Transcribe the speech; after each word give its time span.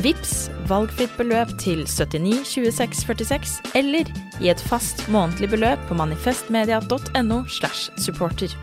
Vips 0.00 0.48
valgfritt 0.70 1.12
beløp 1.18 1.50
til 1.60 1.82
79 1.84 2.46
26 2.48 2.94
46, 3.04 3.56
eller 3.76 4.08
i 4.40 4.48
et 4.48 4.60
fast 4.64 5.04
månedlig 5.12 5.50
beløp 5.52 5.82
på 5.88 5.96
manifestmedia.no 5.98 7.42
slash 7.44 7.90
supporter. 8.00 8.54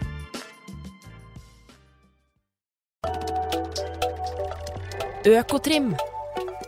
Økotrim 5.30 5.94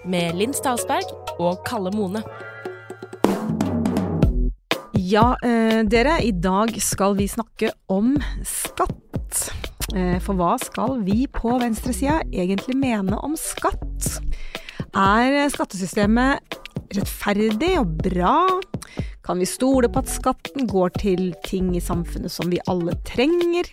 med 0.06 0.38
Linn 0.38 0.54
Stalsberg 0.54 1.10
og 1.40 1.64
Kalle 1.66 1.90
Mone. 1.96 2.22
Ja, 4.94 5.34
eh, 5.44 5.82
dere, 5.90 6.20
i 6.22 6.32
dag 6.32 6.78
skal 6.82 7.18
vi 7.18 7.26
snakke 7.28 7.74
om 7.90 8.14
skatt. 8.46 9.50
Eh, 9.96 10.20
for 10.24 10.38
hva 10.40 10.54
skal 10.62 11.02
vi 11.04 11.26
på 11.28 11.58
venstresida 11.60 12.22
egentlig 12.32 12.78
mene 12.80 13.18
om 13.20 13.34
skatt? 13.40 14.22
Er 14.92 15.48
skattesystemet 15.48 16.58
rettferdig 16.92 17.78
og 17.80 17.94
bra? 18.04 18.60
Kan 19.24 19.40
vi 19.40 19.48
stole 19.48 19.88
på 19.88 20.02
at 20.04 20.12
skatten 20.12 20.68
går 20.68 20.92
til 21.00 21.30
ting 21.46 21.70
i 21.78 21.84
samfunnet 21.84 22.34
som 22.34 22.52
vi 22.52 22.60
alle 22.68 22.98
trenger? 23.08 23.70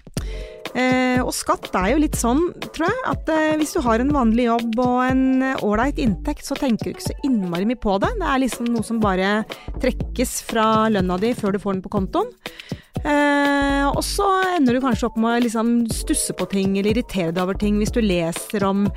Eh, 0.77 1.21
og 1.23 1.33
skatt 1.37 1.71
er 1.79 1.93
jo 1.95 2.03
litt 2.03 2.19
sånn, 2.19 2.49
tror 2.75 2.89
jeg, 2.89 2.99
at 3.13 3.31
eh, 3.33 3.55
hvis 3.61 3.73
du 3.77 3.81
har 3.85 4.03
en 4.03 4.13
vanlig 4.15 4.49
jobb 4.49 4.81
og 4.85 4.99
en 5.07 5.23
ålreit 5.65 6.01
inntekt, 6.03 6.45
så 6.47 6.59
tenker 6.59 6.91
du 6.91 6.97
ikke 6.97 7.09
så 7.09 7.17
innmari 7.29 7.69
mye 7.69 7.81
på 7.81 7.97
det. 8.03 8.13
Det 8.21 8.29
er 8.29 8.43
liksom 8.45 8.69
noe 8.73 8.87
som 8.87 9.01
bare 9.03 9.41
trekkes 9.83 10.41
fra 10.49 10.69
lønna 10.93 11.19
di 11.23 11.33
før 11.39 11.57
du 11.57 11.63
får 11.63 11.79
den 11.79 11.87
på 11.87 11.95
kontoen. 11.97 12.35
Eh, 13.07 13.87
og 13.87 14.01
så 14.03 14.27
ender 14.57 14.75
du 14.75 14.83
kanskje 14.83 15.07
opp 15.07 15.19
med 15.21 15.37
å 15.37 15.43
liksom 15.45 15.73
stusse 15.93 16.35
på 16.35 16.49
ting 16.51 16.75
eller 16.77 16.91
irritere 16.93 17.31
deg 17.31 17.45
over 17.45 17.59
ting 17.59 17.79
hvis 17.79 17.95
du 17.95 18.01
leser 18.03 18.65
om 18.67 18.89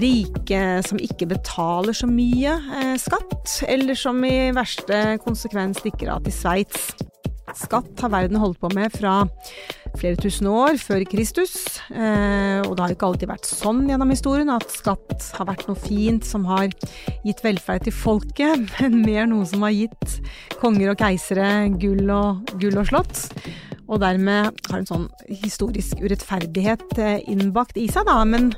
rike 0.00 0.62
som 0.86 1.00
ikke 1.02 1.32
betaler 1.32 1.96
så 1.96 2.08
mye 2.10 2.54
eh, 2.78 2.94
skatt, 3.00 3.60
eller 3.66 3.98
som 3.98 4.22
i 4.26 4.52
verste 4.54 5.18
konsekvens 5.24 5.82
stikker 5.82 6.12
av 6.14 6.26
til 6.26 6.36
Sveits. 6.36 6.92
Skatt 7.58 8.02
har 8.04 8.12
verden 8.12 8.38
holdt 8.40 8.60
på 8.60 8.70
med 8.74 8.92
fra 8.94 9.22
flere 9.98 10.18
tusen 10.20 10.46
år 10.50 10.78
før 10.80 11.02
Kristus, 11.08 11.54
eh, 11.90 12.60
og 12.62 12.76
det 12.76 12.84
har 12.84 12.94
ikke 12.94 13.08
alltid 13.08 13.30
vært 13.30 13.48
sånn 13.48 13.82
gjennom 13.90 14.12
historien 14.12 14.52
at 14.54 14.70
skatt 14.70 15.30
har 15.38 15.48
vært 15.48 15.66
noe 15.68 15.78
fint 15.78 16.26
som 16.26 16.46
har 16.48 16.70
gitt 17.26 17.42
velferd 17.44 17.88
til 17.88 17.96
folket, 17.96 18.68
men 18.78 19.00
mer 19.02 19.26
noe 19.30 19.48
som 19.50 19.66
har 19.66 19.74
gitt 19.74 20.20
konger 20.62 20.92
og 20.92 21.02
keisere 21.02 21.50
gull 21.80 22.06
og, 22.14 22.54
gull 22.62 22.78
og 22.80 22.90
slott. 22.92 23.26
Og 23.90 23.98
dermed 23.98 24.60
har 24.70 24.78
en 24.78 24.86
sånn 24.86 25.06
historisk 25.42 25.98
urettferdighet 25.98 26.98
eh, 27.02 27.18
innbakt 27.30 27.78
i 27.80 27.88
seg, 27.90 28.06
da. 28.06 28.20
Men, 28.28 28.52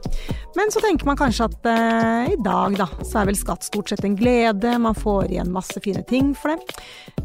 men 0.59 0.72
så 0.72 0.82
tenker 0.84 1.09
man 1.09 1.19
kanskje 1.20 1.48
at 1.48 1.69
eh, 1.72 2.34
i 2.34 2.38
dag, 2.44 2.76
da, 2.76 2.88
så 3.00 3.22
er 3.22 3.31
vel 3.31 3.38
skatt 3.41 3.65
stort 3.65 3.93
sett 3.93 4.04
en 4.04 4.19
glede. 4.19 4.76
Man 4.82 4.97
får 4.98 5.32
igjen 5.32 5.53
masse 5.54 5.81
fine 5.84 6.04
ting 6.09 6.34
for 6.37 6.53
det. 6.53 6.78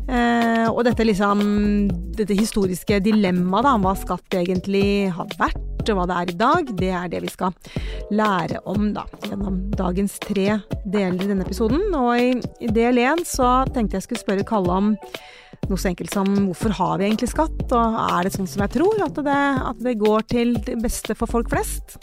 Eh, 0.07 0.67
og 0.71 0.85
dette 0.87 1.03
liksom 1.03 1.41
Dette 2.17 2.35
historiske 2.37 3.01
dilemmaet, 3.03 3.65
da, 3.67 3.73
hva 3.83 3.91
skatt 3.99 4.37
egentlig 4.39 5.11
har 5.13 5.27
vært, 5.37 5.89
og 5.91 5.99
hva 5.99 6.05
det 6.07 6.15
er 6.17 6.31
i 6.31 6.37
dag, 6.39 6.71
det 6.79 6.89
er 6.95 7.11
det 7.11 7.21
vi 7.23 7.29
skal 7.31 7.53
lære 8.15 8.63
om, 8.67 8.89
da. 8.95 9.03
Gjennom 9.27 9.59
dagens 9.75 10.17
tre 10.23 10.61
deler 10.85 11.19
i 11.19 11.29
denne 11.29 11.45
episoden. 11.45 11.83
Og 11.95 12.15
i, 12.17 12.31
i 12.63 12.71
del 12.73 13.03
én 13.03 13.21
så 13.27 13.61
tenkte 13.75 13.99
jeg 13.99 14.07
skulle 14.07 14.23
spørre 14.23 14.47
Kalle 14.47 14.79
om 14.81 14.95
noe 15.71 15.81
så 15.81 15.91
enkelt 15.91 16.13
som 16.13 16.27
hvorfor 16.47 16.75
har 16.79 16.97
vi 16.99 17.07
egentlig 17.09 17.31
skatt, 17.31 17.63
og 17.75 17.99
er 18.07 18.27
det 18.27 18.33
sånn 18.35 18.49
som 18.49 18.63
jeg 18.65 18.75
tror, 18.77 19.01
at 19.05 19.21
det, 19.27 19.39
at 19.71 19.85
det 19.85 19.97
går 20.01 20.27
til 20.31 20.57
det 20.67 20.77
beste 20.83 21.17
for 21.17 21.29
folk 21.29 21.51
flest? 21.53 21.97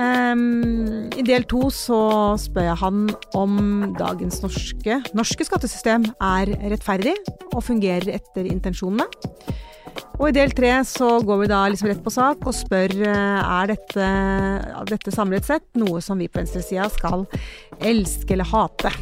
Um, 0.00 1.10
I 1.18 1.24
del 1.26 1.44
to 1.50 1.66
så 1.74 2.00
spør 2.40 2.68
jeg 2.70 2.78
han 2.80 3.00
om 3.36 3.56
dagens 3.98 4.38
norske, 4.44 5.00
norske 5.18 5.44
skattesystem 5.44 6.06
er 6.14 6.54
rettferdig 6.70 7.16
og 7.50 7.64
fungerer 7.66 8.14
etter 8.14 8.48
intensjonene. 8.48 9.08
Og 10.20 10.28
i 10.28 10.36
del 10.36 10.52
tre 10.56 10.70
så 10.86 11.14
går 11.24 11.42
vi 11.42 11.50
da 11.50 11.64
liksom 11.68 11.88
rett 11.90 12.02
på 12.04 12.12
sak 12.12 12.44
og 12.46 12.54
spør 12.54 12.92
er 13.08 13.72
dette, 13.72 14.08
dette 14.92 15.14
samlet 15.14 15.48
sett 15.48 15.66
noe 15.80 16.02
som 16.04 16.20
vi 16.20 16.28
på 16.28 16.42
venstresida 16.42 16.86
skal 16.92 17.26
elske 17.80 18.36
eller 18.36 18.48
hate. 18.52 18.92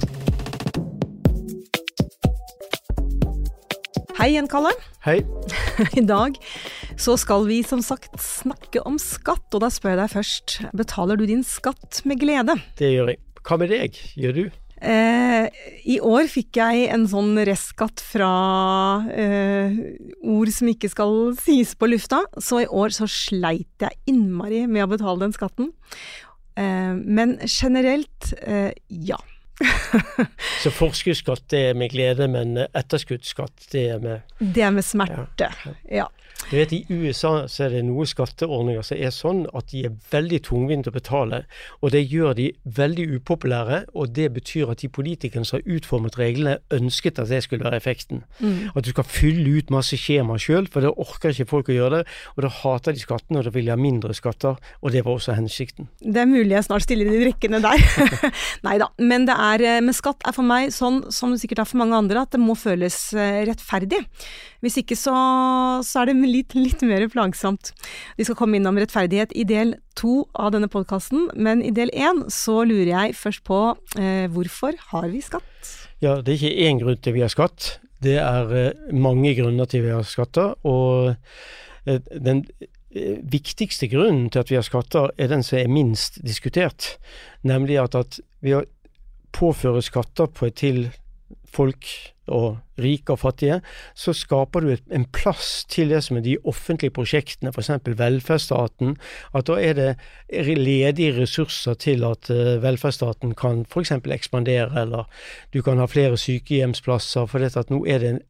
Hei 4.19 4.33
igjen, 4.33 4.49
Kalle. 4.51 4.73
Hei. 5.05 5.21
I 6.01 6.03
dag 6.03 6.35
så 6.99 7.15
skal 7.23 7.45
vi 7.47 7.61
som 7.63 7.79
sagt 7.87 8.17
snakke 8.19 8.81
om 8.83 8.97
skatt, 8.99 9.47
og 9.55 9.63
da 9.63 9.69
spør 9.71 9.93
jeg 9.93 10.01
deg 10.01 10.11
først, 10.11 10.55
betaler 10.75 11.21
du 11.21 11.23
din 11.29 11.45
skatt 11.47 12.01
med 12.03 12.19
glede? 12.19 12.57
Det 12.81 12.89
gjør 12.97 13.13
jeg. 13.13 13.21
Hva 13.47 13.61
med 13.63 13.71
deg, 13.71 14.01
gjør 14.19 14.35
du? 14.35 14.43
Eh, 14.83 15.63
I 15.95 16.01
år 16.03 16.27
fikk 16.35 16.59
jeg 16.59 16.89
en 16.97 17.07
sånn 17.15 17.39
restskatt 17.47 18.03
fra 18.03 18.33
eh, 19.15 19.79
ord 20.35 20.51
som 20.51 20.75
ikke 20.75 20.91
skal 20.91 21.17
sies 21.39 21.79
på 21.79 21.87
lufta, 21.95 22.25
så 22.43 22.65
i 22.65 22.67
år 22.67 22.99
så 22.99 23.07
sleit 23.07 23.87
jeg 23.87 24.03
innmari 24.11 24.65
med 24.67 24.89
å 24.89 24.93
betale 24.97 25.29
den 25.29 25.39
skatten. 25.39 25.71
Eh, 26.59 26.91
men 26.99 27.39
generelt, 27.47 28.33
eh, 28.43 28.73
ja. 28.91 29.23
Så 30.63 30.71
forskuddsskatt 30.75 31.49
det 31.51 31.63
er 31.71 31.79
med 31.79 31.91
glede, 31.93 32.29
men 32.31 32.57
etterskuddsskatt 32.67 33.69
det 33.73 33.85
er 33.95 34.03
med 34.03 34.39
Det 34.39 34.65
er 34.65 34.75
med 34.75 34.87
smerte, 34.87 35.51
ja. 35.91 36.07
Du 36.47 36.55
vet 36.57 36.73
I 36.73 36.85
USA 36.89 37.43
så 37.51 37.67
er 37.67 37.75
det 37.75 37.83
noen 37.85 38.09
skatteordninger 38.09 38.85
som 38.87 38.97
er 38.97 39.13
sånn 39.13 39.43
at 39.57 39.69
de 39.73 39.83
er 39.89 39.97
veldig 40.13 40.39
tungvinte 40.47 40.89
å 40.89 40.95
betale. 40.95 41.43
Og 41.83 41.93
det 41.93 42.07
gjør 42.09 42.37
de 42.39 42.47
veldig 42.79 43.05
upopulære, 43.19 43.83
og 43.93 44.15
det 44.17 44.31
betyr 44.37 44.73
at 44.73 44.81
de 44.81 44.89
politikerne 44.89 45.45
som 45.45 45.59
har 45.59 45.77
utformet 45.77 46.17
reglene, 46.21 46.57
ønsket 46.73 47.21
at 47.21 47.29
det 47.29 47.43
skulle 47.45 47.67
være 47.67 47.81
effekten. 47.83 48.23
Mm. 48.41 48.71
At 48.73 48.87
du 48.87 48.93
skal 48.95 49.09
fylle 49.09 49.59
ut 49.59 49.73
masse 49.75 49.99
skjema 50.01 50.39
sjøl, 50.41 50.71
for 50.73 50.85
det 50.85 50.95
orker 50.97 51.35
ikke 51.35 51.51
folk 51.53 51.69
å 51.69 51.77
gjøre 51.77 52.01
det. 52.01 52.17
Og 52.37 52.47
da 52.47 52.53
hater 52.63 52.97
de 52.97 53.05
skattene, 53.05 53.43
og 53.43 53.49
da 53.49 53.55
vil 53.55 53.69
de 53.69 53.75
ha 53.75 53.79
mindre 53.81 54.17
skatter. 54.17 54.57
Og 54.81 54.95
det 54.95 55.05
var 55.05 55.19
også 55.19 55.37
hensikten. 55.37 55.91
Det 56.01 56.25
er 56.25 56.31
mulig 56.31 56.57
jeg 56.57 56.69
snart 56.71 56.87
stiller 56.87 57.13
i 57.13 57.19
de 57.19 57.29
rekkene 57.29 57.61
der. 57.65 57.85
Nei 58.67 58.79
da. 58.81 58.89
Men, 59.03 59.29
er, 59.29 59.69
men 59.85 59.97
skatt 59.97 60.25
er 60.25 60.37
for 60.37 60.49
meg 60.49 60.73
sånn 60.73 61.05
som 61.13 61.35
det 61.35 61.43
sikkert 61.43 61.67
er 61.67 61.69
for 61.69 61.83
mange 61.83 61.99
andre, 61.99 62.25
at 62.25 62.33
det 62.33 62.41
må 62.41 62.57
føles 62.57 63.11
rettferdig. 63.13 64.07
Hvis 64.65 64.79
ikke 64.81 64.97
så, 64.99 65.15
så 65.87 66.03
er 66.03 66.11
det 66.11 66.17
litt, 66.37 66.57
litt, 66.59 66.83
mer 66.87 67.07
plagsomt. 67.13 67.73
Vi 68.19 68.27
skal 68.27 68.39
komme 68.39 68.59
innom 68.59 68.79
rettferdighet 68.81 69.35
i 69.39 69.47
del 69.49 69.77
to 69.99 70.23
av 70.39 70.53
denne 70.55 70.71
podkasten, 70.71 71.29
men 71.39 71.63
i 71.63 71.75
del 71.75 71.93
én 71.95 72.25
så 72.33 72.63
lurer 72.67 72.93
jeg 72.93 73.19
først 73.19 73.45
på 73.47 73.61
eh, 73.99 74.27
hvorfor 74.33 74.79
har 74.93 75.11
vi 75.13 75.23
skatt? 75.25 75.77
Ja, 76.03 76.19
det 76.23 76.35
er 76.35 76.41
ikke 76.41 76.67
én 76.69 76.83
grunn 76.83 76.99
til 77.03 77.17
vi 77.17 77.25
har 77.25 77.33
skatt. 77.33 77.79
Det 78.03 78.19
er 78.23 78.53
eh, 78.55 78.91
mange 78.95 79.35
grunner 79.39 79.71
til 79.71 79.87
vi 79.87 79.95
har 79.95 80.07
skatter. 80.07 80.55
Og 80.67 81.15
eh, 81.87 82.03
den 82.15 82.45
viktigste 82.89 83.89
grunnen 83.93 84.31
til 84.33 84.43
at 84.43 84.51
vi 84.51 84.57
har 84.57 84.67
skatter, 84.67 85.11
er 85.19 85.31
den 85.31 85.43
som 85.45 85.59
er 85.59 85.71
minst 85.71 86.19
diskutert. 86.25 86.97
Nemlig 87.47 87.79
at, 87.83 87.95
at 87.95 88.21
vi 88.41 88.57
påfører 89.37 89.85
skatter 89.85 90.31
på 90.33 90.49
et 90.49 90.57
til 90.59 90.89
folk 91.53 91.85
og 92.29 92.59
rike 92.79 93.15
og 93.15 93.19
fattige, 93.19 93.61
så 93.99 94.15
skaper 94.15 94.63
du 94.63 94.71
en 94.95 95.07
plass 95.15 95.65
til 95.71 95.91
det 95.91 96.03
som 96.07 96.19
er 96.19 96.25
de 96.27 96.37
offentlige 96.47 96.95
prosjektene, 96.95 97.53
f.eks. 97.53 97.71
velferdsstaten. 97.85 98.97
At 99.35 99.49
da 99.51 99.59
er 99.59 99.75
det 99.79 99.89
ledige 100.59 101.17
ressurser 101.21 101.75
til 101.75 102.05
at 102.07 102.31
velferdsstaten 102.63 103.35
kan 103.39 103.65
f.eks. 103.67 103.93
ekspandere, 104.07 104.71
eller 104.83 105.09
du 105.55 105.63
kan 105.63 105.83
ha 105.83 105.89
flere 105.91 106.17
sykehjemsplasser. 106.17 107.27
For 107.27 107.43
at 107.43 107.71
nå 107.71 107.83
er 107.87 107.99
det 108.03 108.15
en 108.15 108.23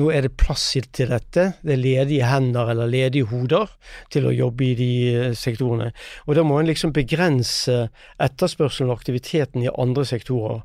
nå 0.00 0.08
er 0.12 0.26
det 0.26 0.34
plass 0.40 0.64
til 0.94 1.10
dette. 1.12 1.44
Det 1.60 1.74
er 1.74 1.80
ledige 1.80 2.28
hender 2.28 2.72
eller 2.72 2.90
ledige 2.90 3.28
hoder 3.30 3.70
til 4.12 4.28
å 4.28 4.34
jobbe 4.34 4.66
i 4.70 4.74
de 4.78 4.90
eh, 5.12 5.34
sektorene. 5.36 5.90
Og 6.26 6.36
da 6.38 6.44
må 6.46 6.58
en 6.60 6.70
liksom 6.70 6.94
begrense 6.96 7.88
etterspørselen 8.22 8.90
og 8.90 9.00
aktiviteten 9.00 9.66
i 9.66 9.72
andre 9.72 10.06
sektorer. 10.08 10.62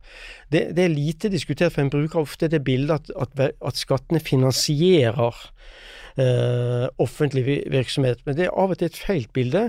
Det, 0.51 0.69
det 0.77 0.85
er 0.85 0.95
lite 0.95 1.31
diskutert, 1.33 1.75
for 1.75 1.83
en 1.83 1.93
bruker 1.93 2.23
ofte 2.23 2.49
det 2.51 2.63
bildet 2.67 3.11
at, 3.11 3.37
at, 3.39 3.57
at 3.59 3.79
skattene 3.79 4.23
finansierer 4.23 5.35
eh, 6.21 6.87
offentlig 7.01 7.43
virksomhet. 7.71 8.21
Men 8.25 8.37
det 8.37 8.47
er 8.47 8.55
av 8.57 8.73
og 8.73 8.79
til 8.79 8.89
et 8.89 8.99
feil 8.99 9.27
bilde. 9.33 9.63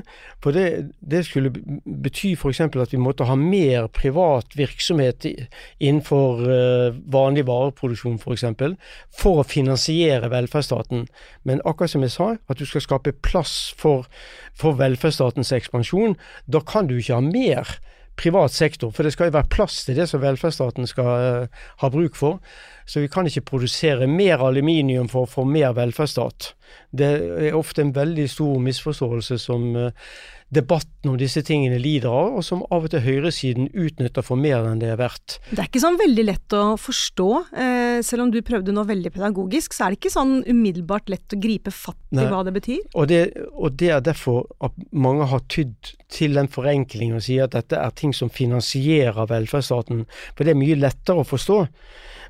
For 0.45 0.57
det, 0.57 0.93
det 1.01 1.25
skulle 1.29 1.53
bety 1.53 2.35
f.eks. 2.37 2.63
at 2.67 2.95
vi 2.95 3.01
måtte 3.03 3.29
ha 3.29 3.37
mer 3.39 3.89
privat 3.95 4.57
virksomhet 4.59 5.27
innenfor 5.29 6.45
eh, 6.49 7.01
vanlig 7.13 7.47
vareproduksjon 7.49 8.19
f.eks. 8.19 8.25
For, 8.29 8.37
eksempel, 8.37 8.77
for 9.15 9.43
å 9.43 9.49
finansiere 9.49 10.29
velferdsstaten. 10.33 11.07
Men 11.49 11.63
akkurat 11.65 11.95
som 11.95 12.05
jeg 12.05 12.15
sa, 12.15 12.35
at 12.37 12.61
du 12.61 12.67
skal 12.69 12.85
skape 12.85 13.17
plass 13.25 13.73
for, 13.79 14.09
for 14.57 14.79
velferdsstatens 14.79 15.55
ekspansjon. 15.57 16.19
Da 16.47 16.61
kan 16.65 16.91
du 16.91 16.99
ikke 16.99 17.19
ha 17.19 17.25
mer 17.25 17.79
privat 18.19 18.53
sektor, 18.55 18.91
for 18.95 19.07
det 19.07 19.15
skal 19.15 19.31
jo 19.31 19.37
være 19.39 19.51
plass 19.53 19.85
til 19.87 19.99
det 19.99 20.09
som 20.11 20.23
velferdsstaten 20.23 20.89
skal 20.91 21.11
uh, 21.45 21.63
ha 21.83 21.91
bruk 21.93 22.19
for. 22.19 22.43
Så 22.89 23.03
vi 23.05 23.11
kan 23.13 23.29
ikke 23.29 23.45
produsere 23.51 24.09
mer 24.11 24.43
aluminium 24.45 25.11
for 25.13 25.27
å 25.27 25.31
få 25.31 25.45
mer 25.49 25.75
velferdsstat. 25.77 26.53
Det 26.91 27.11
er 27.49 27.57
ofte 27.57 27.85
en 27.85 27.95
veldig 27.97 28.27
stor 28.33 28.59
misforståelse 28.65 29.39
som 29.43 29.71
uh, 29.77 30.11
debatten 30.55 31.11
om 31.11 31.17
disse 31.21 31.43
tingene 31.45 31.77
lider 31.81 32.09
av, 32.09 32.39
og 32.39 32.45
som 32.47 32.63
av 32.73 32.87
og 32.87 32.93
til 32.93 33.03
høyresiden 33.05 33.69
utnytter 33.77 34.25
for 34.25 34.41
mer 34.41 34.65
enn 34.65 34.81
det 34.81 34.89
er 34.95 35.01
verdt. 35.01 35.37
Det 35.51 35.61
er 35.61 35.69
ikke 35.69 35.83
sånn 35.83 35.99
veldig 36.01 36.25
lett 36.25 36.57
å 36.57 36.63
forstå. 36.81 37.29
Eh, 37.53 37.99
selv 38.07 38.25
om 38.25 38.33
du 38.33 38.41
prøvde 38.47 38.73
noe 38.73 38.89
veldig 38.89 39.13
pedagogisk, 39.15 39.77
så 39.77 39.87
er 39.87 39.93
det 39.93 40.01
ikke 40.01 40.15
sånn 40.15 40.39
umiddelbart 40.49 41.13
lett 41.13 41.37
å 41.37 41.41
gripe 41.41 41.73
fatt 41.75 42.01
i 42.15 42.21
Nei. 42.21 42.29
hva 42.33 42.41
det 42.47 42.57
betyr. 42.57 42.81
Og 42.95 43.11
det, 43.13 43.23
og 43.53 43.77
det, 43.77 43.93
er 43.93 44.05
derfor 44.05 44.47
at 44.65 44.77
mange 44.93 45.29
har 45.29 45.45
tydd 45.53 45.95
til 46.13 46.41
den 46.41 46.49
forenklingen 46.49 47.21
og 47.21 47.27
sier 47.29 47.45
at 47.45 47.57
dette 47.57 47.77
er 47.77 47.97
ting 47.97 48.17
som 48.17 48.33
finansierer 48.33 49.29
velferdsstaten. 49.29 50.07
For 50.33 50.49
det 50.49 50.55
er 50.55 50.63
mye 50.63 50.81
lettere 50.81 51.25
å 51.25 51.29
forstå. 51.29 51.65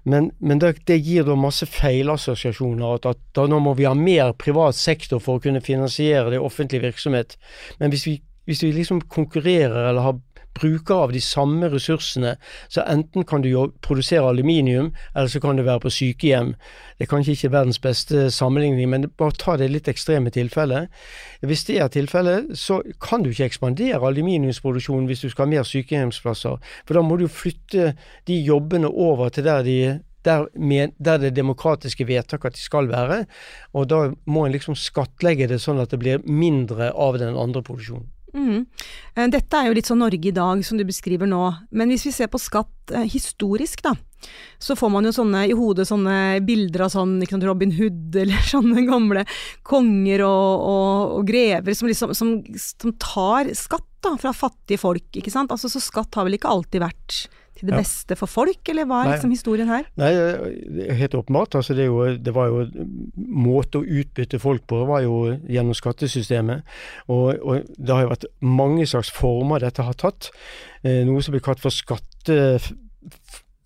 Men, 0.04 0.30
men 0.38 0.60
det, 0.62 0.74
det, 0.86 1.00
gir 1.04 1.26
da 1.26 1.36
masse 1.38 1.66
feilassosiasjoner. 1.66 2.98
At, 2.98 3.08
at 3.10 3.20
da 3.36 3.46
nå 3.50 3.60
må 3.64 3.74
vi 3.78 3.88
ha 3.88 3.94
mer 3.98 4.34
privat 4.38 4.78
sektor 4.78 5.22
for 5.22 5.38
å 5.38 5.44
kunne 5.44 5.64
finansiere 5.64 6.34
det 6.34 6.42
offentlige 6.42 6.86
virksomhet. 6.88 7.38
Men 7.80 7.94
hvis 7.94 8.06
vi, 8.06 8.18
hvis 8.48 8.62
vi 8.64 8.72
liksom 8.76 9.02
konkurrerer 9.10 9.90
eller 9.90 10.06
har 10.06 10.20
bruker 10.58 11.05
av 11.06 11.12
de 11.14 11.20
samme 11.22 11.69
ressursene, 11.72 12.34
så 12.69 12.84
enten 12.87 13.26
kan 13.28 13.44
du 13.44 13.49
jo 13.50 13.69
produsere 13.84 14.28
aluminium, 14.28 14.93
eller 15.14 15.31
så 15.32 15.40
kan 15.40 15.56
du 15.56 15.64
være 15.66 15.84
på 15.87 15.93
sykehjem. 15.94 16.55
Det 16.99 17.06
er 17.06 17.10
kanskje 17.12 17.37
ikke 17.37 17.52
verdens 17.55 17.78
beste 17.82 18.26
sammenligning, 18.34 18.90
men 18.90 19.06
bare 19.19 19.37
ta 19.38 19.56
det 19.56 19.70
litt 19.70 19.88
ekstreme 19.88 20.32
tilfellet. 20.34 20.90
Hvis 21.46 21.64
det 21.69 21.78
er 21.78 21.93
tilfellet, 21.94 22.50
så 22.58 22.81
kan 23.02 23.22
du 23.22 23.31
ikke 23.31 23.49
ekspandere 23.52 24.02
aluminiumsproduksjonen 24.10 25.06
hvis 25.06 25.25
du 25.25 25.31
skal 25.31 25.46
ha 25.46 25.55
mer 25.55 25.69
sykehjemsplasser. 25.69 26.58
For 26.84 26.99
da 26.99 27.06
må 27.06 27.20
du 27.20 27.28
flytte 27.31 27.94
de 28.26 28.43
jobbene 28.43 28.90
over 28.90 29.31
til 29.31 29.46
der 29.46 29.64
de 29.66 29.78
der, 30.25 30.46
med, 30.58 30.93
der, 30.99 31.16
det 31.19 31.37
demokratiske 31.37 32.06
vedtaket 32.06 32.54
de 32.54 32.61
skal 32.61 32.88
være. 32.90 33.25
Og 33.72 33.88
da 33.90 34.00
må 34.26 34.44
en 34.44 34.52
liksom 34.52 34.76
skattlegge 34.78 35.49
det 35.49 35.61
sånn 35.62 35.81
at 35.82 35.94
det 35.94 36.00
blir 36.02 36.25
mindre 36.26 36.93
av 36.93 37.20
den 37.22 37.38
andre 37.38 37.62
produksjonen. 37.64 38.08
Mm. 38.36 38.66
Dette 39.32 39.58
er 39.58 39.69
jo 39.69 39.76
litt 39.78 39.88
sånn 39.88 40.02
Norge 40.02 40.28
i 40.30 40.34
dag, 40.34 40.60
som 40.66 40.78
du 40.78 40.84
beskriver 40.88 41.28
nå. 41.30 41.42
Men 41.70 41.92
hvis 41.92 42.06
vi 42.08 42.12
ser 42.14 42.30
på 42.32 42.40
skatt 42.40 42.92
eh, 42.92 43.06
historisk, 43.08 43.82
da, 43.84 43.94
så 44.58 44.76
får 44.78 44.92
man 44.92 45.08
jo 45.08 45.14
sånne 45.14 45.44
i 45.48 45.56
hodet 45.56 45.86
sånne 45.88 46.40
bilder 46.46 46.86
av 46.86 46.92
sånn 46.94 47.19
sant, 47.28 47.46
Robin 47.46 47.72
Hood 47.76 48.16
eller 48.22 48.44
sånne 48.50 48.84
gamle 48.88 49.25
konger 49.66 50.25
og, 50.26 50.69
og, 50.72 51.16
og 51.19 51.28
grever 51.28 51.76
som, 51.78 51.90
liksom, 51.90 52.14
som, 52.19 52.36
som, 52.58 52.94
tar 53.00 53.52
skatt 53.58 53.86
da, 54.04 54.14
fra 54.20 54.34
fattige 54.36 54.80
folk, 54.80 55.08
ikke 55.16 55.32
sant. 55.34 55.54
Altså, 55.54 55.70
så 55.72 55.82
skatt 55.82 56.19
har 56.19 56.28
vel 56.28 56.38
ikke 56.38 56.52
alltid 56.52 56.84
vært 56.84 57.26
til 57.58 57.70
det 57.70 57.76
ja. 57.76 57.82
beste 57.82 58.16
for 58.19 58.31
folk, 58.31 58.60
eller 58.70 58.87
hva 58.88 59.02
er 59.02 59.12
liksom 59.14 59.34
historien 59.34 59.70
her? 59.70 59.88
Nei, 60.00 60.10
helt 61.00 61.16
åpenbart. 61.19 61.58
Altså 61.58 61.76
det, 61.76 61.88
jo, 61.88 62.05
det, 62.16 62.34
var 62.37 62.52
jo 62.52 62.87
måte 63.16 63.82
å 63.82 63.87
utbytte 64.02 64.40
folk 64.43 64.66
på 64.70 64.84
var 64.88 65.05
jo 65.05 65.20
gjennom 65.50 65.76
skattesystemet. 65.76 66.76
Og, 67.10 67.34
og, 67.43 67.69
det 67.76 67.94
har 67.94 68.06
jo 68.06 68.12
vært 68.14 68.28
mange 68.44 68.87
slags 68.88 69.12
former 69.14 69.64
dette 69.64 69.84
har 69.84 69.99
tatt. 69.99 70.31
Eh, 70.84 71.05
noe 71.08 71.25
som 71.25 71.37
blir 71.37 71.44
kalt 71.44 71.62
for 71.62 71.75
skatte... 71.75 72.38
Eh, 72.38 72.69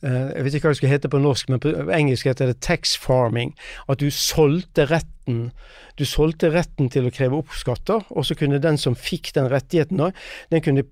jeg 0.02 0.42
vet 0.42 0.56
ikke 0.58 0.66
hva 0.66 0.72
det 0.74 0.80
skal 0.80 0.90
hete 0.90 1.10
på 1.12 1.20
norsk, 1.22 1.52
men 1.52 1.60
på 1.62 1.70
engelsk 1.94 2.26
heter 2.26 2.50
det 2.50 2.58
tax 2.64 2.96
farming. 2.98 3.52
At 3.86 4.02
du 4.02 4.08
solgte 4.10 4.88
retten 4.90 5.52
du 6.00 6.06
solgte 6.08 6.48
retten 6.52 6.88
til 6.92 7.06
å 7.06 7.12
kreve 7.14 7.38
opp 7.42 7.52
skatter, 7.54 8.02
og 8.10 8.24
så 8.26 8.36
kunne 8.38 8.62
den 8.62 8.78
som 8.80 8.96
fikk 8.96 9.34
den 9.36 9.50
rettigheten, 9.52 10.00
da, 10.00 10.08
den 10.50 10.64
kunne 10.64 10.86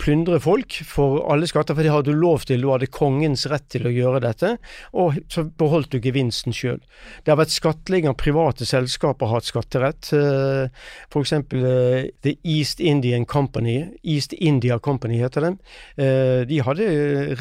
plyndre 0.00 0.38
folk 0.42 0.78
for 0.88 1.22
alle 1.32 1.48
skatter, 1.50 1.76
for 1.76 1.84
det 1.84 1.92
hadde 1.92 2.12
du 2.12 2.18
lov 2.18 2.46
til, 2.48 2.62
du 2.62 2.70
hadde 2.72 2.90
kongens 2.92 3.44
rett 3.50 3.66
til 3.72 3.86
å 3.88 3.92
gjøre 3.92 4.22
dette, 4.24 4.54
og 4.96 5.18
så 5.32 5.44
beholdt 5.44 5.92
du 5.94 6.00
gevinsten 6.02 6.54
sjøl. 6.56 6.80
Det 7.24 7.32
har 7.32 7.40
vært 7.40 7.54
skattlegging 7.54 8.10
av 8.12 8.18
private 8.20 8.66
selskaper 8.68 9.28
har 9.28 9.40
hatt 9.40 9.50
skatterett. 9.50 10.12
Eh, 10.16 10.68
F.eks. 11.12 11.34
Eh, 11.36 12.10
The 12.24 12.36
East 12.42 12.80
Indian 12.80 13.26
Company, 13.28 13.78
East 14.02 14.32
India 14.32 14.78
Company 14.82 15.20
heter 15.22 15.46
det. 15.46 15.52
Eh, 15.96 16.40
de 16.48 16.62
hadde 16.64 16.88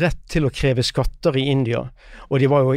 rett 0.02 0.22
til 0.32 0.48
å 0.48 0.54
kreve 0.54 0.84
skatter 0.86 1.38
i 1.40 1.48
India, 1.52 1.86
og 2.30 2.42
de 2.42 2.50
var 2.52 2.68
jo 2.68 2.76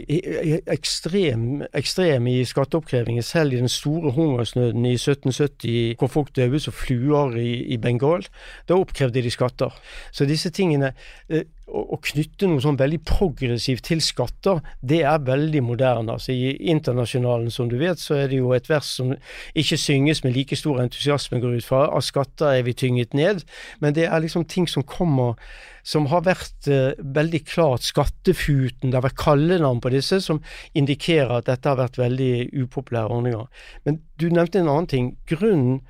ekstreme 0.75 1.69
ekstrem 1.75 2.27
i 2.31 2.45
skatteoppkrevingen, 2.47 3.23
selv 3.23 3.55
i 3.55 3.61
den 3.61 3.71
store 3.71 4.13
hungersnøden 4.15 4.85
i 4.87 4.95
1770, 4.97 5.97
hvor 5.99 6.11
folk 6.13 6.33
døde 6.37 6.61
som 6.63 6.75
fluer 6.75 7.37
i, 7.41 7.65
i 7.75 7.79
Bengal. 7.81 8.25
Da 8.69 8.79
oppkrevde 8.79 9.23
de 9.24 9.24
skatter. 9.33 9.75
Så 10.13 10.27
disse 10.29 10.53
tingene 10.55 10.93
eh, 11.29 11.45
Å 11.65 11.97
knytte 12.05 12.45
noe 12.47 12.61
sånn 12.61 12.77
veldig 12.77 12.99
progressivt 13.09 13.87
til 13.89 14.03
skatter, 14.05 14.61
det 14.85 15.01
er 15.09 15.23
veldig 15.25 15.63
moderne. 15.65 16.13
Altså 16.13 16.35
I 16.37 16.53
Internasjonalen, 16.71 17.49
som 17.51 17.71
du 17.73 17.79
vet, 17.81 17.99
så 17.99 18.19
er 18.21 18.29
det 18.31 18.43
jo 18.43 18.53
et 18.53 18.69
vers 18.69 18.91
som 19.01 19.15
ikke 19.57 19.79
synges 19.81 20.21
med 20.27 20.37
like 20.37 20.59
stor 20.61 20.83
entusiasme, 20.85 21.41
går 21.41 21.57
ut 21.57 21.67
fra. 21.67 21.87
Av 21.89 22.05
skatter 22.05 22.61
er 22.61 22.67
vi 22.69 22.77
tynget 22.77 23.17
ned. 23.17 23.47
Men 23.81 23.97
det 23.97 24.05
er 24.11 24.23
liksom 24.23 24.45
ting 24.45 24.69
som 24.71 24.85
kommer 24.85 25.41
som 25.85 26.09
har 26.09 26.25
vært 26.25 26.69
eh, 26.73 26.97
veldig 26.97 27.43
klart 27.47 27.85
skattefuten, 27.85 28.91
det 28.91 28.99
har 28.99 29.05
vært 29.05 29.21
kallenavn 29.21 29.83
på 29.85 29.93
disse, 29.93 30.21
som 30.25 30.41
indikerer 30.77 31.39
at 31.39 31.51
dette 31.51 31.69
har 31.69 31.79
vært 31.79 32.01
veldig 32.01 32.49
upopulære 32.65 33.13
ordninger. 33.13 33.67
Men 33.85 34.01
du 34.21 34.31
nevnte 34.33 34.63
en 34.63 34.71
annen 34.73 34.89
ting. 34.91 35.11
Grunnen, 35.29 35.83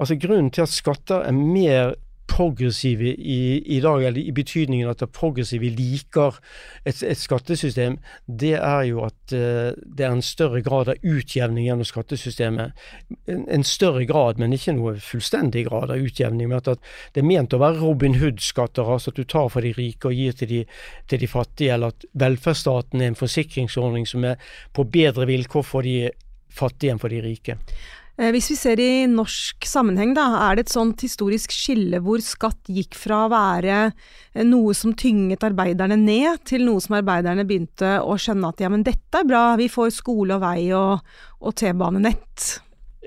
altså 0.00 0.16
grunnen 0.20 0.48
til 0.54 0.64
at 0.64 0.72
skatter 0.72 1.26
er 1.28 1.36
mer 1.36 1.94
progressive 2.30 3.10
i, 3.10 3.62
i, 3.76 3.80
dag, 3.82 4.04
eller 4.04 4.20
i 4.20 4.32
betydningen 4.32 4.88
at 4.90 5.02
det 5.02 5.10
progressive 5.16 5.70
liker 5.74 6.38
et, 6.86 7.02
et 7.02 7.18
skattesystem, 7.18 7.98
det 8.26 8.54
er 8.56 8.84
jo 8.88 9.02
at 9.06 9.34
uh, 9.34 9.74
det 9.74 10.06
er 10.06 10.14
en 10.14 10.24
større 10.24 10.62
grad 10.66 10.92
av 10.92 11.02
utjevning 11.02 11.66
gjennom 11.66 11.88
skattesystemet. 11.88 12.86
En, 13.26 13.44
en, 13.50 13.66
større 13.66 14.06
grad, 14.08 14.40
men 14.40 14.54
ikke 14.54 14.76
noe 14.78 14.96
fullstendig 15.02 15.66
grad 15.68 15.90
av 15.90 16.00
utjevning. 16.00 16.48
men 16.48 16.60
at, 16.60 16.68
at 16.68 17.14
Det 17.14 17.24
er 17.24 17.30
ment 17.30 17.56
å 17.56 17.62
være 17.62 17.82
Robin 17.82 18.18
Hood-skatter, 18.20 18.86
altså 18.86 19.10
at 19.10 19.20
du 19.20 19.24
tar 19.24 19.50
for 19.50 19.66
de 19.66 19.74
rike 19.76 20.10
og 20.10 20.16
gir 20.16 20.36
til 20.38 20.54
de, 20.54 20.64
til 21.10 21.22
de 21.22 21.30
fattige, 21.30 21.74
eller 21.74 21.94
at 21.94 22.08
velferdsstaten 22.14 23.02
er 23.02 23.12
en 23.12 23.18
forsikringsordning 23.18 24.06
som 24.06 24.24
er 24.24 24.38
på 24.76 24.86
bedre 24.86 25.26
vilkår 25.30 25.66
for 25.66 25.86
de 25.86 26.12
fattige 26.50 26.94
enn 26.94 27.02
for 27.02 27.12
de 27.12 27.22
rike. 27.24 27.58
Eh, 28.20 28.28
hvis 28.34 28.50
vi 28.52 28.56
ser 28.58 28.80
i 28.82 29.06
norsk 29.08 29.64
sammenheng, 29.64 30.12
da, 30.16 30.26
er 30.44 30.58
det 30.58 30.66
et 30.66 30.74
sånt 30.74 31.00
historisk 31.04 31.54
skille 31.56 32.02
hvor 32.04 32.20
skatt 32.24 32.68
gikk 32.68 32.98
fra 32.98 33.24
å 33.24 33.30
være 33.32 33.76
eh, 33.88 34.44
noe 34.44 34.74
som 34.76 34.92
tynget 34.92 35.46
arbeiderne 35.46 35.96
ned, 35.96 36.42
til 36.48 36.66
noe 36.68 36.84
som 36.84 36.98
arbeiderne 37.00 37.46
begynte 37.48 37.96
å 38.04 38.18
skjønne 38.20 38.52
at 38.52 38.60
ja, 38.60 38.72
men 38.72 38.84
dette 38.84 39.22
er 39.22 39.28
bra, 39.28 39.44
vi 39.60 39.70
får 39.72 39.94
skole 39.96 40.36
og 40.36 40.44
vei 40.44 40.68
og, 40.76 41.00
og 41.40 41.56
T-banenett. 41.56 42.50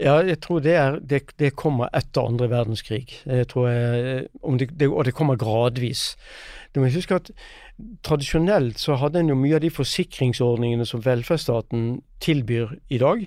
Ja, 0.01 0.17
jeg 0.25 0.39
tror 0.41 0.63
det, 0.65 0.73
er, 0.73 0.97
det, 1.05 1.19
det, 1.37 1.51
kommer 1.53 1.91
etter 1.93 2.25
andre 2.25 2.47
verdenskrig. 2.49 3.05
Jeg 3.29 3.45
jeg, 3.45 4.23
det, 4.73 4.87
og 4.89 5.03
det 5.05 5.13
kommer 5.13 5.37
gradvis. 5.37 6.15
Du 6.73 6.81
må 6.81 6.89
huske 6.89 7.19
at 7.19 7.31
tradisjonelt 8.05 8.79
så 8.81 8.97
hadde 9.01 9.23
en 9.23 9.31
jo 9.33 9.37
mye 9.37 9.57
av 9.57 9.63
de 9.63 9.73
forsikringsordningene 9.73 10.85
som 10.85 11.01
velferdsstaten 11.03 12.01
tilbyr 12.23 12.69
i 12.93 12.99
dag. 13.01 13.23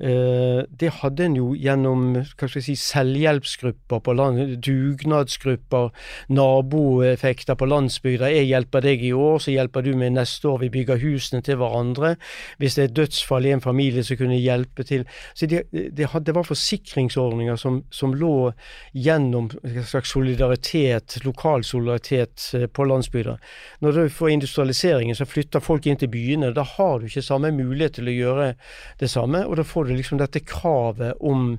Eh, 0.00 0.62
det 0.80 0.88
hadde 0.98 1.26
en 1.28 1.36
jo 1.38 1.50
gjennom 1.54 2.16
hva 2.16 2.24
skal 2.48 2.56
jeg 2.56 2.64
si, 2.70 2.74
selvhjelpsgrupper 2.80 4.00
på 4.02 4.14
land, 4.16 4.56
dugnadsgrupper, 4.64 5.92
naboeffekter 6.34 7.54
på 7.60 7.68
landsbygda. 7.70 8.32
'Jeg 8.32 8.48
hjelper 8.48 8.82
deg 8.88 9.04
i 9.06 9.12
år, 9.12 9.38
så 9.38 9.54
hjelper 9.54 9.86
du 9.86 9.92
meg 9.94 10.16
neste 10.16 10.48
år. 10.48 10.58
Vi 10.64 10.72
bygger 10.80 10.98
husene 11.04 11.42
til 11.46 11.60
hverandre.' 11.60 12.16
Hvis 12.58 12.74
det 12.74 12.84
er 12.84 12.96
dødsfall 12.96 13.46
i 13.46 13.54
en 13.54 13.60
familie, 13.60 14.02
så 14.02 14.16
kunne 14.16 14.34
jeg 14.34 14.48
hjelpe 14.48 14.82
til. 14.82 15.06
Så 15.34 15.46
det, 15.46 15.68
det, 15.70 16.08
det 16.26 16.34
var 16.34 16.48
forsikringsordninger 16.48 17.56
som, 17.56 17.84
som, 17.90 18.14
lå 18.14 18.50
gjennom 18.94 19.50
en 19.62 19.84
slags 19.84 20.10
solidaritet, 20.10 21.20
lokal 21.24 21.62
solidaritet 21.64 22.50
på 22.72 22.80
på 22.80 22.88
landsbygda. 22.90 23.36
Når 23.80 23.96
du 23.96 24.02
får 24.14 24.34
industrialiseringen, 24.34 25.16
så 25.16 25.28
flytter 25.28 25.64
folk 25.64 25.86
inn 25.86 26.00
til 26.00 26.10
byene. 26.12 26.52
Da 26.56 26.66
har 26.76 26.98
du 26.98 27.08
ikke 27.08 27.24
samme 27.24 27.52
mulighet 27.54 27.98
til 27.98 28.10
å 28.10 28.16
gjøre 28.16 28.52
det 29.00 29.10
samme, 29.10 29.44
og 29.46 29.58
da 29.60 29.66
får 29.66 29.88
du 29.88 29.96
liksom 29.96 30.20
dette 30.20 30.44
kravet 30.46 31.18
om 31.20 31.52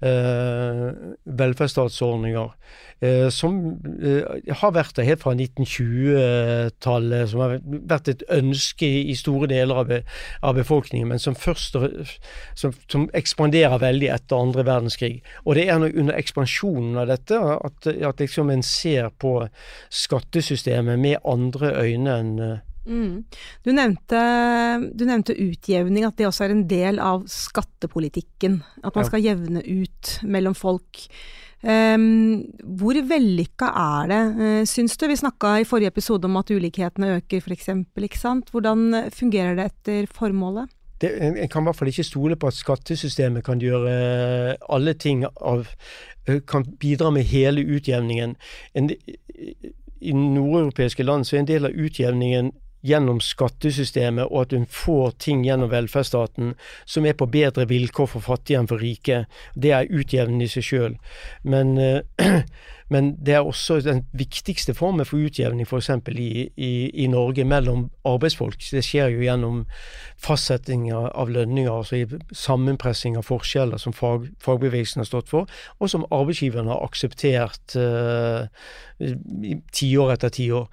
eh, 0.00 0.84
velferdsstatsordninger. 1.42 2.54
Eh, 3.00 3.28
som 3.30 3.78
eh, 4.02 4.24
har 4.58 4.72
vært 4.74 4.96
der 4.98 5.06
helt 5.06 5.22
fra 5.22 5.30
1920-tallet, 5.36 7.28
som 7.30 7.42
har 7.44 7.60
vært 7.62 8.08
et 8.10 8.24
ønske 8.34 8.88
i 8.88 9.14
store 9.14 9.46
deler 9.52 9.84
av, 9.84 9.92
av 10.42 10.56
befolkningen, 10.58 11.06
men 11.12 11.22
som 11.22 11.36
først 11.38 11.78
som, 12.58 12.74
som, 12.90 13.06
ekspanderer 13.14 13.78
veldig 13.78 14.08
etter 14.16 14.42
andre 14.42 14.66
verdenskrig. 14.66 15.22
Og 15.44 15.54
det 15.54 15.68
er 15.68 15.78
under 15.78 16.18
ekspansjonen 16.18 16.98
av 16.98 17.06
dette 17.12 17.38
at, 17.38 17.86
at 17.86 18.18
liksom 18.24 18.50
en 18.50 18.66
ser 18.66 19.12
på 19.22 19.46
skattesystemet 19.94 20.67
med 20.68 21.20
andre 21.24 21.74
øyne 21.82 22.18
enn 22.22 22.34
eh, 22.44 22.56
Mm. 22.88 23.24
Du, 23.64 23.72
nevnte, 23.76 24.20
du, 24.96 25.04
nevnte, 25.04 25.36
utjevning, 25.36 26.06
at 26.08 26.16
det 26.16 26.24
også 26.28 26.46
er 26.46 26.54
en 26.54 26.64
del 26.70 27.00
av 27.04 27.26
skattepolitikken. 27.28 28.62
At 28.80 28.96
man 28.96 29.04
skal 29.04 29.24
jevne 29.24 29.60
ut 29.60 30.14
mellom 30.24 30.56
folk. 30.56 31.04
Um, 31.58 32.46
hvor 32.78 32.94
vellykka 33.10 33.68
er 33.74 34.10
det, 34.12 34.22
uh, 34.38 34.64
syns 34.70 34.94
du? 34.96 35.08
Vi 35.10 35.18
snakka 35.18 35.56
i 35.58 35.66
forrige 35.66 35.90
episode 35.90 36.28
om 36.30 36.38
at 36.38 36.52
ulikhetene 36.54 37.16
øker, 37.16 37.42
f.eks. 37.42 38.22
Hvordan 38.52 39.10
fungerer 39.12 39.58
det 39.58 39.70
etter 39.72 40.06
formålet? 40.14 40.70
Det, 41.02 41.10
en 41.18 41.50
kan 41.50 41.62
i 41.62 41.68
hvert 41.68 41.78
fall 41.78 41.90
ikke 41.92 42.06
stole 42.06 42.36
på 42.38 42.48
at 42.50 42.56
skattesystemet 42.58 43.44
kan 43.46 43.60
gjøre 43.62 43.90
eh, 43.90 44.54
alle 44.70 44.96
ting 44.98 45.26
av 45.26 45.68
Kan 46.50 46.66
bidra 46.76 47.08
med 47.08 47.24
hele 47.24 47.62
utjevningen. 47.64 48.34
En, 48.76 48.90
I 50.00 50.12
nordeuropeiske 50.14 51.02
land 51.02 51.26
så 51.26 51.36
er 51.36 51.40
en 51.42 51.50
del 51.50 51.68
av 51.68 51.74
utjevningen 51.74 52.52
gjennom 52.86 53.20
skattesystemet, 53.20 54.28
og 54.30 54.46
at 54.46 54.54
hun 54.54 54.66
får 54.70 55.16
ting 55.24 55.42
gjennom 55.46 55.70
velferdsstaten 55.72 56.54
som 56.86 57.06
er 57.06 57.16
på 57.18 57.26
bedre 57.30 57.66
vilkår 57.68 58.10
for 58.14 58.24
fattige 58.24 58.60
enn 58.60 58.70
for 58.70 58.82
rike. 58.82 59.24
Det 59.54 59.74
er 59.74 59.90
utjevnende 59.90 60.46
i 60.46 60.52
seg 60.52 60.66
sjøl. 60.66 60.98
Men, 61.42 61.74
eh, 61.82 62.42
men, 62.94 63.10
det 63.18 63.34
er 63.34 63.46
også 63.46 63.80
den 63.84 64.04
viktigste 64.16 64.76
formen 64.78 65.08
for 65.08 65.18
utjevning 65.18 65.66
f.eks. 65.66 65.90
I, 66.14 66.48
i, 66.54 66.72
i 67.04 67.10
Norge 67.10 67.44
mellom 67.44 67.88
arbeidsfolk. 68.06 68.62
Det 68.70 68.84
skjer 68.86 69.10
jo 69.16 69.26
gjennom 69.26 69.60
fastsetting 70.22 70.88
av 70.94 71.34
lønninger, 71.34 71.72
altså 71.74 71.98
i 71.98 72.06
sammenpressing 72.30 73.18
av 73.18 73.26
forskjeller 73.26 73.82
som 73.82 73.92
fag, 73.92 74.30
fagbevegelsen 74.42 75.02
har 75.02 75.10
stått 75.10 75.34
for, 75.34 75.50
og 75.78 75.90
som 75.90 76.06
arbeidsgiverne 76.14 76.70
har 76.70 76.86
akseptert 76.86 77.76
uh, 77.78 78.46
tiår 79.74 80.14
etter 80.14 80.34
tiår. 80.34 80.68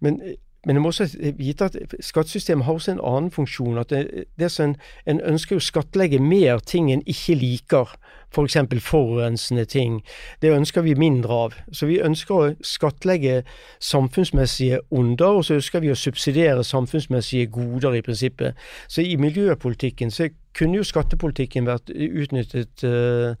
Men 0.00 0.20
men 0.66 0.76
du 0.76 0.80
må 0.80 0.88
også 0.88 1.06
vite 1.38 1.64
at 1.64 1.76
skattesystemet 2.00 2.64
har 2.64 2.72
også 2.72 2.92
en 2.92 3.00
annen 3.04 3.30
funksjon. 3.30 3.78
at 3.78 3.90
det, 3.90 4.24
det 4.38 4.60
en, 4.60 4.76
en, 5.06 5.20
ønsker 5.20 5.56
å 5.56 5.64
skattlegge 5.64 6.20
mer 6.20 6.58
ting 6.58 6.92
en 6.92 7.02
ikke 7.06 7.34
liker, 7.34 7.94
f.eks. 8.30 8.54
For 8.54 8.80
forurensende 8.80 9.64
ting. 9.64 10.02
Det 10.42 10.52
ønsker 10.52 10.82
vi 10.82 10.94
mindre 10.94 11.32
av. 11.32 11.56
Så 11.72 11.86
vi 11.86 12.00
ønsker 12.00 12.34
å 12.34 12.52
skattlegge 12.60 13.42
samfunnsmessige 13.80 14.80
onder, 14.90 15.40
og 15.40 15.44
så 15.44 15.56
ønsker 15.56 15.80
vi 15.80 15.90
å 15.90 15.98
subsidiere 15.98 16.64
samfunnsmessige 16.64 17.46
goder, 17.46 17.96
i 17.96 18.02
prinsippet. 18.02 18.54
Så 18.88 19.02
i 19.02 19.16
miljøpolitikken 19.16 20.10
så 20.10 20.28
kunne 20.56 20.80
jo 20.80 20.86
skattepolitikken 20.86 21.68
vært 21.68 21.92
utnyttet 21.94 22.84
uh, 22.86 23.34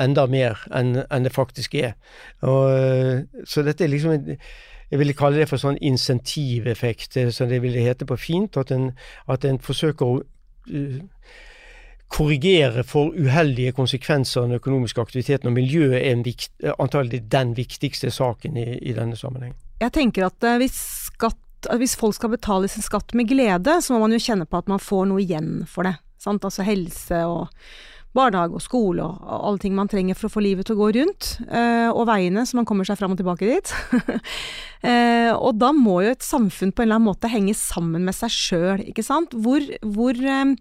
enda 0.00 0.26
mer 0.30 0.62
enn, 0.74 1.02
en 1.10 1.26
det 1.26 1.34
faktisk 1.34 1.74
er. 1.80 1.94
Og, 2.42 2.70
uh, 2.72 3.44
så 3.48 3.64
dette 3.66 3.84
er 3.84 3.92
liksom 3.92 4.16
en 4.16 4.38
jeg 4.92 5.00
ville 5.00 5.16
kalle 5.16 5.40
det 5.40 5.48
for 5.50 5.58
sånn 5.58 5.78
insentiveffekt, 5.82 7.16
som 7.34 7.48
det 7.50 7.62
ville 7.64 7.82
hete 7.82 8.06
på 8.06 8.18
fint. 8.20 8.54
At 8.60 8.70
en, 8.70 8.92
at 9.32 9.42
en 9.48 9.58
forsøker 9.58 10.06
å 10.06 10.20
uh, 10.20 11.00
korrigere 12.14 12.84
for 12.86 13.16
uheldige 13.16 13.72
konsekvenser 13.74 14.42
av 14.42 14.48
den 14.48 14.60
økonomiske 14.60 15.02
aktiviteten. 15.02 15.50
Og 15.50 15.56
miljøet 15.56 15.98
er 15.98 16.22
vikt, 16.22 16.52
antagelig 16.76 17.24
den 17.32 17.56
viktigste 17.56 18.12
saken 18.14 18.60
i, 18.60 18.68
i 18.86 18.94
denne 18.94 19.18
sammenheng. 19.18 19.56
Jeg 19.82 19.96
tenker 19.96 20.28
at 20.28 20.46
hvis, 20.60 20.76
skatt, 21.08 21.72
hvis 21.80 21.96
folk 21.98 22.14
skal 22.14 22.34
betale 22.36 22.70
sin 22.70 22.84
skatt 22.84 23.16
med 23.18 23.32
glede, 23.32 23.80
så 23.82 23.96
må 23.96 24.04
man 24.04 24.14
jo 24.14 24.22
kjenne 24.22 24.46
på 24.46 24.60
at 24.62 24.70
man 24.70 24.82
får 24.82 25.08
noe 25.10 25.24
igjen 25.24 25.64
for 25.66 25.88
det. 25.88 25.96
Sant? 26.24 26.46
Altså 26.48 26.66
helse 26.66 27.20
og 27.28 27.50
barnehage 28.14 28.54
og 28.54 28.62
skole 28.62 29.02
og, 29.04 29.18
og, 29.22 29.38
alle 29.48 29.62
ting 29.62 29.74
man 29.76 29.90
trenger 29.90 30.16
for 30.18 30.28
å 30.28 30.34
få 30.36 30.42
livet 30.44 30.68
til 30.68 30.76
å 30.76 30.82
gå 30.84 30.90
rundt. 30.98 31.30
Eh, 31.44 31.90
og 31.90 32.06
veiene, 32.08 32.44
så 32.46 32.58
man 32.58 32.68
kommer 32.68 32.86
seg 32.86 32.98
fram 33.00 33.14
og 33.14 33.20
tilbake 33.20 33.48
dit. 33.48 33.72
eh, 34.88 35.32
og 35.34 35.58
da 35.58 35.72
må 35.74 35.98
jo 36.04 36.12
et 36.14 36.26
samfunn 36.26 36.72
på 36.72 36.84
en 36.84 36.88
eller 36.88 37.00
annen 37.00 37.10
måte 37.10 37.30
henge 37.32 37.56
sammen 37.58 38.06
med 38.06 38.16
seg 38.16 38.32
sjøl, 38.34 38.84
ikke 38.86 39.04
sant. 39.06 39.34
Hvor, 39.34 39.66
hvor, 39.96 40.14
eh, 40.14 40.54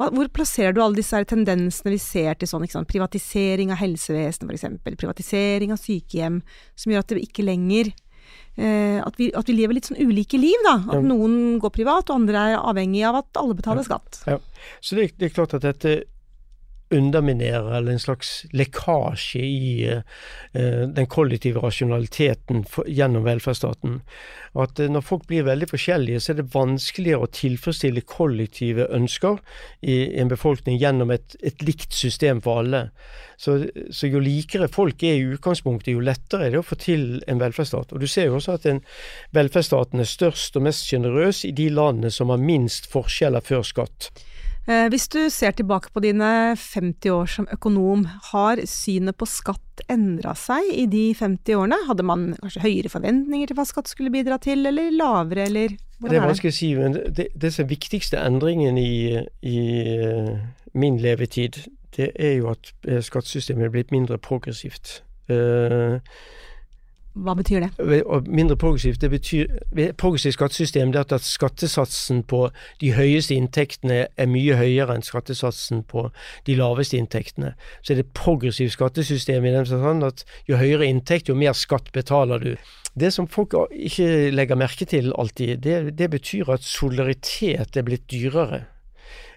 hvor, 0.00 0.32
plasserer 0.34 0.76
du 0.76 0.80
alle 0.84 1.00
disse 1.00 1.20
tendensene 1.28 1.94
vi 1.94 2.00
ser 2.02 2.40
til 2.40 2.50
sånn 2.50 2.88
privatisering 2.88 3.74
av 3.74 3.82
helsevesenet 3.82 4.56
f.eks., 4.56 4.96
privatisering 4.96 5.76
av 5.76 5.82
sykehjem, 5.82 6.40
som 6.78 6.94
gjør 6.94 7.04
at 7.04 7.12
det 7.12 7.26
ikke 7.28 7.46
lenger 7.46 7.92
at, 8.54 9.16
vi, 9.18 9.30
at, 9.34 9.48
vi, 9.48 9.56
lever 9.58 9.74
litt 9.74 9.88
sånn 9.90 9.98
ulike 9.98 10.38
liv, 10.38 10.60
da. 10.66 10.76
At 10.86 11.00
ja. 11.00 11.04
noen 11.06 11.56
går 11.62 11.72
privat, 11.74 12.10
og 12.10 12.22
andre 12.22 12.48
er 12.52 12.58
avhengig 12.60 13.02
av 13.08 13.18
at 13.24 13.40
alle 13.40 13.56
betaler 13.58 13.86
skatt. 13.86 14.20
Ja. 14.30 14.38
Så 14.80 14.98
det, 14.98 15.10
det, 15.18 15.28
er 15.28 15.34
klart 15.34 15.56
at 15.58 15.66
dette 15.66 15.96
underminerer, 16.94 17.72
eller 17.76 17.92
en 17.92 18.02
slags 18.02 18.44
lekkasje 18.54 19.42
i 19.42 19.90
uh, 19.90 20.02
den 20.94 21.08
kollektive 21.10 21.62
rasjonaliteten 21.64 22.64
for, 22.70 22.88
gjennom 22.88 23.26
velferdsstaten. 23.26 24.00
At 24.54 24.80
uh, 24.80 24.88
når 24.90 25.04
folk 25.06 25.26
blir 25.30 25.46
veldig 25.48 25.68
forskjellige, 25.72 26.22
så 26.22 26.32
er 26.32 26.40
det 26.40 26.48
vanskeligere 26.54 27.26
å 27.26 27.30
tilfredsstille 27.34 28.04
kollektive 28.08 28.88
ønsker 28.94 29.40
i, 29.82 29.94
i 29.94 30.20
en 30.22 30.32
befolkning 30.32 30.78
gjennom 30.80 31.12
et, 31.14 31.36
et, 31.42 31.62
likt 31.64 31.94
system 31.96 32.42
for 32.44 32.62
alle. 32.62 32.84
Så, 33.36 33.56
så, 33.90 34.08
jo 34.08 34.22
likere 34.22 34.70
folk 34.72 35.02
er 35.02 35.18
i 35.18 35.32
utgangspunktet, 35.34 35.94
jo 35.94 36.04
lettere 36.04 36.48
er 36.48 36.54
det 36.54 36.62
å 36.62 36.66
få 36.66 36.78
til 36.80 37.18
en 37.30 37.42
velferdsstat. 37.42 37.94
Og 37.94 38.04
Du 38.04 38.06
ser 38.10 38.30
jo 38.30 38.38
også 38.38 38.58
at 38.58 38.68
en 38.70 38.84
velferdsstaten 39.34 40.02
er 40.02 40.08
størst 40.08 40.56
og 40.58 40.68
mest 40.68 40.86
sjenerøs 40.86 41.44
i 41.48 41.52
de 41.56 41.70
landene 41.72 42.12
som 42.14 42.30
har 42.30 42.42
minst 42.42 42.86
forskjeller 42.92 43.44
før 43.44 43.66
skatt. 43.66 44.12
Eh, 44.64 44.86
hvis 44.88 45.04
du 45.12 45.18
ser 45.28 45.52
tilbake 45.52 45.90
på 45.92 46.00
dine 46.00 46.56
50 46.56 47.12
år 47.12 47.28
som 47.28 47.48
økonom, 47.52 48.06
har 48.30 48.62
synet 48.68 49.18
på 49.20 49.28
skatt 49.28 49.82
endra 49.92 50.32
seg 50.38 50.70
i 50.72 50.86
de 50.88 51.10
50 51.18 51.58
årene? 51.58 51.80
Hadde 51.88 52.06
man 52.06 52.30
kanskje 52.40 52.62
høyere 52.64 52.92
forventninger 52.92 53.50
til 53.50 53.58
hva 53.58 53.66
skatt 53.68 53.90
skulle 53.92 54.12
bidra 54.14 54.38
til, 54.40 54.64
eller 54.70 54.94
lavere, 54.94 55.48
eller 55.50 55.76
hvordan 55.98 56.14
det 56.14 56.20
er 56.20 56.28
vanskelig 56.28 56.52
å 56.52 56.56
si, 56.56 56.70
men 56.78 56.96
det, 57.16 57.28
det 57.38 57.50
som 57.54 57.68
viktigste 57.68 58.20
endringen 58.20 58.78
i, 58.80 59.20
i 59.46 59.58
uh, 60.00 60.32
min 60.76 60.96
levetid, 61.00 61.60
det 61.96 62.10
er 62.16 62.38
jo 62.40 62.50
at 62.50 62.72
uh, 62.88 62.98
skattesystemet 63.04 63.68
er 63.68 63.74
blitt 63.76 63.94
mindre 63.94 64.18
progressivt. 64.18 64.98
Uh, 65.30 66.00
hva 67.14 67.34
betyr 67.38 67.62
det? 67.62 67.70
Mindre 68.26 68.56
progressivt, 68.58 69.00
det 69.00 69.10
betyr 69.12 69.50
Progressivt 70.00 70.34
skattesystem 70.34 70.90
det 70.92 70.98
er 70.98 71.14
at 71.14 71.26
skattesatsen 71.26 72.24
på 72.26 72.48
de 72.82 72.90
høyeste 72.96 73.36
inntektene 73.38 74.00
er 74.10 74.30
mye 74.30 74.56
høyere 74.58 74.96
enn 74.96 75.06
skattesatsen 75.06 75.84
på 75.90 76.08
de 76.48 76.56
laveste 76.58 76.98
inntektene. 76.98 77.52
Så 77.82 77.94
er 77.94 78.02
det 78.02 78.10
progressivt 78.18 78.74
skattesystem 78.74 79.46
i 79.46 79.54
den 79.54 79.66
forstand 79.68 80.06
at 80.06 80.24
jo 80.50 80.58
høyere 80.58 80.90
inntekt, 80.90 81.30
jo 81.30 81.38
mer 81.38 81.54
skatt 81.54 81.92
betaler 81.94 82.42
du. 82.42 82.52
Det 82.98 83.12
som 83.14 83.30
folk 83.30 83.54
ikke 83.70 84.30
legger 84.34 84.58
merke 84.58 84.86
til 84.86 85.12
alltid, 85.18 85.62
det, 85.62 85.96
det 85.98 86.10
betyr 86.10 86.50
at 86.54 86.66
solidaritet 86.66 87.78
er 87.78 87.86
blitt 87.86 88.06
dyrere. 88.10 88.64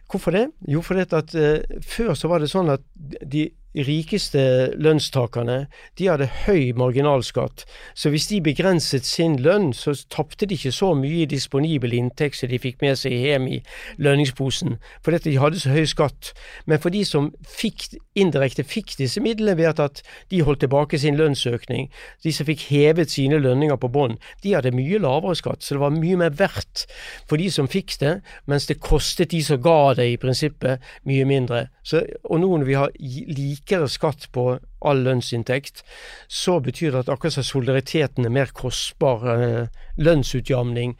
Hvorfor 0.09 0.31
det? 0.31 0.47
Jo, 0.71 0.81
fordi 0.81 1.03
at 1.03 1.33
uh, 1.35 1.81
før 1.83 2.13
så 2.15 2.29
var 2.31 2.39
det 2.41 2.49
sånn 2.51 2.71
at 2.71 2.83
de 3.21 3.49
rikeste 3.75 4.41
lønnstakerne 4.79 5.57
de 5.99 6.07
hadde 6.09 6.29
høy 6.45 6.73
marginalskatt, 6.77 7.65
så 7.95 8.09
hvis 8.09 8.27
de 8.31 8.39
begrenset 8.41 9.05
sin 9.05 9.37
lønn, 9.43 9.69
så 9.73 9.93
tapte 10.09 10.47
de 10.47 10.57
ikke 10.57 10.71
så 10.73 10.93
mye 10.97 11.27
disponibel 11.29 11.93
inntekt 11.93 12.39
som 12.39 12.49
de 12.49 12.59
fikk 12.61 12.81
med 12.81 12.97
seg 12.99 13.13
hjem 13.13 13.47
i 13.51 13.59
lønningsposen, 14.01 14.77
fordi 15.05 15.21
de 15.29 15.37
hadde 15.41 15.61
så 15.61 15.73
høy 15.75 15.85
skatt. 15.89 16.31
Men 16.65 16.81
for 16.81 16.93
de 16.93 17.03
som 17.05 17.29
fikk, 17.47 17.89
indirekte 18.17 18.65
fikk 18.67 18.95
disse 18.99 19.21
midlene 19.23 19.57
ved 19.59 19.81
at 19.83 20.01
de 20.31 20.41
holdt 20.45 20.63
tilbake 20.65 20.99
sin 21.01 21.19
lønnsøkning, 21.19 21.91
de 22.23 22.33
som 22.33 22.47
fikk 22.47 22.67
hevet 22.71 23.13
sine 23.13 23.41
lønninger 23.41 23.77
på 23.81 23.91
bånn, 23.93 24.17
de 24.43 24.55
hadde 24.55 24.73
mye 24.75 25.01
lavere 25.03 25.37
skatt, 25.37 25.63
så 25.63 25.77
det 25.77 25.83
var 25.83 25.95
mye 25.95 26.19
mer 26.23 26.33
verdt 26.37 26.87
for 27.27 27.37
de 27.37 27.49
som 27.53 27.69
fikk 27.69 27.97
det, 28.01 28.17
mens 28.49 28.67
det 28.69 28.79
kostet 28.83 29.31
de 29.35 29.43
som 29.43 29.61
ga 29.61 29.93
det, 29.97 30.07
i 30.07 30.19
prinsippet, 30.21 30.83
mye 31.07 31.25
mindre. 31.27 31.67
Så, 31.85 32.01
og 32.23 32.41
nå 32.41 32.49
når 32.57 32.67
vi 32.67 32.75
har 32.77 32.93
like 32.97 33.56
likere 33.57 33.89
skatt 33.91 34.29
på 34.35 34.57
all 34.85 35.01
lønnsinntekt, 35.01 35.81
så 36.29 36.59
betyr 36.61 36.93
det 36.93 37.05
at 37.05 37.09
akkurat 37.09 37.33
som 37.33 37.45
solidariteten 37.45 38.27
er 38.27 38.33
mer 38.33 38.51
kostbar, 38.53 39.25
eh, 39.33 39.67
lønnsutjamning 39.97 40.95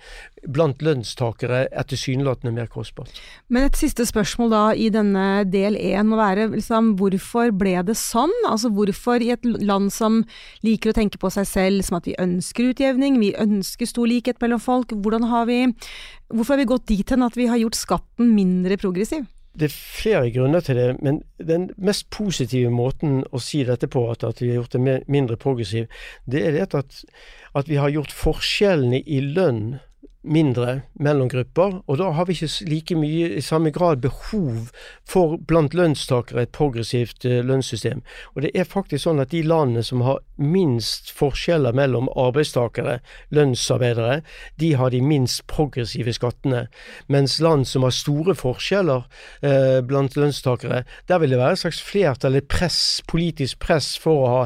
blant 0.48 0.82
lønnstakere 0.82 1.68
er 1.72 1.88
tilsynelatende 1.88 2.54
mer 2.56 2.68
kostbart. 2.72 3.22
Men 3.50 3.68
et 3.68 3.78
siste 3.78 4.06
spørsmål 4.08 4.50
da 4.50 4.64
i 4.74 4.90
denne 4.94 5.44
del 5.50 5.78
én 5.78 6.10
må 6.10 6.18
være 6.18 6.50
liksom, 6.56 6.96
hvorfor 6.98 7.52
ble 7.52 7.76
det 7.86 7.98
sånn? 8.00 8.34
Altså 8.50 8.72
hvorfor 8.74 9.22
i 9.22 9.32
et 9.36 9.46
land 9.46 9.92
som 9.94 10.24
liker 10.66 10.92
å 10.92 10.98
tenke 10.98 11.22
på 11.22 11.32
seg 11.34 11.48
selv 11.50 11.86
som 11.86 12.00
at 12.00 12.10
vi 12.10 12.18
ønsker 12.18 12.72
utjevning, 12.74 13.20
vi 13.20 13.36
ønsker 13.38 13.90
stor 13.90 14.08
likhet 14.10 14.42
mellom 14.42 14.60
folk, 14.60 14.94
vi, 14.98 15.64
hvorfor 16.34 16.54
har 16.56 16.62
vi 16.64 16.72
gått 16.74 16.88
dit 16.88 17.10
hen 17.10 17.24
at 17.24 17.38
vi 17.38 17.48
har 17.48 17.58
gjort 17.58 17.76
skatten 17.76 18.34
mindre 18.34 18.78
progressiv? 18.78 19.28
Det 19.58 19.72
er 19.72 19.74
flere 19.74 20.30
grunner 20.32 20.62
til 20.62 20.78
det, 20.78 20.88
men 21.02 21.24
den 21.42 21.72
mest 21.82 22.10
positive 22.14 22.70
måten 22.70 23.24
å 23.34 23.42
si 23.42 23.64
dette 23.66 23.90
på, 23.90 24.04
at, 24.12 24.24
at 24.24 24.42
vi 24.42 24.52
har 24.52 24.62
gjort 24.62 24.78
det 24.78 25.00
mindre 25.10 25.38
progressiv, 25.42 25.88
det 26.30 26.44
er 26.46 26.54
det 26.54 26.68
at, 26.78 27.02
at 27.58 27.72
vi 27.72 27.80
har 27.82 27.90
gjort 27.90 28.14
forskjellene 28.14 29.02
i 29.02 29.22
lønn 29.26 29.80
mindre 30.28 30.82
mellomgrupper, 31.00 31.82
og 31.88 32.00
da 32.00 32.12
har 32.16 32.28
vi 32.28 32.36
ikke 32.36 32.70
like 32.70 32.98
mye 33.00 33.30
i 33.40 33.44
samme 33.44 33.72
grad 33.74 34.02
behov 34.04 34.70
for 35.08 35.38
blant 35.50 35.76
lønnstakere 35.78 36.46
et 36.46 36.54
progressivt 36.56 37.26
uh, 37.26 37.40
lønnssystem. 37.46 38.04
Og 38.36 38.44
det 38.46 38.52
er 38.54 38.68
faktisk 38.68 39.06
sånn 39.08 39.24
at 39.24 39.34
de 39.34 39.42
landene 39.46 39.84
som 39.86 40.04
har 40.06 40.22
minst 40.38 41.12
forskjeller 41.18 41.76
mellom 41.78 42.10
arbeidstakere, 42.16 43.00
lønnsarbeidere, 43.34 44.22
de 44.62 44.74
har 44.78 44.94
de 44.94 45.02
minst 45.02 45.46
progressive 45.50 46.14
skattene. 46.14 46.68
Mens 47.12 47.40
land 47.44 47.68
som 47.70 47.88
har 47.88 47.96
store 47.96 48.36
forskjeller 48.38 49.06
eh, 49.42 49.80
blant 49.88 50.18
lønnstakere, 50.18 50.84
der 51.10 51.22
vil 51.24 51.34
det 51.34 51.42
være 51.42 51.58
et 51.58 51.64
slags 51.66 51.82
flertall, 51.84 52.38
et 52.38 52.50
press, 52.52 53.02
politisk 53.10 53.60
press 53.64 53.96
for 54.02 54.24
å 54.24 54.34
ha 54.34 54.44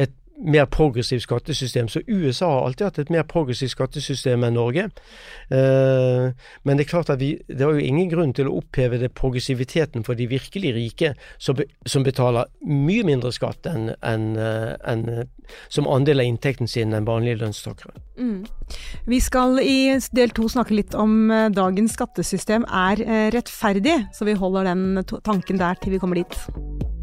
et 0.00 0.14
mer 0.40 0.64
progressivt 0.64 1.22
skattesystem. 1.22 1.88
Så 1.88 2.00
USA 2.06 2.48
har 2.50 2.66
alltid 2.66 2.86
hatt 2.86 2.98
et 2.98 3.12
mer 3.12 3.24
progressivt 3.28 3.74
skattesystem 3.74 4.44
enn 4.46 4.56
Norge. 4.56 4.86
Eh, 5.52 6.30
men 6.64 6.78
det 6.78 6.86
er 6.86 6.90
klart 6.90 7.12
at 7.12 7.20
vi, 7.20 7.34
det 7.48 7.66
var 7.66 7.76
jo 7.76 7.84
ingen 7.84 8.10
grunn 8.10 8.34
til 8.36 8.48
å 8.48 8.56
oppheve 8.60 9.00
det 9.00 9.12
progressiviteten 9.18 10.04
for 10.06 10.18
de 10.18 10.28
virkelig 10.30 10.74
rike, 10.76 11.12
som, 11.38 11.58
betaler 12.04 12.48
mye 12.64 13.04
mindre 13.06 13.32
skatt 13.36 13.68
enn, 13.68 13.90
enn, 14.06 14.30
eh, 14.40 14.74
enn, 14.88 15.26
som 15.68 15.88
andel 15.90 16.22
av 16.22 16.30
inntekten 16.30 16.70
sin 16.70 16.94
enn 16.96 17.08
vanlige 17.08 17.42
lønnstakere. 17.42 18.00
Mm. 18.20 18.44
Vi 19.10 19.20
skal 19.20 19.60
i 19.62 19.98
del 20.16 20.32
to 20.36 20.48
snakke 20.52 20.76
litt 20.76 20.96
om 20.98 21.30
eh, 21.30 21.50
dagens 21.52 21.96
skattesystem 21.98 22.64
er 22.68 23.04
rettferdig, 23.34 23.96
så 24.16 24.28
vi 24.28 24.38
holder 24.38 24.72
den 24.72 25.04
tanken 25.26 25.60
der 25.60 25.76
til 25.80 25.96
vi 25.96 26.02
kommer 26.02 26.20
dit. 26.20 26.99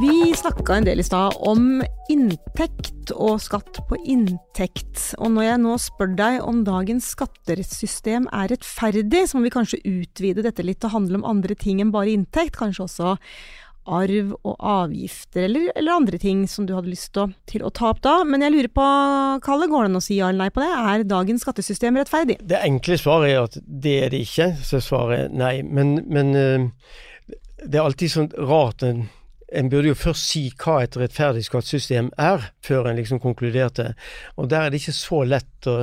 Vi 0.00 0.34
snakka 0.36 0.74
en 0.76 0.84
del 0.86 1.00
i 1.00 1.04
stad 1.06 1.34
om 1.42 1.80
inntekt 2.12 3.10
og 3.10 3.40
skatt 3.42 3.80
på 3.88 3.96
inntekt. 4.06 5.08
Og 5.18 5.32
når 5.34 5.46
jeg 5.46 5.60
nå 5.64 5.72
spør 5.82 6.12
deg 6.18 6.36
om 6.46 6.60
dagens 6.66 7.08
skatterettssystem 7.16 8.28
er 8.30 8.52
rettferdig, 8.52 9.24
så 9.26 9.38
må 9.38 9.48
vi 9.48 9.54
kanskje 9.56 9.80
utvide 9.82 10.44
dette 10.46 10.62
litt 10.62 10.78
til 10.84 10.92
å 10.92 10.94
handle 11.00 11.18
om 11.18 11.26
andre 11.26 11.56
ting 11.58 11.80
enn 11.82 11.90
bare 11.94 12.12
inntekt. 12.14 12.60
Kanskje 12.60 12.84
også 12.84 13.16
arv 13.88 14.36
og 14.36 14.54
avgifter, 14.60 15.48
eller, 15.48 15.72
eller 15.74 15.96
andre 15.96 16.22
ting 16.22 16.46
som 16.46 16.68
du 16.68 16.76
hadde 16.76 16.92
lyst 16.92 17.10
til 17.16 17.24
å, 17.24 17.28
til 17.50 17.66
å, 17.66 17.74
ta 17.74 17.90
opp 17.90 18.04
da. 18.04 18.20
Men 18.28 18.44
jeg 18.46 18.54
lurer 18.54 18.72
på, 18.78 18.86
Kalle, 19.48 19.66
går 19.72 19.88
det 19.88 19.92
an 19.96 20.02
å 20.04 20.04
si 20.04 20.20
ja 20.20 20.30
eller 20.30 20.44
nei 20.44 20.54
på 20.54 20.62
det? 20.62 20.70
Er 20.78 21.06
dagens 21.10 21.42
skattesystem 21.42 21.98
rettferdig? 21.98 22.38
Det 22.46 22.62
enkle 22.62 23.00
svaret 23.02 23.32
er 23.34 23.44
at 23.48 23.62
det 23.66 24.00
er 24.04 24.14
det 24.14 24.22
ikke, 24.28 24.52
så 24.62 24.84
svaret 24.84 25.26
er 25.26 25.38
nei. 25.42 25.54
Men, 25.66 25.96
men 26.06 26.34
uh, 26.36 26.68
det 27.64 27.80
er 27.80 27.86
alltid 27.88 28.14
sånn 28.14 28.34
rart. 28.38 28.84
En 29.52 29.70
burde 29.70 29.88
jo 29.88 29.96
først 29.96 30.26
si 30.28 30.42
hva 30.60 30.82
et 30.84 30.96
rettferdig 31.00 31.46
skattesystem 31.46 32.10
er, 32.20 32.50
før 32.64 32.90
en 32.90 32.98
liksom 32.98 33.20
konkluderte. 33.20 33.94
Og 34.36 34.50
der 34.50 34.66
er 34.66 34.70
det 34.70 34.82
ikke 34.82 34.96
så 34.96 35.22
lett 35.24 35.68
å, 35.70 35.76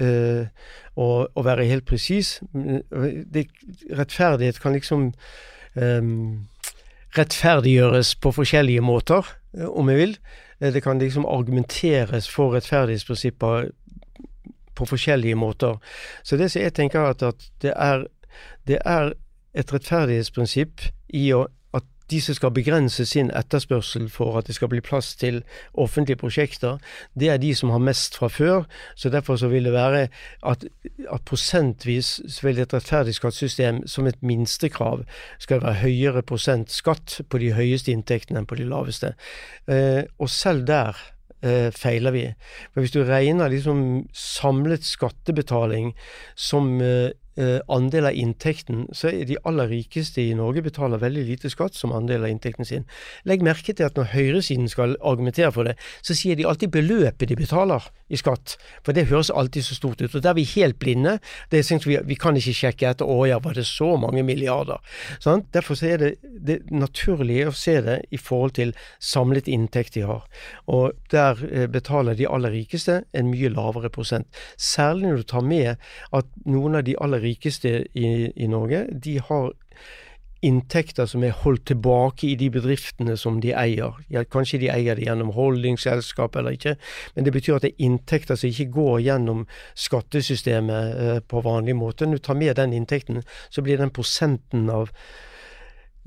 uh, 0.00 0.70
å, 0.96 1.08
å 1.28 1.44
være 1.44 1.68
helt 1.68 1.84
presis. 1.88 2.38
Rettferdighet 3.92 4.62
kan 4.62 4.72
liksom 4.72 5.10
um, 5.76 6.48
rettferdiggjøres 7.18 8.14
på 8.16 8.32
forskjellige 8.32 8.80
måter, 8.80 9.28
om 9.68 9.92
jeg 9.92 10.00
vil. 10.00 10.16
Det 10.72 10.82
kan 10.82 10.98
liksom 10.98 11.26
argumenteres 11.28 12.28
for 12.30 12.54
rettferdighetsprinsipper 12.56 13.68
på 14.74 14.86
forskjellige 14.88 15.36
måter. 15.36 15.76
Så 16.22 16.36
det 16.36 16.50
som 16.50 16.62
jeg 16.62 16.74
tenker 16.74 17.00
at, 17.00 17.22
at 17.22 17.50
det, 17.62 17.72
er, 17.76 18.06
det 18.66 18.78
er 18.84 19.12
et 19.54 19.72
rettferdighetsprinsipp 19.74 20.86
i 21.12 21.26
å 21.36 21.46
de 22.12 22.20
som 22.20 22.36
skal 22.36 22.52
begrense 22.54 23.06
sin 23.08 23.30
etterspørsel 23.34 24.08
for 24.12 24.38
at 24.38 24.48
det 24.48 24.56
skal 24.58 24.70
bli 24.72 24.82
plass 24.84 25.14
til 25.16 25.40
offentlige 25.72 26.20
prosjekter, 26.20 26.78
det 27.18 27.30
er 27.32 27.40
de 27.42 27.54
som 27.56 27.72
har 27.72 27.82
mest 27.82 28.16
fra 28.20 28.28
før. 28.28 28.66
Så 28.94 29.10
derfor 29.12 29.36
så 29.40 29.48
vil 29.48 29.64
det 29.64 29.72
være 29.72 30.06
at, 30.46 30.66
at 31.08 31.24
prosentvis 31.28 32.20
så 32.28 32.46
vil 32.46 32.60
et 32.60 32.74
rettferdig 32.74 33.16
skattesystem 33.16 33.82
som 33.86 34.06
et 34.06 34.20
minstekrav 34.22 35.06
skal 35.42 35.62
være 35.62 35.80
høyere 35.82 36.22
prosent 36.22 36.70
skatt 36.72 37.20
på 37.28 37.40
de 37.42 37.52
høyeste 37.56 37.92
inntektene 37.92 38.42
enn 38.42 38.50
på 38.50 38.60
de 38.60 38.68
laveste. 38.68 39.14
Eh, 39.70 40.04
og 40.18 40.30
selv 40.30 40.66
der 40.68 40.98
eh, 41.42 41.70
feiler 41.74 42.14
vi. 42.14 42.26
For 42.72 42.84
Hvis 42.84 42.94
du 42.94 43.02
regner 43.04 43.52
liksom 43.52 44.06
samlet 44.12 44.86
skattebetaling 44.86 45.92
som 46.36 46.78
eh, 46.80 47.10
andel 47.72 48.10
av 48.10 48.16
inntekten, 48.18 48.84
så 48.92 49.08
er 49.08 49.24
de 49.28 49.38
aller 49.48 49.70
rikeste 49.70 50.20
i 50.20 50.34
Norge 50.36 50.62
betaler 50.64 51.00
veldig 51.00 51.22
lite 51.30 51.50
skatt 51.52 51.76
som 51.78 51.94
andel 51.96 52.26
av 52.26 52.32
inntekten 52.32 52.68
sin. 52.68 52.84
Legg 53.28 53.44
merke 53.44 53.72
til 53.72 53.88
at 53.88 53.96
når 53.96 54.10
høyresiden 54.12 54.68
skal 54.68 54.96
argumentere 55.00 55.52
for 55.54 55.68
det, 55.68 55.78
så 56.04 56.16
sier 56.16 56.36
de 56.36 56.46
alltid 56.48 56.74
beløpet 56.74 57.30
de 57.30 57.38
betaler 57.38 57.88
i 58.12 58.18
skatt. 58.20 58.56
For 58.84 58.96
det 58.96 59.08
høres 59.08 59.32
alltid 59.32 59.64
så 59.66 59.76
stort 59.78 60.02
ut. 60.02 60.12
Og 60.14 60.20
der 60.20 60.32
er 60.32 60.38
vi 60.38 60.46
helt 60.54 60.78
blinde. 60.82 61.18
Det 61.50 61.64
synes 61.66 61.86
vi, 61.88 61.96
vi 62.04 62.18
kan 62.20 62.36
ikke 62.36 62.54
sjekke 62.56 62.90
etter 62.92 63.08
å 63.08 63.22
ja, 63.28 63.38
var 63.42 63.56
det 63.56 63.64
så 63.68 63.94
mange 64.00 64.24
milliarder. 64.26 64.82
Sånn? 65.22 65.46
Derfor 65.54 65.78
så 65.78 65.92
er 65.94 66.02
det, 66.02 66.12
det 66.22 66.58
naturlige 66.72 67.48
å 67.48 67.56
se 67.56 67.78
det 67.84 67.98
i 68.12 68.20
forhold 68.20 68.56
til 68.58 68.74
samlet 69.00 69.48
inntekt 69.48 69.96
de 69.96 70.04
har. 70.08 70.26
Og 70.68 70.98
der 71.12 71.40
eh, 71.48 71.68
betaler 71.72 72.18
de 72.18 72.28
aller 72.28 72.52
rikeste 72.54 73.02
en 73.16 73.30
mye 73.32 73.52
lavere 73.52 73.92
prosent. 73.92 74.28
Særlig 74.60 75.08
når 75.08 75.22
du 75.22 75.28
tar 75.32 75.46
med 75.46 75.88
at 76.12 76.28
noen 76.44 76.80
av 76.80 76.86
de 76.86 76.98
aller 77.00 77.21
rikeste 77.22 77.82
i, 77.94 78.08
i 78.36 78.48
Norge, 78.50 78.86
de 78.92 79.18
har 79.22 79.52
inntekter 80.42 81.06
som 81.06 81.22
er 81.22 81.36
holdt 81.44 81.68
tilbake 81.70 82.26
i 82.32 82.36
de 82.38 82.48
bedriftene 82.50 83.14
som 83.18 83.38
de 83.42 83.52
eier. 83.54 83.94
Ja, 84.10 84.24
kanskje 84.26 84.58
de 84.64 84.70
eier 84.74 84.98
det 84.98 85.06
gjennom 85.06 85.30
holdingselskap 85.36 86.36
eller 86.36 86.56
ikke, 86.56 86.74
men 87.14 87.26
det 87.26 87.34
betyr 87.36 87.58
at 87.58 87.66
det 87.66 87.72
er 87.72 87.86
inntekter 87.86 88.38
som 88.38 88.50
ikke 88.50 88.72
går 88.74 88.96
gjennom 89.06 89.44
skattesystemet 89.78 91.02
eh, 91.04 91.20
på 91.22 91.44
vanlig 91.46 91.76
måte. 91.78 92.08
Når 92.08 92.18
du 92.18 92.26
tar 92.26 92.40
med 92.40 92.56
den 92.58 92.74
inntekten, 92.74 93.22
så 93.50 93.62
blir 93.62 93.78
den 93.78 93.94
prosenten 93.94 94.66
av 94.70 94.90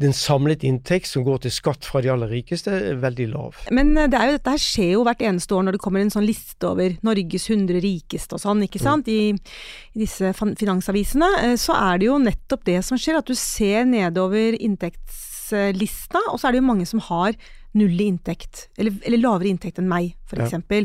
den 0.01 0.13
samlet 0.15 0.63
inntekt 0.67 1.07
som 1.07 1.23
går 1.23 1.45
til 1.45 1.53
skatt 1.55 1.87
fra 1.87 2.01
de 2.03 2.11
aller 2.11 2.31
rikeste, 2.31 2.73
er 2.91 2.99
veldig 2.99 3.27
lav. 3.31 3.59
Men 3.75 3.93
eh, 3.95 4.09
det 4.11 4.19
jo, 4.19 4.37
dette 4.37 4.55
her 4.55 4.63
skjer 4.63 4.91
jo 4.95 5.03
hvert 5.07 5.23
eneste 5.23 5.55
år 5.55 5.67
når 5.67 5.77
det 5.77 5.83
kommer 5.85 6.03
en 6.03 6.13
sånn 6.13 6.27
liste 6.27 6.67
over 6.67 6.97
Norges 7.05 7.47
100 7.49 7.79
rikeste 7.85 8.35
og 8.35 8.43
sånn, 8.43 8.65
ikke 8.67 8.81
mm. 8.81 8.85
sant, 8.85 9.07
mm. 9.07 9.13
I, 9.15 9.93
I, 9.95 10.03
disse 10.03 10.33
finansavisene. 10.35 11.29
Eh, 11.43 11.55
så 11.61 11.77
er 11.79 12.01
det 12.01 12.09
jo 12.09 12.19
nettopp 12.21 12.65
det 12.67 12.81
som 12.87 12.99
skjer, 12.99 13.21
at 13.21 13.29
du 13.29 13.37
ser 13.39 13.87
nedover 13.87 14.59
inntektslista, 14.59 16.25
og 16.31 16.41
så 16.41 16.49
er 16.49 16.55
det 16.55 16.63
jo 16.63 16.71
mange 16.73 16.89
som 16.89 17.03
har 17.07 17.39
null 17.75 17.95
i 17.99 18.07
inntekt, 18.07 18.69
eller, 18.79 18.95
eller, 19.03 19.19
lavere 19.19 19.51
inntekt 19.51 19.81
enn 19.81 19.89
meg, 19.91 20.13
f.eks. 20.29 20.53
Ja. 20.55 20.79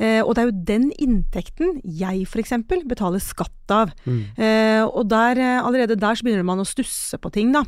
Eh, 0.00 0.20
og 0.22 0.32
det 0.34 0.42
er 0.42 0.48
jo 0.48 0.62
den 0.70 0.86
inntekten 0.96 1.80
jeg 1.84 2.24
f.eks. 2.24 2.54
betaler 2.88 3.20
skatt 3.22 3.74
av. 3.74 3.92
Mm. 4.06 4.22
Eh, 4.40 4.84
og 4.86 5.04
der, 5.12 5.40
eh, 5.40 5.58
allerede 5.60 5.98
der 6.00 6.16
så 6.16 6.26
begynner 6.26 6.48
man 6.48 6.62
å 6.62 6.68
stusse 6.68 7.20
på 7.20 7.32
ting, 7.34 7.52
da. 7.56 7.64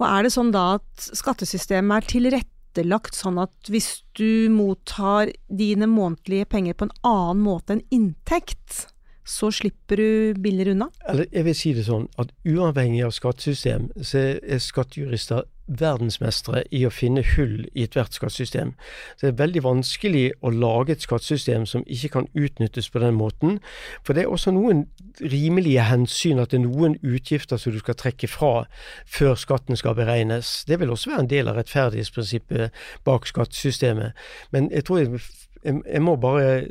Og 0.00 0.06
er 0.08 0.24
det 0.24 0.32
sånn 0.32 0.52
da 0.54 0.78
at 0.78 1.10
skattesystemet 1.18 2.00
er 2.00 2.08
tilrettelagt 2.14 3.18
sånn 3.18 3.40
at 3.42 3.68
hvis 3.68 4.00
du 4.16 4.48
mottar 4.52 5.32
dine 5.52 5.88
månedlige 5.90 6.48
penger 6.48 6.78
på 6.78 6.88
en 6.88 6.96
annen 7.04 7.44
måte 7.44 7.76
enn 7.76 7.84
inntekt, 7.92 8.86
så 9.28 9.50
slipper 9.52 10.00
du 10.00 10.40
billigere 10.40 10.72
unna? 10.74 10.88
Eller 11.06 11.28
jeg 11.28 11.46
vil 11.46 11.58
si 11.58 11.74
det 11.76 11.84
sånn 11.86 12.08
at 12.18 12.32
uavhengig 12.48 13.04
av 13.06 13.12
skattesystem, 13.14 13.90
så 14.00 14.24
er 14.40 14.64
skattejurister 14.64 15.44
verdensmestere 15.70 16.64
i 16.74 16.82
å 16.86 16.92
finne 16.92 17.22
hull 17.34 17.66
i 17.74 17.84
ethvert 17.86 18.16
skattesystem. 18.16 18.72
Så 19.16 19.26
det 19.26 19.32
er 19.32 19.40
veldig 19.42 19.62
vanskelig 19.64 20.24
å 20.42 20.52
lage 20.54 20.96
et 20.96 21.04
skattesystem 21.06 21.66
som 21.68 21.84
ikke 21.86 22.12
kan 22.16 22.28
utnyttes 22.34 22.90
på 22.90 23.02
den 23.02 23.14
måten. 23.18 23.60
For 24.04 24.16
det 24.16 24.24
er 24.24 24.32
også 24.34 24.54
noen 24.56 24.86
rimelige 25.20 25.86
hensyn 25.86 26.40
at 26.42 26.52
det 26.52 26.60
er 26.60 26.66
noen 26.66 26.96
utgifter 27.02 27.60
som 27.60 27.74
du 27.74 27.80
skal 27.82 27.98
trekke 28.00 28.30
fra 28.30 28.64
før 29.06 29.36
skatten 29.38 29.78
skal 29.78 29.96
beregnes. 29.98 30.64
Det 30.68 30.80
vil 30.80 30.90
også 30.90 31.12
være 31.12 31.26
en 31.26 31.32
del 31.32 31.50
av 31.50 31.60
rettferdighetsprinsippet 31.60 32.82
bak 33.06 33.28
skattesystemet. 33.30 34.18
Men 34.50 34.70
jeg 34.74 34.88
tror 34.88 35.20
jeg, 35.60 36.00
må 36.00 36.14
bare 36.20 36.64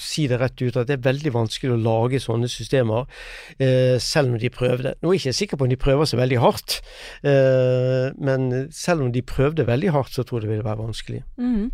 si 0.00 0.24
det 0.30 0.38
rett 0.40 0.58
ut 0.62 0.76
at 0.80 0.88
det 0.88 0.96
er 0.96 1.04
veldig 1.04 1.32
vanskelig 1.34 1.74
å 1.74 1.80
lage 1.80 2.20
sånne 2.22 2.50
systemer, 2.50 3.06
eh, 3.62 3.98
selv 4.02 4.34
om 4.34 4.40
de 4.42 4.50
prøvde. 4.52 4.94
Nå 5.02 5.12
er 5.12 5.18
jeg 5.18 5.22
ikke 5.22 5.38
sikker 5.38 5.60
på 5.60 5.66
om 5.68 5.72
de 5.72 5.78
prøver 5.80 6.08
så 6.10 6.18
veldig 6.18 6.40
hardt, 6.42 6.80
eh, 7.22 8.10
men 8.18 8.68
selv 8.74 9.06
om 9.06 9.12
de 9.14 9.22
prøvde 9.22 9.66
veldig 9.68 9.94
hardt, 9.94 10.14
så 10.16 10.26
tror 10.26 10.40
jeg 10.40 10.48
det 10.48 10.54
ville 10.56 10.66
være 10.66 10.82
vanskelig. 10.82 11.22
Mm. 11.38 11.70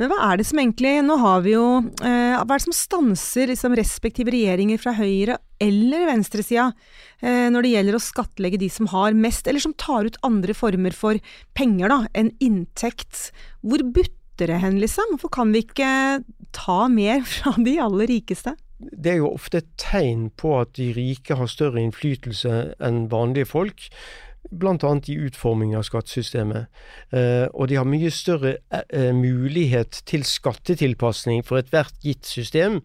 Men 0.00 0.12
hva 0.12 0.20
er 0.30 0.40
det 0.40 0.48
som 0.48 0.60
egentlig 0.60 0.94
Nå 1.06 1.16
har 1.20 1.42
vi 1.44 1.52
jo 1.54 1.64
eh, 2.04 2.34
Hva 2.36 2.44
er 2.44 2.58
det 2.58 2.64
som 2.66 2.74
stanser 2.76 3.50
liksom, 3.50 3.74
respektive 3.78 4.32
regjeringer 4.32 4.80
fra 4.80 4.92
høyre 4.96 5.38
eller 5.62 6.04
venstresida 6.10 6.70
når 7.24 7.64
det 7.64 7.70
gjelder 7.70 7.96
å 7.96 8.02
skattlegge 8.02 8.58
de 8.60 8.66
som 8.68 8.90
har 8.92 9.14
mest, 9.16 9.46
eller 9.48 9.62
som 9.62 9.72
tar 9.80 10.04
ut 10.04 10.18
andre 10.26 10.52
former 10.52 10.92
for 10.92 11.16
penger 11.56 11.88
da, 11.88 11.96
enn 12.12 12.28
inntekt? 12.44 13.30
Hvor 13.64 13.80
butter 13.80 14.25
det 14.38 14.60
hen, 14.60 14.78
liksom? 14.82 15.14
Hvorfor 15.14 15.32
kan 15.40 15.52
vi 15.54 15.64
ikke 15.64 15.90
ta 16.56 16.86
mer 16.92 17.24
fra 17.34 17.56
de 17.56 17.78
aller 17.82 18.12
rikeste? 18.12 18.56
Det 18.76 19.14
er 19.14 19.22
jo 19.22 19.32
ofte 19.32 19.62
et 19.62 19.72
tegn 19.80 20.28
på 20.36 20.52
at 20.60 20.74
de 20.76 20.90
rike 20.92 21.38
har 21.38 21.48
større 21.48 21.80
innflytelse 21.80 22.74
enn 22.84 23.06
vanlige 23.08 23.48
folk 23.48 23.88
bl.a. 24.50 25.00
i 25.06 25.16
utforming 25.26 25.74
av 25.76 25.84
skattesystemet. 25.86 26.66
Eh, 27.10 27.46
og 27.52 27.68
de 27.68 27.78
har 27.78 27.88
mye 27.88 28.10
større 28.14 28.56
eh, 28.70 29.12
mulighet 29.16 30.02
til 30.06 30.24
skattetilpasning 30.26 31.44
for 31.46 31.60
ethvert 31.60 31.94
gitt 32.04 32.26
system. 32.26 32.80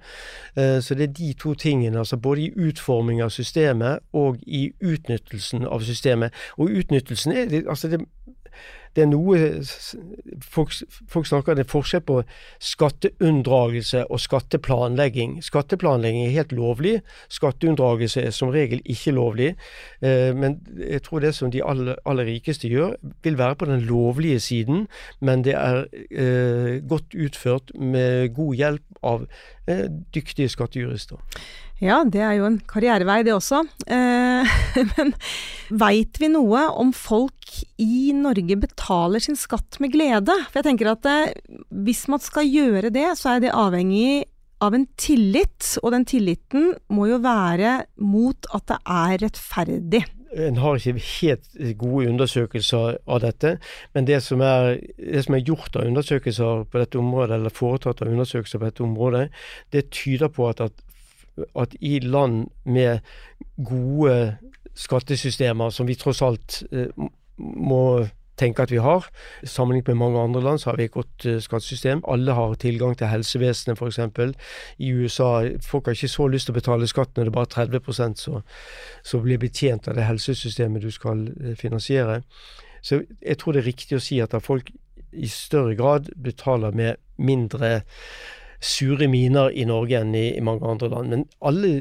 Eh, 0.56 0.80
så 0.82 0.98
det 0.98 1.10
er 1.10 1.16
de 1.20 1.34
to 1.40 1.54
tingene, 1.54 2.00
altså 2.00 2.18
både 2.18 2.48
i 2.48 2.68
utforming 2.70 3.22
av 3.22 3.34
systemet 3.36 4.02
og 4.14 4.42
i 4.48 4.72
utnyttelsen 4.82 5.68
av 5.68 5.86
systemet. 5.86 6.34
Og 6.58 6.74
utnyttelsen 6.82 7.36
er 7.36 7.62
altså 7.62 7.92
det, 7.92 8.04
det 8.96 9.06
er 9.06 9.10
noe 9.12 9.38
folk, 10.44 10.74
folk 11.12 11.28
snakker 11.28 11.56
det 11.56 11.66
er 11.66 11.72
forskjell 11.72 12.04
på 12.08 12.18
skatteunndragelse 12.72 14.04
og 14.12 14.20
skatteplanlegging. 14.20 15.38
Skatteplanlegging 15.46 16.26
er 16.26 16.36
helt 16.36 16.56
lovlig, 16.56 16.98
skatteunndragelse 17.32 18.26
er 18.28 18.36
som 18.36 18.52
regel 18.52 18.84
ikke 18.84 19.16
lovlig. 19.16 19.54
Eh, 20.04 20.32
men 20.36 20.60
jeg 20.76 21.04
tror 21.08 21.24
det 21.24 21.34
som 21.38 21.52
de 21.54 21.64
aller, 21.64 21.96
aller, 22.06 22.28
rikeste 22.32 22.70
gjør, 22.72 22.98
vil 23.24 23.38
være 23.40 23.56
på 23.56 23.70
den 23.72 23.82
lovlige 23.88 24.40
siden, 24.40 24.88
men 25.20 25.46
det 25.48 25.56
er 25.56 25.86
eh, 26.12 26.82
godt 26.88 27.16
utført 27.16 27.72
med 27.80 28.34
god 28.36 28.56
hjelp 28.56 29.02
av 29.04 29.26
eh, 29.72 29.90
dyktige 30.14 30.52
skattejurister. 30.52 31.20
Ja, 31.82 32.04
det 32.06 32.22
er 32.22 32.36
jo 32.38 32.46
en 32.46 32.60
karrierevei 32.70 33.22
det 33.26 33.34
også. 33.34 33.64
Eh, 33.90 34.52
men 34.94 35.16
veit 35.82 36.20
vi 36.22 36.30
noe 36.30 36.68
om 36.78 36.92
folk 36.94 37.56
i 37.82 38.12
Norge 38.14 38.60
betaler 38.62 39.24
sin 39.24 39.40
skatt 39.40 39.80
med 39.82 39.96
glede? 39.96 40.36
For 40.52 40.62
jeg 40.62 40.70
tenker 40.70 40.92
at 40.94 41.10
eh, 41.10 41.34
hvis 41.88 42.06
man 42.12 42.22
skal 42.22 42.46
gjøre 42.46 42.94
det, 42.94 43.08
så 43.18 43.36
er 43.36 43.46
det 43.46 43.56
avhengig 43.58 44.28
av 44.62 44.76
en 44.78 44.86
tillit, 45.02 45.78
og 45.82 45.96
den 45.96 46.06
tilliten 46.06 46.76
må 46.94 47.08
jo 47.10 47.18
være 47.24 47.80
mot 47.98 48.46
at 48.54 48.68
det 48.70 48.78
er 48.86 49.16
rettferdig. 49.26 50.04
En 50.32 50.62
har 50.64 50.78
ikke 50.80 51.02
helt 51.22 51.50
gode 51.78 52.08
undersøkelser 52.08 53.02
av 53.08 53.20
dette, 53.24 53.58
men 53.94 54.08
det 54.08 54.22
som, 54.24 54.40
er, 54.42 54.78
det 54.96 55.26
som 55.26 55.36
er 55.36 55.44
gjort 55.44 55.76
av 55.76 55.90
undersøkelser 55.90 56.64
på 56.72 56.80
dette 56.80 57.00
området, 57.02 57.36
eller 57.36 57.52
foretatt 57.52 58.02
av 58.02 58.14
undersøkelser 58.14 58.62
på 58.62 58.70
dette 58.70 58.86
området, 58.86 59.26
det 59.76 59.90
tyder 59.92 60.32
på 60.32 60.48
at, 60.48 60.64
at 60.64 60.88
at 61.56 61.76
i 61.80 62.00
land 62.00 62.48
med 62.64 63.00
gode 63.66 64.38
skattesystemer, 64.76 65.70
som 65.70 65.88
vi 65.88 65.96
tross 65.96 66.22
alt 66.22 66.62
eh, 66.72 66.92
må 67.38 68.08
tenke 68.42 68.66
at 68.66 68.74
vi 68.74 68.82
har. 68.82 69.08
Sammenlignet 69.48 69.92
med 69.94 70.00
mange 70.02 70.22
andre 70.22 70.44
land 70.44 70.62
så 70.62 70.72
har 70.72 70.80
vi 70.80 70.90
et 70.90 70.96
godt 70.96 71.26
uh, 71.26 71.38
skattesystem. 71.42 72.04
Alle 72.08 72.36
har 72.38 72.58
tilgang 72.62 72.98
til 72.98 73.12
helsevesenet 73.12 73.80
f.eks. 73.80 74.00
I 74.78 74.92
USA 74.92 75.32
folk 75.64 75.88
har 75.88 75.98
ikke 75.98 76.12
så 76.12 76.28
lyst 76.28 76.50
til 76.50 76.56
å 76.56 76.60
betale 76.60 76.90
skatt 76.90 77.16
når 77.16 77.30
det 77.30 77.34
er 77.34 77.40
bare 77.40 77.54
30% 77.80 78.26
så, 78.26 78.42
så 79.04 79.22
blir 79.24 79.42
betjent 79.42 79.88
av 79.88 79.98
det 79.98 80.10
helsesystemet 80.10 80.84
du 80.84 80.92
skal 80.92 81.28
uh, 81.32 81.54
finansiere. 81.56 82.22
Så 82.82 83.04
jeg 83.22 83.38
tror 83.38 83.54
det 83.54 83.62
er 83.62 83.70
riktig 83.70 83.98
å 83.98 84.04
si 84.04 84.20
at 84.22 84.34
folk 84.42 84.72
i 85.12 85.28
større 85.28 85.76
grad 85.76 86.10
betaler 86.16 86.72
med 86.72 86.96
mindre 87.18 87.82
sure 88.62 89.08
miner 89.10 89.52
i 89.52 89.66
Norge 89.66 90.00
enn 90.00 90.16
i, 90.16 90.30
i 90.38 90.44
mange 90.46 90.68
andre 90.68 90.90
land. 90.92 91.10
Men 91.10 91.24
alle, 91.42 91.72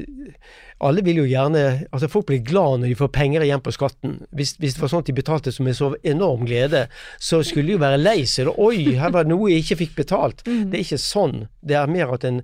alle, 0.81 1.03
vil 1.05 1.21
jo 1.21 1.27
gjerne 1.29 1.61
Altså, 1.91 2.09
folk 2.09 2.27
blir 2.29 2.41
glad 2.45 2.81
når 2.81 2.91
de 2.91 2.97
får 2.97 3.11
penger 3.13 3.45
igjen 3.45 3.61
på 3.63 3.73
skatten. 3.75 4.17
Hvis, 4.35 4.55
hvis 4.61 4.75
det 4.75 4.83
var 4.83 4.91
sånn 4.93 5.03
at 5.05 5.11
de 5.11 5.17
betalte 5.17 5.53
som 5.53 5.69
en 5.69 5.77
så 5.77 5.91
enorm 6.01 6.47
glede, 6.49 6.87
så 7.21 7.41
skulle 7.45 7.69
de 7.69 7.77
jo 7.77 7.83
være 7.83 8.01
lei 8.01 8.17
seg. 8.29 8.49
Oi, 8.57 8.97
her 8.97 9.13
var 9.13 9.27
det 9.27 9.33
noe 9.33 9.51
jeg 9.51 9.65
ikke 9.65 9.81
fikk 9.85 9.97
betalt. 10.03 10.45
Mm. 10.51 10.67
Det 10.67 10.77
er 10.77 10.83
ikke 10.83 10.97
sånn. 10.99 11.35
Det 11.63 11.75
er 11.79 11.91
mer 11.91 12.09
at 12.11 12.25
en, 12.27 12.41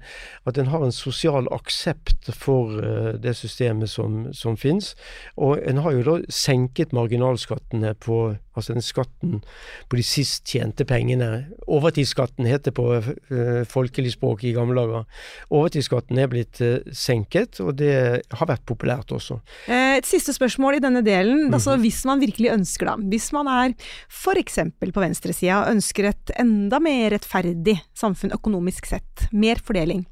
at 0.48 0.58
en 0.62 0.70
har 0.72 0.84
en 0.86 0.94
sosial 0.96 1.50
aksept 1.52 2.30
for 2.32 2.78
uh, 2.80 3.10
det 3.20 3.34
systemet 3.36 3.92
som, 3.92 4.30
som 4.38 4.56
finnes. 4.60 4.94
Og 5.36 5.58
en 5.60 5.82
har 5.84 5.98
jo 5.98 6.06
da 6.06 6.16
senket 6.32 6.96
marginalskattene 6.96 7.92
på 8.00 8.22
altså 8.58 8.76
den 8.76 8.86
skatten 8.86 9.40
på 9.88 10.00
de 10.00 10.06
sist 10.06 10.46
tjente 10.50 10.86
pengene. 10.88 11.48
Overtidsskatten 11.70 12.48
heter 12.50 12.76
på 12.76 12.88
uh, 12.98 13.62
folkelig 13.70 14.16
språk 14.16 14.46
i 14.48 14.54
gamle 14.56 14.82
dager. 14.82 15.08
Overtidsskatten 15.54 16.22
er 16.22 16.32
blitt 16.32 16.62
uh, 16.64 16.80
senket, 16.92 17.62
og 17.64 17.76
det 17.82 17.96
har 18.40 18.50
vært 18.50 18.66
populært 18.70 19.14
også. 19.16 19.40
Eh, 19.70 19.98
et 20.00 20.10
siste 20.10 20.36
spørsmål 20.36 20.80
i 20.80 20.84
denne 20.84 21.04
delen. 21.06 21.48
Mm 21.48 21.50
-hmm. 21.50 21.54
altså 21.54 21.78
Hvis 21.78 22.06
man 22.06 22.20
virkelig 22.20 22.52
ønsker, 22.52 22.86
det, 22.86 23.10
Hvis 23.10 23.32
man 23.34 23.48
er 23.48 23.74
f.eks. 24.10 24.60
på 24.94 25.02
venstresida 25.02 25.64
og 25.64 25.76
ønsker 25.76 26.10
et 26.10 26.32
enda 26.40 26.80
mer 26.80 27.12
rettferdig 27.12 27.80
samfunn 27.94 28.32
økonomisk 28.32 28.86
sett, 28.86 29.32
mer 29.32 29.56
fordeling. 29.64 30.06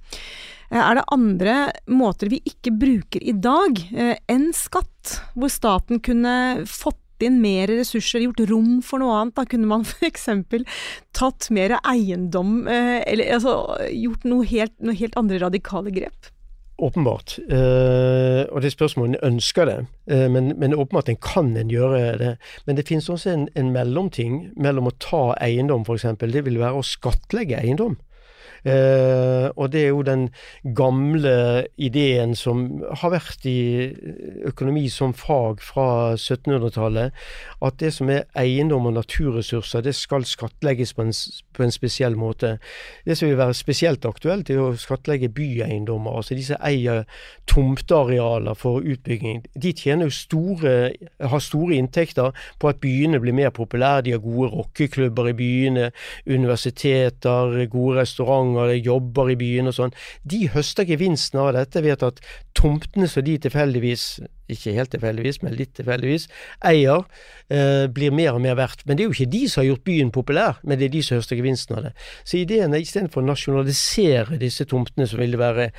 Er 0.71 0.97
det 0.97 1.05
andre 1.13 1.55
måter 1.87 2.29
vi 2.31 2.41
ikke 2.45 2.73
bruker 2.73 3.21
i 3.21 3.35
dag 3.37 3.77
eh, 3.93 4.17
enn 4.31 4.49
skatt, 4.55 5.19
hvor 5.37 5.51
staten 5.53 6.01
kunne 6.03 6.65
fått 6.65 7.04
inn 7.23 7.39
mer 7.43 7.71
ressurser, 7.71 8.25
gjort 8.25 8.43
rom 8.49 8.79
for 8.85 9.01
noe 9.01 9.15
annet. 9.21 9.35
Da 9.37 9.45
kunne 9.49 9.69
man 9.69 9.85
f.eks. 9.87 10.29
tatt 11.15 11.49
mer 11.55 11.77
eiendom, 11.81 12.63
eh, 12.67 13.01
eller 13.07 13.37
altså 13.37 13.57
gjort 13.93 14.25
noe 14.27 14.47
helt, 14.49 14.75
noe 14.83 14.97
helt 14.97 15.15
andre 15.19 15.39
radikale 15.45 15.93
grep. 15.95 16.31
Åpenbart. 16.77 17.37
Eh, 17.39 18.41
og 18.51 18.59
det 18.59 18.67
er 18.67 18.73
spørsmålet 18.73 19.15
om 19.15 19.15
en 19.15 19.33
ønsker 19.33 19.69
det. 19.69 19.77
Eh, 20.11 20.25
men, 20.31 20.51
men, 20.59 20.75
åpenbart 20.75 21.09
en 21.09 21.21
kan 21.23 21.53
en 21.55 21.71
gjøre 21.71 22.17
det. 22.19 22.33
Men 22.67 22.75
det 22.75 22.87
finnes 22.89 23.07
også 23.09 23.31
en, 23.31 23.45
en 23.55 23.71
mellomting 23.71 24.49
mellom 24.59 24.89
å 24.91 24.97
ta 24.99 25.29
eiendom, 25.39 25.87
f.eks. 25.87 26.09
Det 26.19 26.43
vil 26.43 26.59
være 26.59 26.81
å 26.81 26.83
skattlegge 26.83 27.61
eiendom. 27.61 27.95
Eh, 28.65 29.47
og 29.55 29.71
det 29.71 29.81
er 29.83 29.91
jo 29.93 30.01
den 30.01 30.29
gamle 30.75 31.67
ideen 31.77 32.33
som 32.35 32.63
har 32.97 33.11
vært 33.13 33.45
i 33.45 33.93
økonomi 34.49 34.87
som 34.89 35.13
fag 35.13 35.61
fra 35.61 36.15
1700-tallet, 36.15 37.13
at 37.61 37.77
det 37.79 37.91
som 37.93 38.09
er 38.09 38.25
eiendom 38.37 38.87
og 38.89 38.95
naturressurser, 38.97 39.85
det 39.85 39.93
skal 39.95 40.25
skattlegges 40.25 40.95
på 40.97 41.05
en, 41.05 41.13
på 41.53 41.65
en, 41.65 41.73
spesiell 41.75 42.17
måte. 42.17 42.55
Det 43.05 43.17
som 43.17 43.29
vil 43.29 43.37
være 43.37 43.53
spesielt 43.57 44.05
aktuelt, 44.05 44.49
er 44.49 44.63
å 44.63 44.73
skattlegge 44.79 45.29
byeiendommer. 45.35 46.17
Altså 46.17 46.37
de 46.37 46.47
som 46.47 46.61
eier 46.65 47.03
tomtearealer 47.51 48.57
for 48.57 48.81
utbygging. 48.81 49.43
De 49.53 49.73
tjener 49.77 50.09
jo 50.09 50.15
store, 50.15 50.75
har 51.19 51.43
store 51.43 51.77
inntekter 51.77 52.33
på 52.61 52.71
at 52.71 52.81
byene 52.81 53.21
blir 53.21 53.35
mer 53.35 53.53
populære. 53.53 54.07
De 54.07 54.15
har 54.15 54.23
gode 54.23 54.49
rockeklubber 54.55 55.29
i 55.29 55.37
byene, 55.37 55.91
universiteter, 56.25 57.59
gode 57.69 58.01
restauranter 58.01 58.54
restauranter, 58.55 58.85
jobber 58.85 59.31
i 59.31 59.35
byen 59.35 59.69
og 59.69 59.75
sånn, 59.75 59.93
de 60.23 60.47
høster 60.53 60.85
gevinsten 60.87 61.39
av 61.39 61.53
dette 61.55 61.81
ved 61.83 62.03
at 62.03 62.19
tomtene 62.55 63.07
som 63.07 63.23
de 63.25 63.37
tilfeldigvis, 63.37 64.21
ikke 64.51 64.75
helt 64.75 64.91
tilfeldigvis, 64.93 65.41
men 65.43 65.55
litt 65.57 65.73
tilfeldigvis, 65.75 66.27
eier, 66.63 67.03
eh, 67.49 67.87
blir 67.87 68.11
mer 68.11 68.35
og 68.35 68.41
mer 68.41 68.55
verdt. 68.55 68.85
Men 68.85 68.97
det 68.97 69.03
er 69.03 69.09
jo 69.09 69.15
ikke 69.15 69.31
de 69.31 69.47
som 69.49 69.61
har 69.61 69.69
gjort 69.71 69.83
byen 69.83 70.11
populær, 70.11 70.59
men 70.63 70.79
det 70.79 70.85
er 70.85 70.93
de 70.95 71.01
som 71.03 71.17
høster 71.17 71.35
gevinsten 71.35 71.77
av 71.77 71.83
det. 71.83 71.93
Så 72.23 72.37
ideen 72.37 72.73
er 72.73 72.83
istedenfor 72.83 73.21
å 73.23 73.25
nasjonalisere 73.25 74.39
disse 74.39 74.65
tomtene, 74.65 75.07
som 75.07 75.19
ville 75.19 75.37
være 75.37 75.71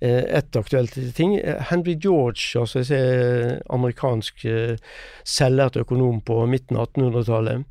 eh, 0.00 0.24
et 0.40 0.56
aktuelt 0.56 0.96
ting 1.14 1.38
Henry 1.70 1.96
George, 2.00 2.58
altså 2.58 2.82
jeg 2.82 3.60
amerikansk 3.70 4.44
eh, 4.48 4.76
selvlært 5.24 5.76
økonom 5.76 6.20
på 6.24 6.46
midten 6.48 6.80
av 6.80 6.88
1800-tallet, 6.88 7.64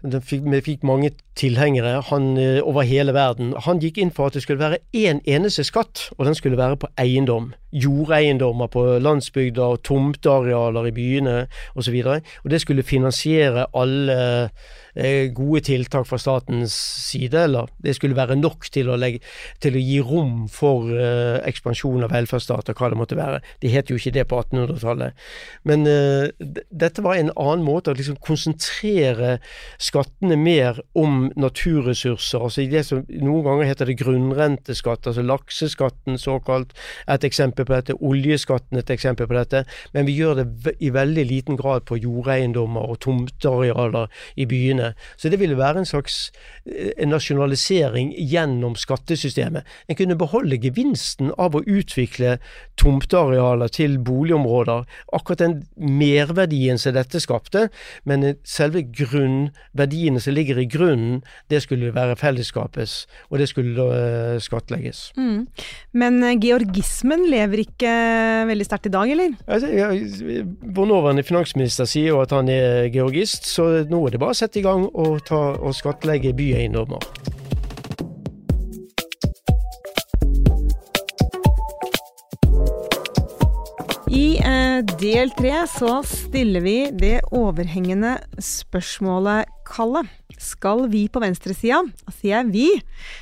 Fikk, 0.00 0.46
vi 0.48 0.62
fikk 0.64 0.84
mange 0.88 1.10
tilhengere 1.36 1.98
han, 2.08 2.36
eh, 2.40 2.60
over 2.64 2.82
hele 2.88 3.12
verden. 3.12 3.52
Han 3.66 3.80
gikk 3.80 3.98
inn 4.00 4.10
for 4.10 4.26
at 4.26 4.32
det 4.32 4.42
skulle 4.42 4.62
være 4.62 4.78
én 4.96 5.20
eneste 5.28 5.64
skatt, 5.64 6.08
og 6.16 6.24
den 6.24 6.34
skulle 6.34 6.56
være 6.56 6.78
på 6.80 6.88
eiendom. 6.96 7.52
Jordeiendommer 7.72 8.70
på 8.72 8.84
landsbygda 9.02 9.70
og 9.74 9.82
tomtearealer 9.86 10.90
i 10.90 10.94
byene 10.94 11.36
osv. 11.78 11.96
Og, 12.04 12.30
og 12.44 12.50
det 12.52 12.60
skulle 12.62 12.86
finansiere 12.86 13.66
alle 13.76 14.20
eh, 14.94 15.30
gode 15.34 15.62
tiltak 15.68 16.06
fra 16.08 16.18
statens 16.18 16.74
side, 17.10 17.44
eller 17.44 17.70
det 17.82 17.94
skulle 17.96 18.18
være 18.18 18.38
nok 18.38 18.66
til 18.72 18.90
å, 18.90 18.98
legge, 19.00 19.22
til 19.62 19.76
å 19.76 19.84
gi 19.84 20.00
rom 20.04 20.46
for 20.50 20.90
eh, 20.94 21.38
ekspansjon 21.48 22.06
av 22.06 22.14
velferdsstater, 22.14 22.76
hva 22.76 22.90
det 22.90 23.00
måtte 23.00 23.18
være. 23.18 23.40
Det 23.62 23.72
het 23.72 23.90
jo 23.90 23.98
ikke 24.00 24.14
det 24.18 24.26
på 24.30 24.40
1800-tallet. 24.42 25.18
Men 25.68 25.86
uh, 25.86 26.28
dette 26.70 27.02
var 27.04 27.18
en 27.18 27.32
annen 27.38 27.64
måte 27.66 27.92
å 27.92 27.96
liksom 27.96 28.18
konsentrere 28.22 29.36
skattene 29.80 30.36
mer 30.40 30.80
om 30.98 31.28
naturressurser. 31.36 32.40
altså 32.40 32.64
i 32.64 32.70
det 32.70 32.84
som 32.86 33.04
Noen 33.10 33.44
ganger 33.44 33.68
heter 33.68 33.88
det 33.90 33.98
grunnrenteskatt, 34.00 35.06
altså 35.06 35.22
lakseskatten 35.24 36.18
såkalt, 36.20 36.72
et 37.10 37.24
eksempel 37.26 37.59
på 37.68 37.74
dette, 37.76 37.96
oljeskatten 38.00 38.80
et 38.80 38.90
eksempel 38.90 39.28
på 39.30 39.36
dette. 39.36 39.64
Men 39.94 40.06
vi 40.08 40.16
gjør 40.18 40.40
det 40.40 40.74
i 40.80 40.92
veldig 40.94 41.24
liten 41.28 41.58
grad 41.60 41.86
på 41.88 41.98
jordeiendommer 42.00 42.92
og 42.92 43.00
tomtearealer 43.04 44.10
i 44.36 44.46
byene. 44.50 44.92
Så 45.16 45.32
det 45.32 45.40
ville 45.40 45.58
være 45.58 45.82
en 45.82 45.88
slags 45.88 46.30
eh, 46.66 47.06
nasjonalisering 47.06 48.12
gjennom 48.16 48.76
skattesystemet. 48.78 49.66
En 49.88 49.98
kunne 49.98 50.18
beholde 50.18 50.60
gevinsten 50.60 51.32
av 51.38 51.56
å 51.56 51.64
utvikle 51.66 52.38
tomtearealer 52.80 53.72
til 53.72 53.98
boligområder. 54.04 54.86
Akkurat 55.12 55.42
den 55.42 55.56
merverdien 55.76 56.78
som 56.80 56.94
dette 56.96 57.20
skapte, 57.22 57.68
men 58.04 58.34
selve 58.44 58.82
grunnverdiene 58.82 60.20
som 60.20 60.34
ligger 60.36 60.60
i 60.60 60.68
grunnen, 60.70 61.20
det 61.50 61.62
skulle 61.64 61.94
være 61.94 62.16
fellesskapets, 62.20 63.06
og 63.30 63.40
det 63.40 63.48
skulle 63.50 63.86
eh, 63.96 64.40
skattlegges. 64.42 65.10
Mm. 65.16 65.46
Men 65.92 66.22
eh, 66.24 66.36
georgismen 66.40 67.26
lever 67.30 67.49
ikke 67.58 67.90
veldig 68.46 68.66
sterkt 68.68 68.86
i 68.86 68.94
dag, 68.94 69.10
eller? 69.10 69.34
Altså, 69.50 69.66
vår 70.76 70.86
nåværende 70.86 71.26
finansminister 71.26 71.88
sier 71.90 72.14
jo 72.14 72.22
at 72.22 72.30
han 72.30 72.48
er 72.52 72.86
georgist, 72.94 73.50
så 73.50 73.82
nå 73.90 74.06
er 74.06 74.14
det 74.14 74.22
bare 74.22 74.36
å 74.36 74.40
sette 74.40 74.62
i 74.62 74.64
gang 74.64 74.86
og, 74.92 75.18
ta, 75.26 75.40
og 75.58 75.74
skattlegge 75.74 76.32
byeiendommer. 76.38 77.02
I 84.10 84.40
eh, 84.42 84.80
del 84.98 85.30
tre 85.36 85.60
så 85.70 86.00
stiller 86.06 86.64
vi 86.64 86.78
det 86.98 87.20
overhengende 87.36 88.16
spørsmålet, 88.42 89.46
Kalle. 89.68 90.02
Skal 90.40 90.88
vi 90.90 91.04
på 91.12 91.22
venstresida, 91.22 91.78
da 91.86 92.14
sier 92.16 92.40
jeg 92.40 92.50
vi, 92.50 92.66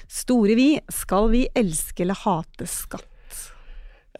store 0.08 0.56
vi, 0.56 0.68
skal 0.88 1.28
vi 1.34 1.44
elske 1.58 2.06
eller 2.06 2.16
hate 2.24 2.68
skatt? 2.70 3.04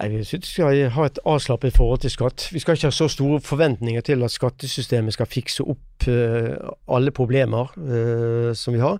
Jeg 0.01 0.27
synes 0.27 0.49
vi 0.49 0.53
skal 0.53 0.91
ha 0.91 1.05
et 1.05 1.19
avslappet 1.27 1.73
forhold 1.77 1.99
til 1.99 2.11
skatt. 2.11 2.49
Vi 2.53 2.59
skal 2.59 2.77
ikke 2.77 2.87
ha 2.87 2.95
så 2.95 3.09
store 3.09 3.41
forventninger 3.41 4.01
til 4.01 4.23
at 4.23 4.31
skattesystemet 4.31 5.13
skal 5.13 5.27
fikse 5.27 5.65
opp 5.67 6.07
uh, 6.09 6.55
alle 6.89 7.11
problemer 7.11 7.73
uh, 7.77 8.55
som 8.55 8.75
vi 8.75 8.79
har. 8.79 8.99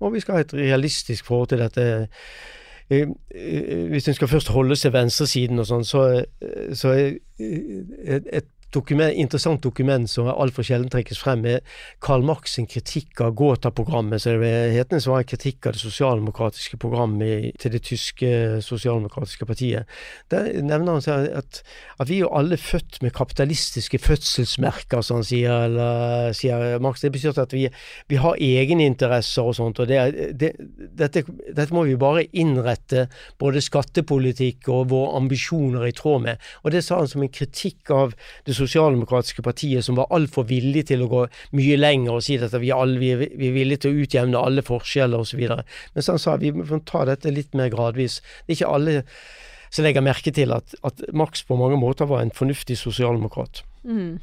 Og 0.00 0.12
vi 0.12 0.20
skal 0.20 0.34
ha 0.34 0.40
et 0.40 0.54
realistisk 0.54 1.26
forhold 1.26 1.48
til 1.48 1.58
dette. 1.58 2.08
Uh, 2.90 3.06
hvis 3.90 4.08
en 4.08 4.14
skal 4.14 4.28
først 4.28 4.48
holde 4.48 4.76
seg 4.76 4.92
venstresiden 4.92 5.62
og 5.62 5.68
sånn, 5.70 5.86
så, 5.86 6.24
så 6.74 6.96
et, 6.98 8.26
et 8.32 8.50
dokument, 8.74 9.12
interessant 9.14 9.62
dokument 9.62 10.10
som 10.10 10.28
altfor 10.30 10.66
sjelden 10.66 10.90
trekkes 10.92 11.20
frem, 11.20 11.44
er 11.46 11.60
Karl 12.02 12.24
Marx' 12.26 12.56
sin 12.56 12.68
kritikk 12.70 13.20
av 13.24 13.34
Gotha-programmet, 13.38 14.22
som 14.22 14.40
var 14.40 15.22
en 15.22 15.30
kritikk 15.30 15.66
av 15.66 15.76
det 15.76 15.82
sosialdemokratiske 15.82 16.78
programmet 16.80 17.56
til 17.60 17.74
det 17.74 17.82
tyske 17.88 18.30
sosialdemokratiske 18.64 19.46
partiet. 19.48 19.88
Der 20.30 20.50
nevner 20.62 21.00
han 21.00 21.28
at, 21.40 21.62
at 21.98 22.08
vi 22.08 22.20
er 22.20 22.26
jo 22.26 22.32
alle 22.36 22.58
født 22.60 23.00
med 23.02 23.14
kapitalistiske 23.16 23.98
fødselsmerker, 23.98 25.02
som 25.06 25.20
han 25.20 25.28
sier, 25.28 25.66
eller, 25.66 26.32
sier 26.36 26.78
Marx. 26.82 27.02
Det 27.04 27.12
betyr 27.14 27.38
at 27.40 27.54
vi, 27.56 27.66
vi 28.10 28.20
har 28.20 28.38
egeninteresser 28.40 29.46
og 29.46 29.56
sånt, 29.58 29.80
og 29.82 29.90
det, 29.90 30.00
det, 30.40 30.52
dette, 30.98 31.24
dette 31.48 31.74
må 31.74 31.84
vi 31.88 31.98
bare 32.00 32.26
innrette 32.32 33.06
både 33.40 33.62
skattepolitikk 33.64 34.68
og 34.72 34.90
våre 34.92 35.16
ambisjoner 35.20 35.88
i 35.88 35.94
tråd 35.96 36.26
med. 36.26 36.50
Og 36.64 36.74
det 36.74 36.84
sa 36.86 37.00
han 37.00 37.10
som 37.10 37.24
en 37.24 37.32
kritikk 37.32 37.90
av 37.94 38.14
det 38.46 38.56
sosialdemokratiske 38.60 39.44
partiet 39.46 39.86
som 39.86 39.98
var 39.98 40.10
altfor 40.14 40.46
villig 40.50 40.86
til 40.92 41.04
å 41.04 41.10
gå 41.10 41.26
mye 41.58 41.80
lenger 41.80 42.16
og 42.16 42.24
si 42.26 42.38
at 42.40 42.56
vi, 42.60 42.72
alle, 42.74 43.00
vi, 43.00 43.12
vi 43.18 43.50
er 43.50 43.56
villige 43.56 43.84
til 43.84 43.94
å 43.94 44.06
utjevne 44.06 44.46
alle 44.50 44.64
forskjeller 44.66 45.24
osv. 45.24 45.44
Men 45.50 46.10
han 46.10 46.22
sa 46.22 46.38
vi 46.40 46.52
må 46.56 46.82
ta 46.88 47.06
dette 47.08 47.32
litt 47.34 47.56
mer 47.58 47.72
gradvis. 47.72 48.20
Det 48.44 48.54
er 48.54 48.60
ikke 48.60 48.74
alle 48.76 48.98
som 49.70 49.86
legger 49.86 50.04
merke 50.04 50.32
til 50.34 50.52
at, 50.54 50.74
at 50.86 51.02
Marx 51.14 51.44
på 51.46 51.58
mange 51.58 51.78
måter 51.78 52.08
var 52.10 52.24
en 52.24 52.32
fornuftig 52.34 52.76
sosialdemokrat. 52.78 53.62
Mm. 53.86 54.18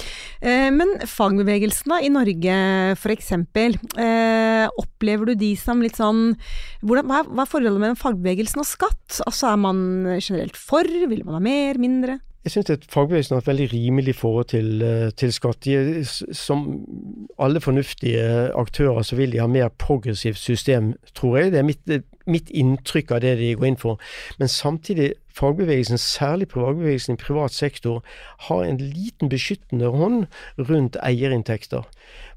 Men 0.78 0.90
fagbevegelsen 1.08 1.94
da, 1.94 2.00
i 2.02 2.10
Norge 2.12 2.56
f.eks., 2.98 3.30
eh, 3.32 4.66
opplever 4.82 5.30
du 5.30 5.38
de 5.38 5.52
som 5.56 5.80
litt 5.84 5.96
sånn 5.96 6.34
hvordan, 6.82 7.06
hva, 7.08 7.22
er, 7.22 7.30
hva 7.30 7.44
er 7.46 7.52
forholdet 7.52 7.84
mellom 7.84 8.00
fagbevegelsen 8.00 8.62
og 8.62 8.68
skatt? 8.68 9.20
Altså 9.24 9.52
Er 9.52 9.62
man 9.62 9.80
generelt 10.18 10.58
for? 10.58 10.84
Vil 10.84 11.24
man 11.24 11.38
ha 11.38 11.44
mer? 11.46 11.80
Mindre? 11.80 12.18
Jeg 12.48 12.64
syns 12.64 12.86
fagbevegelsen 12.88 13.34
har 13.34 13.42
et 13.42 13.48
veldig 13.50 13.66
rimelig 13.72 14.14
forhold 14.16 14.46
til, 14.54 14.82
eh, 14.82 15.10
til 15.10 15.32
skatt. 15.32 15.64
De, 15.64 16.04
som 16.32 16.86
alle 17.38 17.60
fornuftige 17.60 18.22
aktører 18.56 19.02
så 19.02 19.16
vil 19.16 19.32
de 19.32 19.42
ha 19.42 19.46
mer 19.46 19.68
progressivt 19.68 20.38
system, 20.40 20.94
tror 21.14 21.36
jeg. 21.36 21.52
Det 21.52 21.58
er 21.58 21.68
mitt, 21.68 22.06
mitt 22.26 22.48
inntrykk 22.48 23.12
av 23.12 23.20
det 23.20 23.36
de 23.38 23.54
går 23.54 23.68
inn 23.68 23.76
for. 23.76 24.00
Men 24.38 24.48
samtidig 24.48 25.12
fagbevegelsen, 25.38 25.98
særlig 25.98 26.50
fagbevegelsen 26.52 27.14
i 27.14 27.22
privat 27.22 27.54
sektor, 27.54 28.02
har 28.48 28.64
en 28.64 28.80
liten 28.82 29.30
beskyttende 29.32 29.92
hånd 29.94 30.26
rundt 30.58 30.98
eierinntekter. 31.02 31.86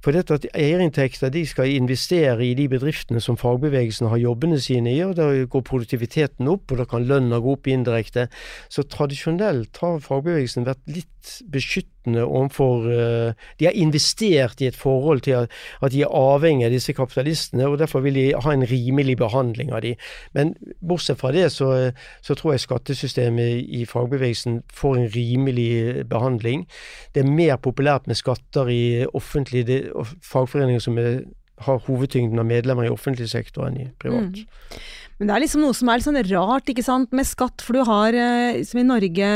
For 0.02 0.16
dette 0.16 0.40
at 0.40 0.48
eierinntekter 0.58 1.30
de 1.34 1.44
skal 1.46 1.70
investere 1.76 2.42
i 2.42 2.56
de 2.58 2.66
bedriftene 2.72 3.22
som 3.22 3.38
fagbevegelsen 3.38 4.10
har 4.10 4.22
jobbene 4.22 4.58
sine 4.62 4.96
i, 4.96 5.00
og 5.06 5.16
da 5.20 5.30
går 5.46 5.66
produktiviteten 5.68 6.50
opp, 6.50 6.72
og 6.72 6.82
da 6.82 6.88
kan 6.90 7.06
lønna 7.06 7.42
gå 7.42 7.54
opp 7.54 7.70
indirekte. 7.70 8.28
Så 8.70 8.88
tradisjonelt 8.90 9.78
har 9.84 10.02
fagbevegelsen 10.02 10.66
vært 10.66 10.82
litt 10.90 11.08
beskyttende 11.54 12.24
overfor 12.26 12.88
uh, 12.90 13.34
De 13.60 13.68
har 13.68 13.78
investert 13.78 14.62
i 14.62 14.72
et 14.72 14.78
forhold 14.78 15.22
til 15.28 15.44
at, 15.46 15.52
de 15.94 16.02
er 16.02 16.10
avhengig 16.18 16.66
av 16.66 16.74
disse 16.74 16.96
kapitalistene, 16.98 17.68
og 17.70 17.78
derfor 17.78 18.02
vil 18.02 18.18
de 18.18 18.26
ha 18.34 18.54
en 18.56 18.66
rimelig 18.66 19.20
behandling 19.22 19.70
av 19.70 19.84
de. 19.86 19.94
Men 20.34 20.56
bortsett 20.82 21.22
fra 21.22 21.30
det, 21.36 21.52
så, 21.54 21.92
så 22.26 22.34
tror 22.34 22.56
jeg 22.56 22.66
skattesystemet 22.92 23.68
i 23.72 23.86
fagbevegelsen 23.86 24.62
får 24.72 24.98
en 24.98 25.12
rimelig 25.16 26.08
behandling. 26.10 26.66
Det 27.14 27.24
er 27.24 27.30
mer 27.30 27.58
populært 27.58 28.08
med 28.08 28.20
skatter 28.20 28.70
i 28.70 29.06
offentlige 29.14 29.92
fagforeninger 30.24 30.82
som 30.82 30.98
er, 30.98 31.24
har 31.62 31.82
hovedtyngden 31.88 32.40
av 32.40 32.46
medlemmer 32.46 32.86
i 32.86 32.92
offentlig 32.92 33.30
sektor 33.30 33.68
enn 33.68 33.78
i 33.78 33.88
privat. 34.02 34.36
Mm. 34.36 34.82
Men 35.20 35.30
det 35.30 35.36
er 35.36 35.44
liksom 35.44 35.62
noe 35.62 35.76
som 35.78 35.90
er 35.90 36.00
litt 36.00 36.08
sånn 36.08 36.24
rart 36.32 36.70
ikke 36.72 36.84
sant, 36.86 37.12
med 37.14 37.28
skatt, 37.30 37.62
for 37.62 37.78
du 37.78 37.84
har, 37.86 38.14
eh, 38.14 38.64
som 38.66 38.80
i 38.82 38.88
Norge, 38.88 39.28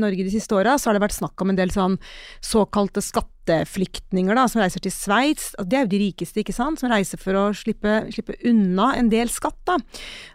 Norge 0.00 0.24
de 0.24 0.32
siste 0.32 0.56
åra, 0.56 0.78
så 0.80 0.88
har 0.88 0.96
det 0.96 1.04
vært 1.04 1.18
snakk 1.18 1.36
om 1.44 1.52
en 1.52 1.58
del 1.58 1.68
sånn 1.74 1.98
såkalte 2.40 3.04
skatteflyktninger 3.44 4.34
da, 4.34 4.46
som 4.48 4.62
reiser 4.62 4.80
til 4.80 4.92
Sveits. 4.92 5.52
Det 5.58 5.76
er 5.76 5.84
jo 5.84 5.92
de 5.92 6.00
rikeste, 6.00 6.40
ikke 6.40 6.54
sant, 6.54 6.80
som 6.80 6.90
reiser 6.90 7.20
for 7.20 7.36
å 7.36 7.44
slippe, 7.54 8.06
slippe 8.12 8.36
unna 8.44 8.94
en 8.96 9.10
del 9.10 9.28
skatt. 9.28 9.58
da. 9.64 9.76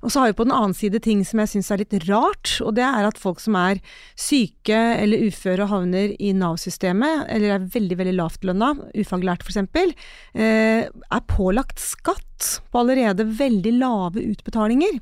Og 0.03 0.11
så 0.11 0.21
har 0.21 0.29
vi 0.29 0.37
på 0.37 0.45
den 0.45 0.55
annen 0.55 0.73
side 0.73 0.99
ting 1.01 1.23
som 1.25 1.39
jeg 1.39 1.49
syns 1.49 1.71
er 1.71 1.81
litt 1.81 1.93
rart, 2.07 2.59
og 2.61 2.75
det 2.75 2.85
er 2.85 3.07
at 3.07 3.17
folk 3.17 3.39
som 3.39 3.55
er 3.55 3.81
syke 4.15 4.77
eller 4.77 5.27
uføre 5.27 5.65
og 5.65 5.73
havner 5.73 6.15
i 6.19 6.33
Nav-systemet, 6.33 7.27
eller 7.29 7.57
er 7.57 7.69
veldig, 7.73 7.97
veldig 7.99 8.17
lavtlønna, 8.19 8.73
ufaglært 8.95 9.45
f.eks., 9.45 9.59
eh, 10.35 10.87
er 10.89 11.29
pålagt 11.29 11.81
skatt 11.81 12.28
på 12.71 12.81
allerede 12.81 13.25
veldig 13.39 13.73
lave 13.79 14.23
utbetalinger. 14.31 14.99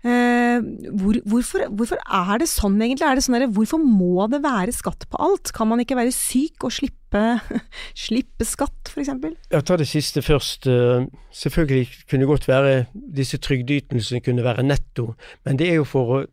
Eh, 0.00 0.64
hvor, 0.96 1.18
hvorfor, 1.28 1.66
hvorfor, 1.76 2.00
er 2.00 2.40
det 2.40 2.48
sånn 2.48 2.78
egentlig? 2.80 3.04
Det 3.18 3.24
sånn 3.26 3.36
der, 3.36 3.50
hvorfor 3.52 3.82
må 3.82 4.26
det 4.32 4.42
være 4.44 4.72
skatt 4.72 5.04
på 5.12 5.20
alt? 5.20 5.52
Kan 5.56 5.68
man 5.72 5.82
ikke 5.84 5.98
være 5.98 6.14
syk 6.16 6.64
og 6.64 6.74
slippe, 6.78 7.24
slippe 8.06 8.48
skatt, 8.48 8.92
f.eks.? 8.92 9.12
Jeg 9.52 9.68
tar 9.68 9.82
det 9.82 9.88
siste 9.90 10.24
først. 10.24 10.70
Eh, 10.70 11.06
selvfølgelig 11.42 11.86
kunne 12.06 12.24
det 12.24 12.32
godt 12.32 12.50
være 12.50 12.74
disse 13.20 13.40
trygdeytelsene 13.44 14.24
kunne 14.24 14.46
være 14.46 14.66
netto, 14.66 15.12
men 15.44 15.60
det 15.60 15.72
er 15.72 15.82
jo 15.82 15.88
for 15.88 16.16
å 16.16 16.26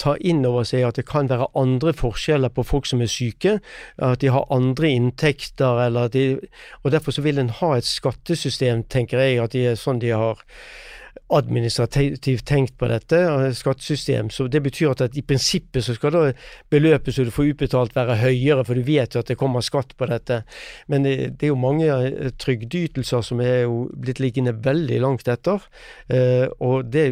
ta 0.00 0.16
inn 0.20 0.44
over 0.46 0.66
seg 0.68 0.86
at 0.88 0.98
det 0.98 1.06
kan 1.08 1.28
være 1.30 1.50
andre 1.58 1.92
forskjeller 1.96 2.52
på 2.54 2.64
folk 2.66 2.88
som 2.90 3.02
er 3.04 3.10
syke, 3.10 3.58
at 4.02 4.20
de 4.22 4.32
har 4.34 4.48
andre 4.54 4.90
inntekter, 4.90 5.84
eller 5.86 6.10
de, 6.12 6.24
og 6.82 6.94
derfor 6.94 7.14
så 7.14 7.24
vil 7.24 7.38
en 7.38 7.52
ha 7.60 7.74
et 7.76 7.88
skattesystem, 7.88 8.84
tenker 8.90 9.22
jeg, 9.22 9.38
at 9.42 9.54
de 9.54 9.66
er 9.70 9.80
sånn 9.80 10.02
de 10.02 10.14
har 10.14 10.42
administrativt 11.34 12.44
tenkt 12.46 12.76
på 12.78 12.88
dette, 12.90 13.18
skattesystem. 13.56 14.30
Så 14.30 14.46
det 14.50 14.62
betyr 14.64 14.92
at, 14.92 15.16
i 15.16 15.24
prinsippet 15.26 15.84
så 15.86 15.96
skal 15.96 16.14
da 16.14 16.22
beløpet 16.72 17.16
som 17.16 17.26
du 17.26 17.32
får 17.34 17.52
utbetalt 17.54 17.96
være 17.96 18.18
høyere, 18.20 18.64
for 18.66 18.78
du 18.78 18.84
vet 18.86 19.14
jo 19.14 19.22
at 19.22 19.30
det 19.30 19.38
kommer 19.40 19.64
skatt 19.64 19.94
på 19.98 20.08
dette. 20.10 20.42
Men 20.92 21.06
det, 21.06 21.16
det 21.40 21.48
er 21.48 21.54
jo 21.54 21.60
mange 21.60 21.88
eh, 21.88 22.32
trygdeytelser 22.40 23.24
som 23.26 23.42
er 23.44 23.64
jo 23.64 23.86
blitt 23.94 24.22
liggende 24.22 24.56
veldig 24.64 25.00
langt 25.04 25.30
etter. 25.30 25.64
Eh, 26.08 26.46
og 26.60 26.90
det 26.92 27.06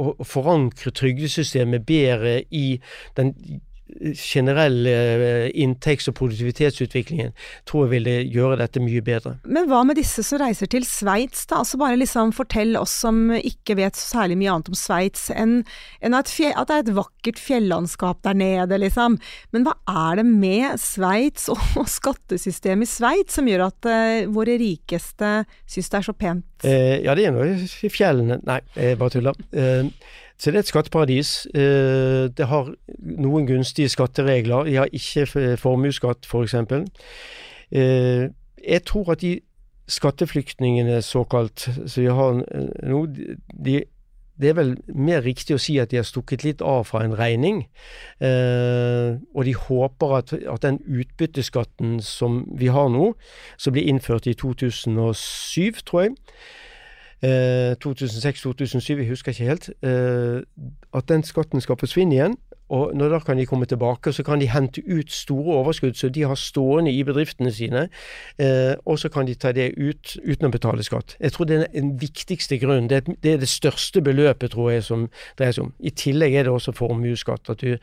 å 0.00 0.14
forankre 0.24 0.92
trygdesystemet 0.94 1.86
bedre 1.86 2.40
i 2.50 2.66
den 3.18 3.34
generelle 4.18 4.90
eh, 4.90 5.50
inntekts- 5.54 6.08
og 6.10 6.16
produktivitetsutviklingen 6.18 7.32
tror 7.68 7.86
jeg 7.86 7.92
ville 7.94 8.14
gjøre 8.32 8.58
dette 8.60 8.82
mye 8.82 9.02
bedre. 9.04 9.36
Men 9.44 9.68
hva 9.70 9.82
med 9.86 9.98
disse 10.00 10.24
som 10.26 10.40
reiser 10.42 10.70
til 10.70 10.86
Sveits, 10.88 11.46
da? 11.50 11.62
Altså 11.62 11.80
bare 11.80 11.98
liksom 12.00 12.32
fortell 12.36 12.74
oss 12.80 12.94
som 13.04 13.28
ikke 13.34 13.78
vet 13.78 13.98
særlig 13.98 14.38
mye 14.40 14.54
annet 14.54 14.72
om 14.72 14.78
Sveits 14.78 15.28
enn, 15.34 15.60
en 16.04 16.18
at, 16.18 16.30
at, 16.30 16.68
det 16.68 16.76
er 16.76 16.84
et 16.86 16.94
vakkert 16.96 17.40
fjellandskap 17.40 18.22
der 18.26 18.38
nede, 18.38 18.80
liksom. 18.82 19.18
Men 19.54 19.68
hva 19.68 19.76
er 19.90 20.20
det 20.20 20.26
med 20.28 20.80
Sveits 20.82 21.48
og, 21.52 21.60
og 21.80 21.90
skattesystemet 21.90 22.88
i 22.88 22.92
Sveits 22.94 23.38
som 23.38 23.48
gjør 23.48 23.68
at 23.68 23.88
uh, 23.88 24.32
våre 24.34 24.58
rikeste 24.60 25.36
syns 25.70 25.90
det 25.90 26.00
er 26.00 26.08
så 26.08 26.16
pent? 26.16 26.46
Eh, 26.64 27.00
ja, 27.04 27.14
det 27.16 27.26
er 27.28 27.34
noe 27.34 27.54
i 27.54 27.90
fjellene 27.92 28.38
Nei, 28.44 28.60
jeg 28.78 28.98
bare 29.00 29.12
tuller. 29.12 29.40
Eh, 29.52 29.90
så 30.38 30.50
det 30.50 30.58
er 30.58 30.64
et 30.64 30.70
skatteparadis. 30.72 31.46
Eh, 31.54 32.28
det 32.36 32.48
har 32.50 32.72
noen 32.98 33.46
gunstige 33.46 33.88
skatteregler. 33.88 34.64
De 34.68 34.76
har 34.76 34.92
ikke 34.92 35.56
formuesskatt, 35.60 36.26
f.eks. 36.26 36.54
eksempel. 36.54 36.86
jeg 37.70 38.84
tror 38.86 39.12
at 39.12 39.20
de 39.20 39.40
skatteflyktningene, 39.88 41.02
såkalt, 41.02 41.68
som 41.86 42.02
vi 42.02 42.08
har 42.08 42.38
nå, 42.88 43.06
de, 43.64 43.82
det 44.40 44.50
er 44.50 44.56
vel 44.58 44.72
mer 44.90 45.22
riktig 45.22 45.54
å 45.54 45.62
si 45.62 45.76
at 45.78 45.92
de 45.92 46.00
har 46.00 46.06
stukket 46.08 46.42
litt 46.46 46.62
av 46.64 46.88
fra 46.88 47.04
en 47.06 47.14
regning. 47.18 47.64
Eh, 48.18 49.14
og 49.34 49.46
de 49.46 49.54
håper 49.54 50.16
at, 50.18 50.34
at, 50.34 50.64
den 50.64 50.80
utbytteskatten 50.82 52.00
som 52.02 52.42
vi 52.58 52.72
har 52.74 52.90
nå, 52.90 53.12
som 53.56 53.76
ble 53.76 53.84
innført 53.86 54.26
i 54.30 54.34
2007, 54.34 55.84
tror 55.86 56.06
jeg, 56.06 56.16
2006-2007, 57.24 58.92
eh, 58.92 58.98
jeg 58.98 59.08
husker 59.08 59.32
ikke 59.32 59.44
helt, 59.44 59.70
eh, 59.82 60.42
at 60.94 61.08
den 61.08 61.22
skatten 61.22 61.60
skal 61.60 61.76
forsvinne 61.80 62.14
igjen. 62.14 62.36
Og 62.68 62.94
når 62.96 63.08
da 63.08 63.18
kan 63.18 63.38
de 63.38 63.46
komme 63.46 63.66
tilbake, 63.66 64.12
så 64.12 64.22
kan 64.22 64.40
de 64.40 64.48
hente 64.48 64.82
ut 64.88 65.12
store 65.12 65.54
overskudd 65.58 65.94
som 65.94 66.12
de 66.12 66.22
har 66.22 66.34
stående 66.34 66.92
i 66.92 67.02
bedriftene 67.04 67.52
sine, 67.52 67.88
eh, 68.38 68.74
og 68.84 68.98
så 68.98 69.08
kan 69.08 69.26
de 69.26 69.34
ta 69.34 69.52
det 69.52 69.74
ut 69.76 70.16
uten 70.24 70.48
å 70.48 70.50
betale 70.50 70.82
skatt. 70.82 71.16
Jeg 71.20 71.32
tror 71.32 71.44
det 71.44 71.58
er 71.60 71.66
den 71.74 72.00
viktigste 72.00 72.58
grunnen. 72.58 72.88
Det 72.88 72.96
er, 72.96 73.14
det 73.22 73.32
er 73.32 73.38
det 73.44 73.48
største 73.48 74.00
beløpet, 74.02 74.50
tror 74.50 74.70
jeg, 74.70 74.84
som 74.84 75.10
dreier 75.38 75.52
seg 75.52 75.68
om. 75.68 75.72
I 75.78 75.90
tillegg 75.90 76.34
er 76.34 76.48
det 76.48 76.52
også 76.52 76.72
formuesskatt. 76.72 77.50
At, 77.52 77.60
du, 77.60 77.76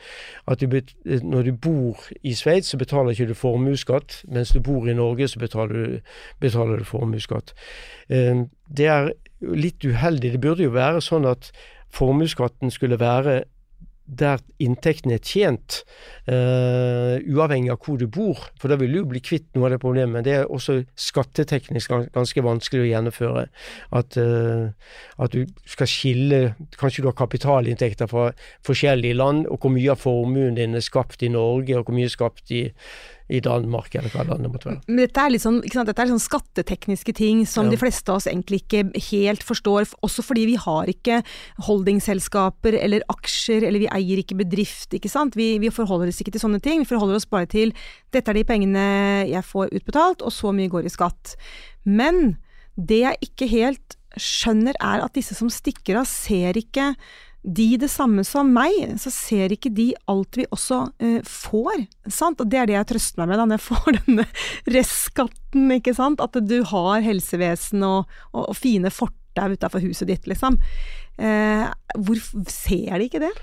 at 0.47 0.59
du, 0.59 0.81
når 1.05 1.43
du 1.43 1.53
bor 1.53 2.01
i 2.23 2.33
Sveits, 2.33 2.73
så 2.73 2.77
betaler 2.77 3.13
ikke 3.13 3.29
du 3.29 3.37
formuesskatt, 3.37 4.23
mens 4.27 4.49
du 4.49 4.59
bor 4.65 4.89
i 4.89 4.97
Norge, 4.97 5.27
så 5.27 5.39
betaler 5.39 5.73
du, 5.77 6.15
betaler 6.41 6.81
du 6.81 6.89
formuesskatt. 6.89 7.53
Eh, 8.09 8.47
det 8.71 8.87
er 8.89 9.11
litt 9.41 9.83
uheldig. 9.85 10.35
Det 10.35 10.43
burde 10.43 10.67
jo 10.67 10.75
være 10.75 11.01
sånn 11.03 11.27
at 11.29 11.51
formuesskatten 11.91 12.71
skulle 12.71 12.99
være 13.01 13.41
der 14.11 14.41
inntekten 14.59 15.13
er 15.13 15.21
tjent, 15.23 15.81
uh, 16.27 17.15
uavhengig 17.31 17.71
av 17.71 17.79
hvor 17.85 17.99
du 17.99 18.07
bor. 18.11 18.41
For 18.59 18.71
da 18.71 18.77
vil 18.79 18.91
du 18.91 18.99
jo 18.99 19.05
bli 19.13 19.21
kvitt 19.23 19.47
noe 19.55 19.69
av 19.69 19.75
det 19.75 19.81
problemet. 19.83 20.13
Men 20.17 20.25
det 20.25 20.33
er 20.35 20.51
også 20.51 20.81
skatteteknisk 20.99 21.93
ganske 22.11 22.43
vanskelig 22.43 22.83
å 22.83 22.89
gjennomføre. 22.89 23.45
At, 24.01 24.17
uh, 24.19 24.73
at 25.21 25.37
du 25.37 25.45
skal 25.69 25.89
skille 25.89 26.41
Kanskje 26.81 27.03
du 27.03 27.09
har 27.09 27.17
kapitalinntekter 27.17 28.09
fra 28.11 28.31
forskjellige 28.67 29.15
land, 29.15 29.45
og 29.47 29.61
hvor 29.61 29.73
mye 29.73 29.93
av 29.93 30.01
formuen 30.01 30.57
din 30.59 30.75
er 30.75 30.83
skapt 30.83 31.23
i 31.23 31.31
Norge, 31.31 31.77
og 31.77 31.87
hvor 31.87 31.95
mye 31.95 32.09
er 32.09 32.15
skapt 32.15 32.51
i 32.51 32.65
i 33.31 33.39
Danmark, 33.43 33.93
eller 33.95 34.11
hva 34.13 34.25
landet 34.27 34.51
måtte 34.51 34.69
være. 34.69 34.81
Men 34.89 35.01
dette 35.05 35.23
er 35.23 35.33
litt 35.33 35.43
sånn, 35.43 35.61
dette 35.63 36.03
er 36.03 36.11
sånn 36.11 36.21
skattetekniske 36.21 37.15
ting 37.17 37.45
som 37.49 37.69
ja. 37.69 37.73
de 37.73 37.79
fleste 37.79 38.11
av 38.11 38.19
oss 38.19 38.27
egentlig 38.29 38.61
ikke 38.63 38.83
helt 39.07 39.45
forstår. 39.47 39.87
Også 40.05 40.25
fordi 40.25 40.45
vi 40.49 40.57
har 40.59 40.91
ikke 40.91 41.21
holdingselskaper 41.67 42.77
eller 42.81 43.05
aksjer, 43.13 43.65
eller 43.67 43.85
vi 43.85 43.89
eier 43.93 44.21
ikke 44.23 44.39
bedrift, 44.43 44.91
ikke 44.97 45.11
sant. 45.11 45.39
Vi, 45.39 45.53
vi 45.63 45.71
forholder 45.73 46.11
oss 46.11 46.21
ikke 46.23 46.35
til 46.35 46.43
sånne 46.43 46.61
ting. 46.63 46.83
Vi 46.83 46.91
forholder 46.91 47.21
oss 47.21 47.29
bare 47.29 47.49
til 47.51 47.73
dette 48.11 48.31
er 48.31 48.41
de 48.41 48.47
pengene 48.47 48.85
jeg 49.29 49.47
får 49.47 49.71
utbetalt, 49.71 50.25
og 50.25 50.35
så 50.35 50.53
mye 50.55 50.71
går 50.71 50.87
i 50.87 50.93
skatt. 50.93 51.35
Men 51.87 52.35
det 52.75 53.03
jeg 53.03 53.31
ikke 53.31 53.51
helt 53.51 53.97
skjønner 54.19 54.75
er 54.83 55.03
at 55.05 55.15
disse 55.15 55.35
som 55.37 55.51
stikker 55.51 56.01
av, 56.01 56.09
ser 56.09 56.57
ikke 56.59 56.91
de 57.41 57.67
det 57.81 57.89
samme 57.89 58.23
som 58.27 58.51
meg, 58.53 58.93
så 59.01 59.09
ser 59.13 59.53
ikke 59.55 59.71
de 59.73 59.87
alt 60.11 60.37
vi 60.37 60.45
også 60.53 60.81
eh, 61.01 61.19
får. 61.25 61.87
Sant? 62.05 62.41
Og 62.43 62.51
det 62.51 62.59
er 62.61 62.69
det 62.69 62.77
jeg 62.77 62.89
trøster 62.93 63.23
meg 63.23 63.31
med 63.31 63.41
da 63.41 63.47
når 63.47 63.57
jeg 63.57 63.67
får 63.71 63.97
denne 63.97 64.27
restskatten, 64.77 65.73
ikke 65.77 65.95
sant. 65.97 66.21
At 66.21 66.37
du 66.45 66.59
har 66.69 67.01
helsevesen 67.05 67.85
og, 67.87 68.11
og, 68.31 68.43
og 68.45 68.57
fine 68.59 68.93
fortau 68.93 69.55
utafor 69.55 69.81
huset 69.81 70.11
ditt, 70.11 70.29
liksom. 70.29 70.59
Eh, 71.17 71.65
hvor 71.97 72.21
ser 72.51 72.97
de 72.97 73.09
ikke 73.09 73.23
det? 73.25 73.33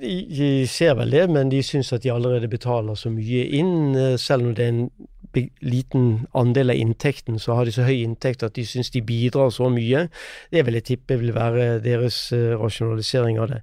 De 0.00 0.50
ser 0.70 0.94
vel 0.96 1.12
det, 1.12 1.26
men 1.32 1.52
de 1.52 1.60
syns 1.64 1.92
at 1.92 2.04
de 2.04 2.12
allerede 2.12 2.48
betaler 2.48 2.96
så 2.96 3.12
mye 3.12 3.46
inn, 3.58 3.96
eh, 3.98 4.16
selv 4.20 4.48
om 4.48 4.56
det 4.56 4.64
er 4.64 4.74
en 4.74 4.84
liten 5.34 6.26
andel 6.34 6.72
av 6.72 6.80
inntekten, 6.80 7.38
så 7.38 7.54
har 7.54 7.68
de 7.68 7.74
så 7.74 7.86
høy 7.86 8.02
inntekt 8.02 8.42
at 8.42 8.56
de 8.56 8.64
syns 8.66 8.90
de 8.94 9.02
bidrar 9.04 9.52
så 9.54 9.70
mye. 9.72 10.06
Det 10.50 10.64
vil 10.66 10.78
jeg 10.78 10.86
tippe 10.88 11.18
vil 11.20 11.34
være 11.36 11.80
deres 11.84 12.18
uh, 12.34 12.56
rasjonalisering 12.60 13.38
av 13.42 13.50
det. 13.52 13.60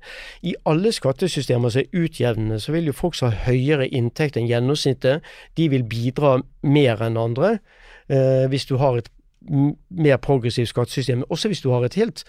I 0.47 0.55
alle 0.69 0.93
skattesystemer 0.95 1.73
som 1.73 1.83
er 1.83 2.05
utjevnende, 2.05 2.61
så 2.63 2.75
vil 2.75 2.91
jo 2.91 2.95
folk 2.95 3.17
som 3.17 3.31
har 3.31 3.49
høyere 3.49 3.89
inntekt 3.89 4.39
enn 4.39 4.49
gjennomsnittet, 4.49 5.25
de 5.57 5.69
vil 5.73 5.85
bidra 5.87 6.37
mer 6.63 7.03
enn 7.03 7.19
andre. 7.19 7.57
Eh, 8.07 8.45
hvis 8.47 8.67
du 8.69 8.77
har 8.79 8.97
et 8.97 9.09
mer 9.89 10.17
progressivt 10.17 10.69
skattesystem. 10.69 11.23
Også 11.29 11.47
hvis 11.47 11.61
du 11.61 11.69
har 11.71 11.85
et 11.85 11.97
helt, 11.99 12.23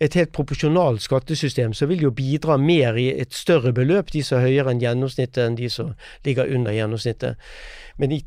et 0.00 0.14
helt 0.14 0.32
proporsjonalt 0.32 1.02
skattesystem, 1.02 1.72
så 1.72 1.86
vil 1.86 1.98
det 1.98 2.04
jo 2.04 2.10
bidra 2.10 2.56
mer 2.56 2.94
i 2.94 3.08
et 3.20 3.34
større 3.34 3.72
beløp, 3.72 4.12
de 4.12 4.22
som 4.22 4.38
er 4.38 4.48
høyere 4.48 4.74
enn 4.74 4.82
gjennomsnittet, 4.82 5.44
enn 5.44 5.58
de 5.58 5.70
som 5.72 5.94
ligger 6.24 6.50
under 6.54 6.72
gjennomsnittet. 6.72 7.36
Men 7.98 8.20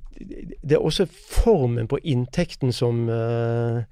det 0.63 0.77
er 0.77 0.82
også 0.82 1.08
formen 1.12 1.88
på 1.88 2.01
inntekten 2.04 2.73
som 2.75 3.08
uh, 3.10 3.84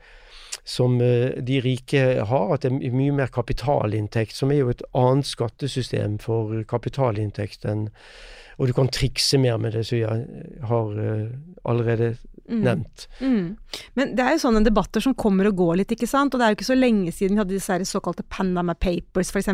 som 0.69 0.99
uh, 1.01 1.29
de 1.41 1.61
rike 1.63 2.01
har, 2.25 2.53
at 2.53 2.65
det 2.65 2.71
er 2.73 2.93
mye 2.93 3.13
mer 3.15 3.31
kapitalinntekt, 3.33 4.35
som 4.35 4.51
er 4.51 4.63
jo 4.63 4.73
et 4.73 4.83
annet 4.97 5.25
skattesystem 5.25 6.19
for 6.21 6.61
kapitalinntekt 6.69 7.65
enn 7.69 7.87
Og 8.59 8.67
du 8.67 8.75
kan 8.75 8.91
trikse 8.91 9.39
mer 9.41 9.57
med 9.57 9.73
det, 9.77 9.85
som 9.87 10.01
jeg 10.01 10.25
har 10.67 10.97
uh, 10.99 11.29
allerede 11.63 12.13
mm. 12.49 12.61
nevnt. 12.63 13.07
Mm. 13.19 13.55
Men 13.97 14.13
det 14.17 14.23
er 14.23 14.35
jo 14.35 14.41
sånne 14.43 14.63
debatter 14.65 15.03
som 15.03 15.15
kommer 15.17 15.49
og 15.49 15.57
går 15.59 15.79
litt, 15.81 15.93
ikke 15.93 16.09
sant. 16.09 16.33
Og 16.33 16.41
det 16.41 16.45
er 16.45 16.53
jo 16.53 16.57
ikke 16.59 16.69
så 16.69 16.77
lenge 16.77 17.13
siden 17.15 17.37
vi 17.37 17.43
hadde 17.43 17.55
disse 17.55 17.77
såkalte 17.89 18.25
Panama 18.31 18.75
Papers, 18.75 19.31
f.eks., 19.33 19.51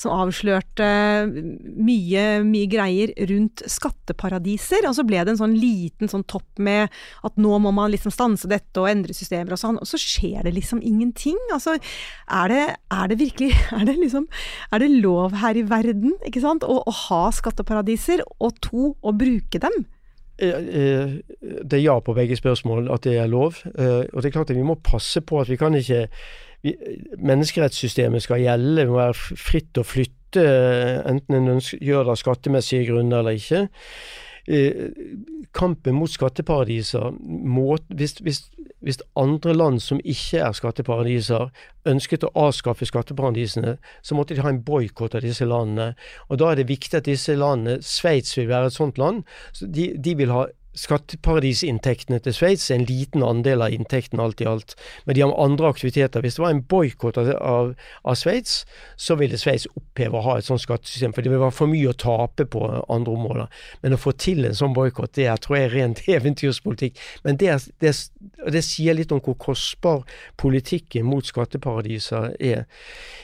som 0.00 0.14
avslørte 0.14 0.88
mye, 1.28 2.24
mye 2.46 2.70
greier 2.70 3.12
rundt 3.30 3.64
skatteparadiser. 3.70 4.88
Og 4.88 4.96
så 4.98 5.06
ble 5.06 5.22
det 5.22 5.34
en 5.34 5.42
sånn 5.44 5.56
liten 5.58 6.10
sånn 6.10 6.26
topp 6.30 6.62
med 6.64 6.92
at 7.26 7.40
nå 7.40 7.58
må 7.62 7.74
man 7.74 7.92
liksom 7.92 8.14
stanse 8.14 8.50
dette 8.50 8.80
og 8.80 8.90
endre 8.90 9.16
systemer 9.16 9.56
og 9.56 9.60
sånn. 9.60 9.80
Og 9.80 9.88
så 9.88 10.00
skjer 10.00 10.44
det 10.46 10.54
liksom 10.56 10.82
ingenting. 10.84 11.38
Altså, 11.54 11.76
er 12.32 12.52
det, 12.52 12.64
er 12.94 13.12
det 13.12 13.20
virkelig 13.20 13.52
er 13.78 13.86
det 13.88 13.98
liksom, 14.00 14.28
er 14.72 14.84
det 14.84 14.92
lov 15.04 15.36
her 15.42 15.58
i 15.58 15.66
verden, 15.68 16.16
ikke 16.26 16.42
sant, 16.44 16.64
å, 16.66 16.80
å 16.84 16.98
ha 17.04 17.22
skatteparadiser, 17.34 18.23
og 18.40 18.56
to, 18.64 18.94
å 19.02 19.14
bruke 19.16 19.60
dem? 19.62 19.84
Eh, 20.38 20.48
eh, 20.50 21.10
det 21.62 21.78
er 21.78 21.84
ja 21.84 21.98
på 22.02 22.14
begge 22.14 22.36
spørsmål, 22.36 22.90
at 22.90 23.04
det 23.06 23.18
er 23.18 23.30
lov. 23.30 23.60
Eh, 23.78 24.02
og 24.12 24.22
det 24.22 24.28
er 24.28 24.34
klart 24.34 24.50
at 24.50 24.58
vi 24.58 24.66
må 24.66 24.74
passe 24.82 25.22
på 25.22 25.40
at 25.40 25.50
vi 25.50 25.58
kan 25.60 25.74
ikke 25.78 26.08
vi, 26.64 26.74
Menneskerettssystemet 27.18 28.24
skal 28.24 28.40
gjelde, 28.42 28.76
det 28.80 28.88
må 28.88 28.98
være 28.98 29.36
fritt 29.38 29.78
å 29.78 29.84
flytte, 29.86 30.42
enten 31.06 31.36
en 31.36 31.60
gjør 31.60 32.08
det 32.08 32.14
av 32.14 32.18
skattemessige 32.18 32.88
grunner 32.88 33.20
eller 33.20 33.36
ikke. 33.38 33.66
Kampen 35.54 35.94
mot 35.96 36.10
skatteparadiser 36.10 37.14
må, 37.20 37.78
hvis, 37.88 38.18
hvis, 38.20 38.40
hvis 38.84 39.00
andre 39.16 39.54
land 39.54 39.80
som 39.80 40.00
ikke 40.04 40.42
er 40.44 40.56
skatteparadiser, 40.56 41.48
ønsket 41.88 42.26
å 42.28 42.32
avskaffe 42.46 42.88
skatteparadisene, 42.88 43.76
så 44.02 44.18
måtte 44.18 44.36
de 44.36 44.44
ha 44.44 44.52
en 44.52 44.60
boikott 44.64 45.16
av 45.16 45.24
disse 45.24 45.48
landene. 45.48 45.94
Og 46.28 46.38
Da 46.42 46.50
er 46.50 46.60
det 46.60 46.68
viktig 46.68 47.00
at 47.00 47.08
disse 47.08 47.36
landene 47.38 47.80
Sveits 47.80 48.36
vil 48.36 48.50
være 48.50 48.72
et 48.72 48.76
sånt 48.76 49.00
land. 49.00 49.24
Så 49.52 49.66
de, 49.66 49.92
de 49.96 50.16
vil 50.18 50.34
ha 50.34 50.46
skatteparadisinntektene 50.74 52.18
til 52.22 52.34
Sveits 52.34 52.66
er 52.70 52.80
en 52.80 52.86
liten 52.88 53.22
andel 53.22 53.62
av 53.62 53.74
inntekten 53.74 54.22
alt 54.22 54.42
i 54.42 54.48
alt. 54.48 54.74
Men 55.06 55.16
de 55.16 55.22
har 55.22 55.34
andre 55.40 55.70
aktiviteter. 55.70 56.22
Hvis 56.24 56.38
det 56.38 56.42
var 56.42 56.54
en 56.54 56.62
boikott 56.70 57.18
av, 57.20 57.30
av, 57.38 57.72
av 58.02 58.18
Sveits, 58.18 58.64
så 58.96 59.16
ville 59.20 59.38
Sveits 59.38 59.68
oppheve 59.74 60.18
å 60.18 60.24
ha 60.26 60.36
et 60.38 60.48
sånt 60.48 60.64
skattesystem. 60.64 61.14
For 61.14 61.22
det 61.22 61.30
ville 61.30 61.44
være 61.44 61.56
for 61.56 61.70
mye 61.70 61.92
å 61.92 61.98
tape 62.04 62.46
på 62.50 62.64
andre 62.82 63.14
områder. 63.14 63.64
Men 63.84 63.96
å 63.96 64.00
få 64.00 64.14
til 64.18 64.44
en 64.48 64.58
sånn 64.58 64.74
boikott, 64.76 65.14
det 65.18 65.28
er, 65.30 65.40
tror 65.42 65.58
jeg 65.58 65.70
er 65.70 65.76
rent 65.78 66.02
eventyrspolitikk. 66.18 66.98
Men 67.26 67.38
det, 67.40 67.54
det, 67.84 67.94
det, 68.50 68.64
sier 68.66 68.98
litt 68.98 69.14
om 69.14 69.22
hvor 69.24 69.38
kostbar 69.40 70.02
politikken 70.40 71.06
mot 71.06 71.26
skatteparadiser 71.26 72.34
er. 72.42 72.66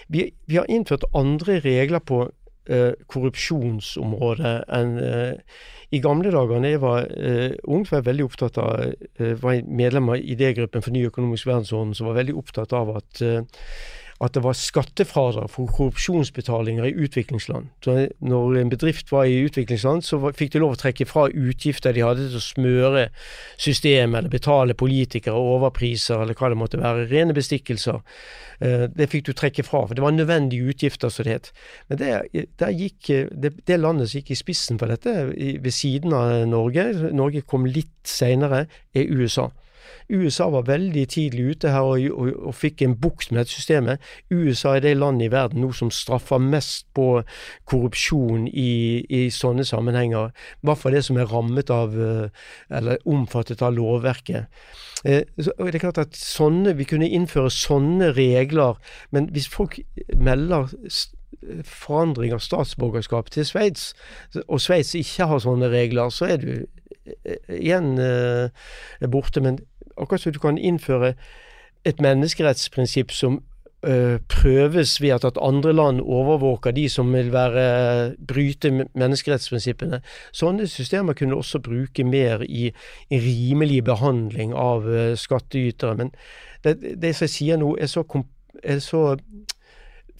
Vi, 0.08 0.30
vi 0.46 0.60
har 0.60 0.70
innført 0.70 1.08
andre 1.16 1.58
regler 1.64 2.02
på 2.02 2.24
uh, 2.28 2.92
korrupsjonsområdet 3.10 4.56
enn 4.78 4.96
uh, 5.02 5.60
i 5.90 6.00
gamle 6.02 6.30
dager 6.30 6.62
da 6.62 6.70
jeg 6.70 6.80
var 6.82 7.06
eh, 7.18 7.54
ung, 7.66 7.82
var 7.88 7.98
jeg 7.98 8.06
veldig 8.06 8.26
opptatt 8.28 8.58
av 8.62 8.74
eh, 8.84 9.32
var 9.40 9.62
medlem 9.66 10.12
av 10.12 10.20
idégruppen 10.22 10.84
for 10.84 10.94
ny 10.94 11.06
økonomisk 11.08 11.48
verdensorden, 11.50 11.96
som 11.98 12.10
var 12.10 12.20
veldig 12.20 12.36
opptatt 12.38 12.74
av 12.76 12.92
at 13.00 13.22
uh, 13.26 13.64
at 14.20 14.34
det 14.36 14.42
var 14.44 14.56
skattefradrag 14.56 15.48
for 15.48 15.70
korrupsjonsbetalinger 15.72 16.84
i 16.84 16.92
utviklingsland. 17.06 17.70
Så 17.84 17.94
når 18.20 18.58
en 18.60 18.72
bedrift 18.72 19.08
var 19.12 19.24
i 19.24 19.38
utviklingsland, 19.46 20.04
så 20.04 20.18
fikk 20.36 20.52
de 20.52 20.60
lov 20.60 20.74
å 20.76 20.80
trekke 20.82 21.06
fra 21.08 21.24
utgifter 21.28 21.96
de 21.96 22.04
hadde 22.04 22.26
til 22.28 22.36
å 22.36 22.44
smøre 22.44 23.06
systemet, 23.56 24.18
eller 24.18 24.32
betale 24.32 24.76
politikere 24.76 25.40
overpriser, 25.40 26.20
eller 26.20 26.36
hva 26.36 26.52
det 26.52 26.60
måtte 26.60 26.82
være. 26.82 27.06
Rene 27.08 27.36
bestikkelser. 27.36 28.02
Eh, 28.60 28.84
det 28.92 29.08
fikk 29.08 29.30
du 29.30 29.32
trekke 29.32 29.64
fra, 29.64 29.86
for 29.86 29.96
det 29.96 30.04
var 30.04 30.12
nødvendige 30.12 30.68
utgifter, 30.68 31.08
som 31.08 31.24
det 31.24 31.38
het. 31.38 31.50
Men 31.88 32.02
det, 32.02 32.12
gikk, 32.76 33.10
det, 33.32 33.54
det, 33.64 33.80
landet 33.80 34.10
som 34.10 34.20
gikk 34.20 34.34
i 34.34 34.40
spissen 34.42 34.80
for 34.80 34.92
dette, 34.92 35.16
ved 35.32 35.72
siden 35.72 36.12
av 36.12 36.44
Norge, 36.50 36.90
Norge 37.16 37.40
kom 37.48 37.64
litt 37.64 37.96
seinere, 38.04 38.66
er 38.92 39.08
USA. 39.08 39.48
USA 40.08 40.48
var 40.50 40.68
veldig 40.68 41.06
tidlig 41.08 41.56
ute 41.56 41.72
her 41.74 41.86
og, 41.86 42.06
og, 42.12 42.32
og 42.50 42.54
fikk 42.54 42.82
en 42.82 42.96
bukt 43.00 43.30
med 43.30 43.42
dette 43.42 43.54
systemet. 43.54 44.02
USA 44.30 44.76
er 44.76 44.84
det 44.84 44.96
landet 44.98 45.28
i 45.28 45.32
verden 45.32 45.64
nå 45.64 45.72
som 45.76 45.92
straffer 45.94 46.40
mest 46.42 46.86
på 46.94 47.22
korrupsjon 47.70 48.46
i, 48.48 49.04
i 49.08 49.22
sånne 49.34 49.64
sammenhenger. 49.66 50.30
I 50.60 50.68
hvert 50.68 50.90
det 50.94 51.04
som 51.06 51.18
er 51.20 51.30
rammet 51.30 51.70
av, 51.70 51.94
eh, 51.94 52.28
eller 52.76 52.98
omfattet 53.08 53.62
av 53.62 53.74
lovverket. 53.76 54.46
Eh, 55.04 55.22
det 55.36 55.74
er 55.74 55.78
klart 55.78 55.98
at 55.98 56.16
sånne, 56.16 56.76
Vi 56.76 56.84
kunne 56.84 57.08
innføre 57.08 57.50
sånne 57.50 58.12
regler, 58.16 58.76
men 59.10 59.30
hvis 59.32 59.48
folk 59.48 59.80
melder 60.16 60.68
forandring 61.64 62.34
av 62.34 62.42
statsborgerskap 62.44 63.30
til 63.30 63.46
Sveits, 63.46 63.94
og 64.46 64.60
Sveits 64.60 64.94
ikke 64.94 65.26
har 65.26 65.40
sånne 65.40 65.70
regler, 65.72 66.10
så 66.10 66.28
er 66.34 66.36
du 66.36 66.52
eh, 67.24 67.36
igjen 67.48 67.96
borte. 69.10 69.40
Men 69.40 69.58
Akkurat 70.00 70.24
som 70.24 70.34
du 70.34 70.40
kan 70.42 70.58
innføre 70.58 71.14
et 71.84 72.02
menneskerettsprinsipp 72.02 73.12
som 73.12 73.40
Uh, 73.88 74.18
prøves 74.28 75.00
ved 75.00 75.24
at, 75.24 75.38
andre 75.40 75.72
land 75.72 76.00
overvåker 76.00 76.70
de 76.70 76.88
som 76.88 77.14
vil 77.14 77.32
være, 77.32 78.12
bryte 78.28 78.68
menneskerettsprinsippene. 78.92 80.02
Sånne 80.36 80.66
systemer 80.68 81.16
kunne 81.16 81.38
også 81.40 81.62
bruke 81.64 82.04
mer 82.04 82.44
i, 82.44 82.74
rimelig 83.08 83.80
behandling 83.84 84.52
av 84.52 84.84
uh, 84.84 85.14
skattytere. 85.16 85.94
Men 85.96 86.12
det, 86.64 86.76
det, 87.00 87.14
som 87.16 87.24
jeg 87.24 87.32
sier 87.38 87.56
nå, 87.62 87.70
er 87.80 87.88
så, 87.88 88.04
er 88.60 88.84
så, 88.84 89.16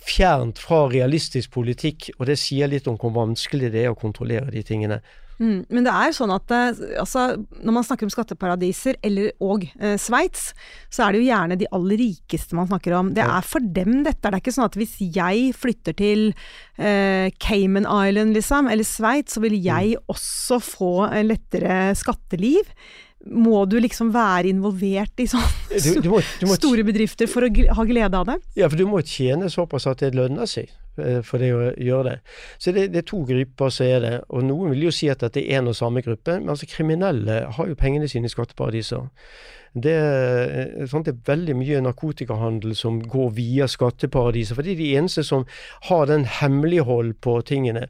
fjernt 0.01 0.59
fra 0.59 0.87
realistisk 0.89 1.53
politikk, 1.53 2.11
og 2.19 2.31
det 2.31 2.39
sier 2.41 2.71
litt 2.73 2.89
om 2.89 2.97
hvor 2.97 3.13
vanskelig 3.13 3.69
det 3.75 3.85
er 3.85 3.93
å 3.93 3.99
kontrollere 3.99 4.49
de 4.55 4.65
tingene. 4.65 5.03
Mm, 5.41 5.65
men 5.73 5.87
det 5.87 5.93
er 5.97 6.13
sånn 6.13 6.33
at 6.35 6.53
eh, 6.53 6.81
altså, 7.01 7.25
når 7.65 7.77
man 7.79 7.87
snakker 7.87 8.05
om 8.05 8.13
skatteparadiser, 8.13 8.99
eller 9.07 9.33
og 9.41 9.65
eh, 9.81 9.97
Sveits, 10.01 10.51
så 10.93 11.07
er 11.07 11.15
det 11.15 11.23
jo 11.23 11.29
gjerne 11.31 11.59
de 11.61 11.69
aller 11.77 12.01
rikeste 12.03 12.59
man 12.59 12.69
snakker 12.69 12.97
om. 12.99 13.15
Det 13.17 13.25
er 13.25 13.47
for 13.49 13.65
dem 13.65 14.03
dette. 14.05 14.21
Det 14.27 14.35
er 14.35 14.43
ikke 14.43 14.55
sånn 14.57 14.69
at 14.69 14.77
hvis 14.77 14.99
jeg 15.01 15.53
flytter 15.57 15.97
til 15.97 16.27
eh, 16.77 17.33
Cayman 17.41 17.89
Island, 17.89 18.37
liksom, 18.37 18.69
eller 18.69 18.85
Sveits, 18.85 19.39
så 19.39 19.45
vil 19.47 19.57
jeg 19.57 19.97
mm. 19.97 20.11
også 20.13 20.61
få 20.65 20.95
en 21.09 21.31
lettere 21.33 21.87
skatteliv 21.99 22.69
må 23.21 23.67
du 23.69 23.75
liksom 23.77 24.15
være 24.15 24.49
involvert 24.49 25.21
i 25.21 25.27
sånne 25.29 26.55
store 26.57 26.85
bedrifter 26.89 27.29
for 27.29 27.45
å 27.45 27.51
ha 27.77 27.85
glede 27.85 28.17
av 28.17 28.31
det? 28.31 28.39
Ja, 28.57 28.71
for 28.73 28.81
du 28.81 28.87
må 28.89 29.03
tjene 29.05 29.51
såpass 29.53 29.85
at 29.91 30.01
det 30.01 30.15
lønner 30.17 30.49
seg 30.49 30.73
for 31.27 31.43
det 31.43 31.51
å 31.55 31.71
gjøre 31.77 32.11
det. 32.11 32.17
Så 32.59 32.75
det, 32.77 32.89
det 32.95 33.03
er 33.03 33.09
to 33.11 33.23
grupper 33.29 33.73
som 33.75 33.87
er 33.87 34.05
det. 34.05 34.13
Og 34.29 34.45
noen 34.47 34.75
vil 34.75 34.89
jo 34.89 34.95
si 34.95 35.11
at 35.13 35.23
dette 35.25 35.43
er 35.43 35.61
en 35.61 35.73
og 35.73 35.79
samme 35.79 36.03
gruppe, 36.07 36.39
men 36.41 36.53
altså 36.53 36.69
kriminelle 36.71 37.43
har 37.57 37.71
jo 37.71 37.79
pengene 37.79 38.09
sine 38.11 38.31
i 38.31 38.33
skatteparadiser. 38.33 39.09
Det, 39.71 39.95
sånn, 40.91 41.05
er 41.07 41.19
veldig 41.29 41.55
mye 41.61 41.83
narkotikahandel 41.85 42.73
som 42.75 42.99
går 43.07 43.29
via 43.37 43.69
skatteparadiser. 43.71 44.57
For 44.59 44.67
det 44.67 44.75
er 44.75 44.81
de 44.81 44.89
eneste 44.99 45.23
som 45.27 45.45
har 45.87 46.09
den 46.11 46.25
hemmelighold 46.27 47.13
på 47.23 47.37
tingene. 47.47 47.87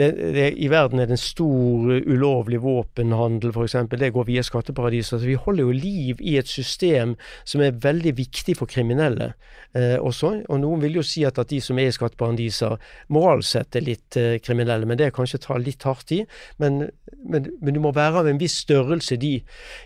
Det, 0.00 0.10
det, 0.34 0.48
I 0.58 0.70
verden 0.72 0.98
er 0.98 1.06
det 1.06 1.14
en 1.14 1.22
stor 1.22 1.92
ulovlig 2.02 2.58
våpenhandel 2.64 3.54
f.eks. 3.54 3.78
Det 3.94 4.10
går 4.16 4.26
via 4.26 4.42
skatteparadiser. 4.46 5.20
Så 5.20 5.28
vi 5.28 5.38
holder 5.38 5.68
jo 5.68 5.76
liv 5.76 6.24
i 6.24 6.34
et 6.40 6.50
system 6.50 7.14
som 7.44 7.62
er 7.62 7.78
veldig 7.78 8.16
viktig 8.18 8.56
for 8.58 8.70
kriminelle 8.70 9.30
eh, 9.78 9.98
også. 10.02 10.32
Og 10.48 10.62
noen 10.64 10.82
vil 10.82 10.98
jo 10.98 11.06
si 11.06 11.22
at, 11.28 11.38
at 11.38 11.52
de 11.52 11.60
som 11.62 11.78
er 11.78 11.92
i 11.92 11.94
skatteparadiser 11.94 12.74
moralsett 13.14 13.78
er 13.78 13.86
litt 13.86 14.18
eh, 14.18 14.40
kriminelle, 14.42 14.88
men 14.88 14.98
det 14.98 15.12
kanskje 15.14 15.44
ta 15.46 15.60
litt 15.62 15.86
hardt 15.86 16.10
i. 16.16 16.24
Men, 16.58 16.88
men, 17.22 17.52
men 17.62 17.76
du 17.76 17.82
må 17.84 17.94
være 17.94 18.24
av 18.24 18.30
en 18.30 18.42
viss 18.42 18.58
størrelse, 18.64 19.20
de 19.20 19.36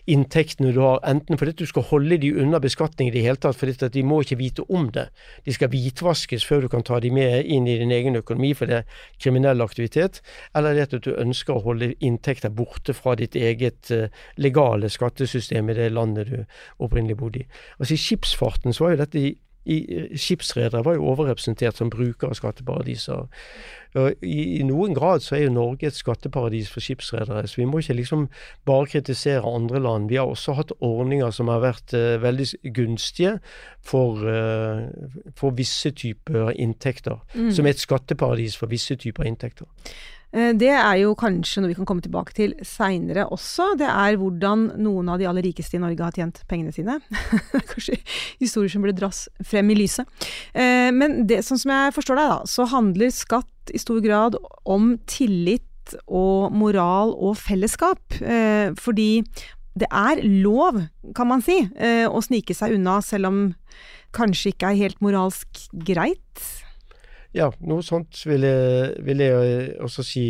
inntektene 0.08 0.72
du 0.72 0.80
har. 0.80 1.04
enten 1.04 1.33
enten 1.34 1.42
fordi 1.42 1.64
du 1.64 1.66
skal 1.66 1.82
holde 1.82 2.18
de 2.18 2.32
unna 2.40 2.58
beskatning 2.60 3.08
i 3.08 3.12
det 3.12 3.22
hele 3.22 3.36
tatt, 3.36 3.56
fordi 3.56 3.88
de 3.90 4.02
må 4.02 4.20
ikke 4.22 4.38
vite 4.38 4.62
om 4.70 4.90
det. 4.90 5.08
De 5.44 5.52
skal 5.52 5.70
hvitvaskes 5.70 6.44
før 6.44 6.62
du 6.62 6.68
kan 6.68 6.82
ta 6.82 7.00
de 7.00 7.10
med 7.10 7.44
inn 7.44 7.66
i 7.66 7.78
din 7.78 7.90
egen 7.92 8.16
økonomi, 8.16 8.54
for 8.54 8.66
det 8.66 8.82
er 8.82 8.84
kriminell 9.18 9.62
aktivitet. 9.62 10.22
Eller 10.54 10.74
det 10.74 10.88
at 10.88 11.04
du 11.04 11.14
ønsker 11.14 11.54
å 11.54 11.64
holde 11.64 11.94
inntekter 12.00 12.50
borte 12.50 12.94
fra 12.94 13.14
ditt 13.14 13.34
eget 13.34 13.90
uh, 13.90 14.08
legale 14.36 14.88
skattesystem 14.88 15.70
i 15.70 15.74
det 15.78 15.90
landet 15.92 16.30
du 16.30 16.44
opprinnelig 16.78 17.16
bodde 17.18 17.42
i. 17.42 17.48
Altså 17.78 17.94
I 17.94 18.02
skipsfarten 18.04 18.74
så 18.74 18.86
var 18.86 18.94
jo 18.94 19.02
dette 19.04 19.20
i 19.20 19.34
skipsredere 19.64 20.84
var 20.84 20.98
jo 20.98 21.08
overrepresentert 21.12 21.78
som 21.80 21.90
brukere 21.92 22.32
av 22.32 22.38
skatteparadiser. 22.38 23.26
I, 23.94 24.58
I, 24.58 24.62
noen 24.66 24.94
grad 24.96 25.22
så 25.22 25.36
er 25.36 25.44
jo 25.44 25.52
Norge 25.54 25.86
et 25.86 25.96
skatteparadis 25.96 26.66
for 26.72 26.82
skipsredere, 26.82 27.46
så 27.46 27.60
vi 27.60 27.66
må 27.70 27.78
ikke 27.78 27.94
liksom 28.00 28.26
bare 28.66 28.88
kritisere 28.90 29.46
andre 29.46 29.78
land. 29.84 30.08
Vi 30.10 30.18
har 30.18 30.26
også 30.26 30.56
hatt 30.58 30.74
ordninger 30.82 31.30
som 31.34 31.52
har 31.52 31.62
vært 31.62 31.94
uh, 31.94 32.16
veldig 32.22 32.48
gunstige 32.74 33.36
for, 33.86 34.18
uh, 34.26 34.82
for 35.38 35.54
visse 35.54 35.94
typer 35.94 36.50
inntekter. 36.58 37.22
Mm. 37.36 37.52
Som 37.54 37.68
er 37.68 37.76
et 37.76 37.84
skatteparadis 37.84 38.58
for 38.58 38.72
visse 38.72 38.98
typer 38.98 39.30
inntekter. 39.30 39.70
Eh, 40.34 40.52
det 40.58 40.72
er 40.74 40.98
jo 41.02 41.14
kanskje 41.18 41.62
noe 41.62 41.70
vi 41.70 41.76
kan 41.78 41.88
komme 41.88 42.04
tilbake 42.04 42.34
til 42.36 42.54
seinere 42.66 43.26
også. 43.32 43.72
Det 43.80 43.88
er 43.88 44.18
hvordan 44.20 44.66
noen 44.82 45.12
av 45.12 45.20
de 45.20 45.28
aller 45.30 45.46
rikeste 45.46 45.78
i 45.78 45.82
Norge 45.82 46.02
har 46.02 46.16
tjent 46.16 46.42
pengene 46.50 46.74
sine. 46.74 46.98
kanskje 47.70 48.00
historier 48.42 48.72
som 48.72 48.84
burde 48.84 48.98
dras 48.98 49.24
frem 49.46 49.70
i 49.70 49.78
lyset. 49.78 50.10
Eh, 50.52 50.90
men 50.94 51.22
det, 51.30 51.44
sånn 51.46 51.60
som 51.62 51.74
jeg 51.74 51.94
forstår 51.96 52.20
deg, 52.20 52.32
da, 52.34 52.40
så 52.50 52.68
handler 52.72 53.14
skatt 53.14 53.74
i 53.74 53.80
stor 53.80 54.02
grad 54.04 54.38
om 54.68 54.96
tillit 55.10 55.96
og 56.08 56.54
moral 56.56 57.12
og 57.14 57.36
fellesskap. 57.38 58.18
Eh, 58.20 58.74
fordi 58.80 59.24
det 59.78 59.90
er 59.90 60.22
lov, 60.22 60.84
kan 61.18 61.26
man 61.26 61.40
si, 61.42 61.56
å 62.06 62.20
snike 62.22 62.54
seg 62.54 62.76
unna, 62.76 63.00
selv 63.02 63.26
om 63.26 63.38
kanskje 64.14 64.52
ikke 64.52 64.68
er 64.70 64.78
helt 64.84 65.00
moralsk 65.02 65.64
greit. 65.82 66.44
Ja, 67.34 67.48
noe 67.66 67.82
sånt 67.82 68.20
vil 68.28 68.46
jeg, 68.46 68.92
vil 69.02 69.22
jeg 69.24 69.72
også 69.82 70.04
si. 70.06 70.26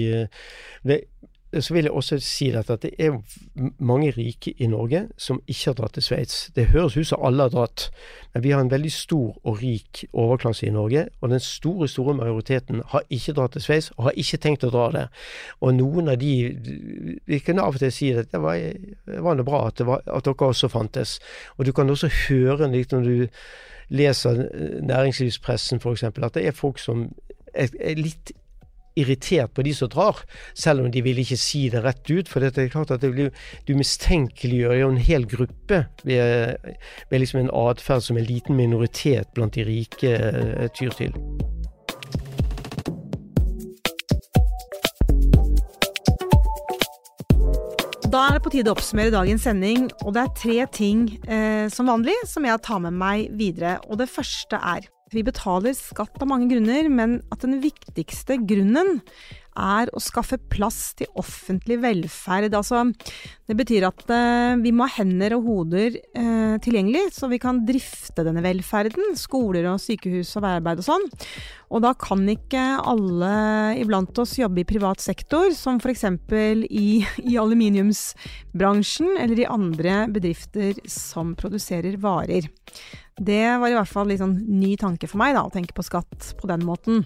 Det, 0.85 1.03
så 1.61 1.75
vil 1.75 1.85
jeg 1.85 1.93
også 1.93 2.19
si 2.23 2.49
dette, 2.51 2.73
at 2.73 2.83
det 2.83 2.91
er 2.99 3.19
mange 3.79 4.11
rike 4.17 4.55
i 4.59 4.67
Norge 4.67 5.05
som 5.21 5.41
ikke 5.47 5.71
har 5.71 5.77
dratt 5.79 5.95
til 5.95 6.03
Sveits. 6.03 6.51
Det 6.57 6.67
høres 6.73 6.97
ut 6.97 7.07
som 7.07 7.23
alle 7.25 7.47
har 7.47 7.53
dratt, 7.53 7.91
men 8.35 8.43
vi 8.43 8.51
har 8.51 8.61
en 8.61 8.71
veldig 8.71 8.93
stor 8.93 9.37
og 9.45 9.61
rik 9.63 10.05
overklasse 10.13 10.67
i 10.67 10.73
Norge. 10.75 11.07
Og 11.21 11.31
den 11.31 11.41
store, 11.41 11.89
store 11.89 12.15
majoriteten 12.15 12.83
har 12.93 13.05
ikke 13.11 13.37
dratt 13.37 13.53
til 13.53 13.63
Sveits, 13.63 13.91
og 13.97 14.09
har 14.09 14.19
ikke 14.21 14.41
tenkt 14.43 14.65
å 14.65 14.73
dra 14.75 14.89
der. 14.95 15.27
Og 15.61 15.75
noen 15.75 16.09
av 16.09 16.19
de 16.19 16.35
Vi 17.27 17.39
kan 17.39 17.59
av 17.59 17.75
og 17.75 17.79
til 17.79 17.93
si 17.93 18.11
at 18.13 18.33
det 18.33 18.41
var, 18.43 18.57
det 18.57 19.23
var 19.23 19.37
noe 19.37 19.47
bra 19.47 19.67
at, 19.69 19.81
var, 19.87 20.03
at 20.07 20.25
dere 20.25 20.49
også 20.49 20.69
fantes. 20.69 21.19
Og 21.59 21.67
du 21.67 21.73
kan 21.73 21.91
også 21.91 22.11
høre 22.29 22.71
litt 22.73 22.93
når 22.93 23.03
du 23.05 23.29
leser 23.89 24.49
næringslivspressen 24.83 25.81
f.eks., 25.81 26.03
at 26.03 26.35
det 26.35 26.47
er 26.47 26.57
folk 26.57 26.79
som 26.79 27.09
er 27.55 27.95
litt 27.99 28.33
irritert 28.97 29.55
på 29.55 29.64
de 29.66 29.74
som 29.74 29.90
drar, 29.90 30.22
selv 30.55 30.84
om 30.84 30.90
de 30.92 31.03
vil 31.05 31.18
ikke 31.22 31.38
si 31.40 31.66
det 31.72 31.84
rett 31.84 32.05
ut. 32.11 32.30
For 32.30 32.42
det 32.42 32.55
er 32.59 32.72
klart 32.72 32.95
at 32.95 33.05
blir, 33.05 33.32
du 33.66 33.74
mistenkeliggjør 33.78 34.78
jo 34.80 34.92
en 34.92 35.03
hel 35.03 35.26
gruppe 35.30 35.84
ved, 36.05 36.57
ved 37.11 37.22
liksom 37.22 37.45
en 37.45 37.53
atferd 37.55 38.07
som 38.07 38.20
en 38.20 38.28
liten 38.28 38.57
minoritet 38.59 39.30
blant 39.34 39.55
de 39.55 39.66
rike 39.66 40.14
uh, 40.14 40.66
tyr 40.76 40.95
til. 40.99 41.14
Da 48.14 48.28
er 48.28 48.36
det 48.36 48.45
på 48.45 48.51
tide 48.55 48.70
å 48.70 48.76
oppsummere 48.76 49.11
dagens 49.11 49.42
sending, 49.42 49.88
og 50.05 50.12
det 50.14 50.22
er 50.22 50.34
tre 50.38 50.59
ting 50.70 51.01
eh, 51.26 51.64
som 51.72 51.88
vanlig 51.90 52.14
som 52.30 52.45
jeg 52.47 52.62
tar 52.62 52.78
med 52.84 52.95
meg 52.95 53.32
videre. 53.34 53.80
Og 53.90 53.99
det 53.99 54.07
første 54.07 54.55
er 54.55 54.86
vi 55.13 55.25
betaler 55.27 55.75
skatt 55.77 56.23
av 56.23 56.31
mange 56.31 56.49
grunner, 56.53 56.89
men 56.89 57.19
at 57.35 57.45
den 57.45 57.59
viktigste 57.63 58.39
grunnen 58.41 59.01
er 59.55 59.91
å 59.95 60.03
skaffe 60.03 60.39
plass 60.51 60.95
til 60.99 61.11
offentlig 61.21 61.79
velferd. 61.83 62.55
Altså, 62.55 62.83
det 63.49 63.57
betyr 63.59 63.87
at 63.89 64.05
eh, 64.13 64.55
vi 64.63 64.73
må 64.75 64.87
ha 64.87 64.97
hender 64.99 65.37
og 65.37 65.49
hoder 65.49 65.99
eh, 65.99 66.55
tilgjengelig, 66.65 67.11
så 67.17 67.31
vi 67.31 67.41
kan 67.43 67.63
drifte 67.67 68.25
denne 68.27 68.43
velferden. 68.45 69.15
Skoler 69.19 69.69
og 69.71 69.83
sykehus 69.83 70.35
og 70.39 70.47
veiarbeid 70.47 70.83
og 70.83 70.89
sånn. 70.89 71.07
Og 71.75 71.83
da 71.83 71.95
kan 71.99 72.23
ikke 72.31 72.63
alle 72.85 73.35
iblant 73.81 74.19
oss 74.23 74.37
jobbe 74.39 74.63
i 74.63 74.69
privat 74.69 75.03
sektor, 75.03 75.51
som 75.57 75.81
f.eks. 75.83 76.07
I, 76.35 76.89
i 77.25 77.39
aluminiumsbransjen 77.41 79.17
eller 79.23 79.43
i 79.43 79.49
andre 79.51 80.05
bedrifter 80.13 80.79
som 80.91 81.35
produserer 81.39 81.99
varer. 82.03 82.51
Det 83.15 83.45
var 83.61 83.71
i 83.71 83.77
hvert 83.77 83.91
fall 83.91 84.11
litt 84.11 84.23
sånn 84.23 84.39
ny 84.59 84.75
tanke 84.81 85.11
for 85.11 85.23
meg, 85.23 85.37
da, 85.37 85.45
å 85.47 85.55
tenke 85.55 85.77
på 85.77 85.87
skatt 85.87 86.35
på 86.41 86.51
den 86.51 86.65
måten. 86.67 87.05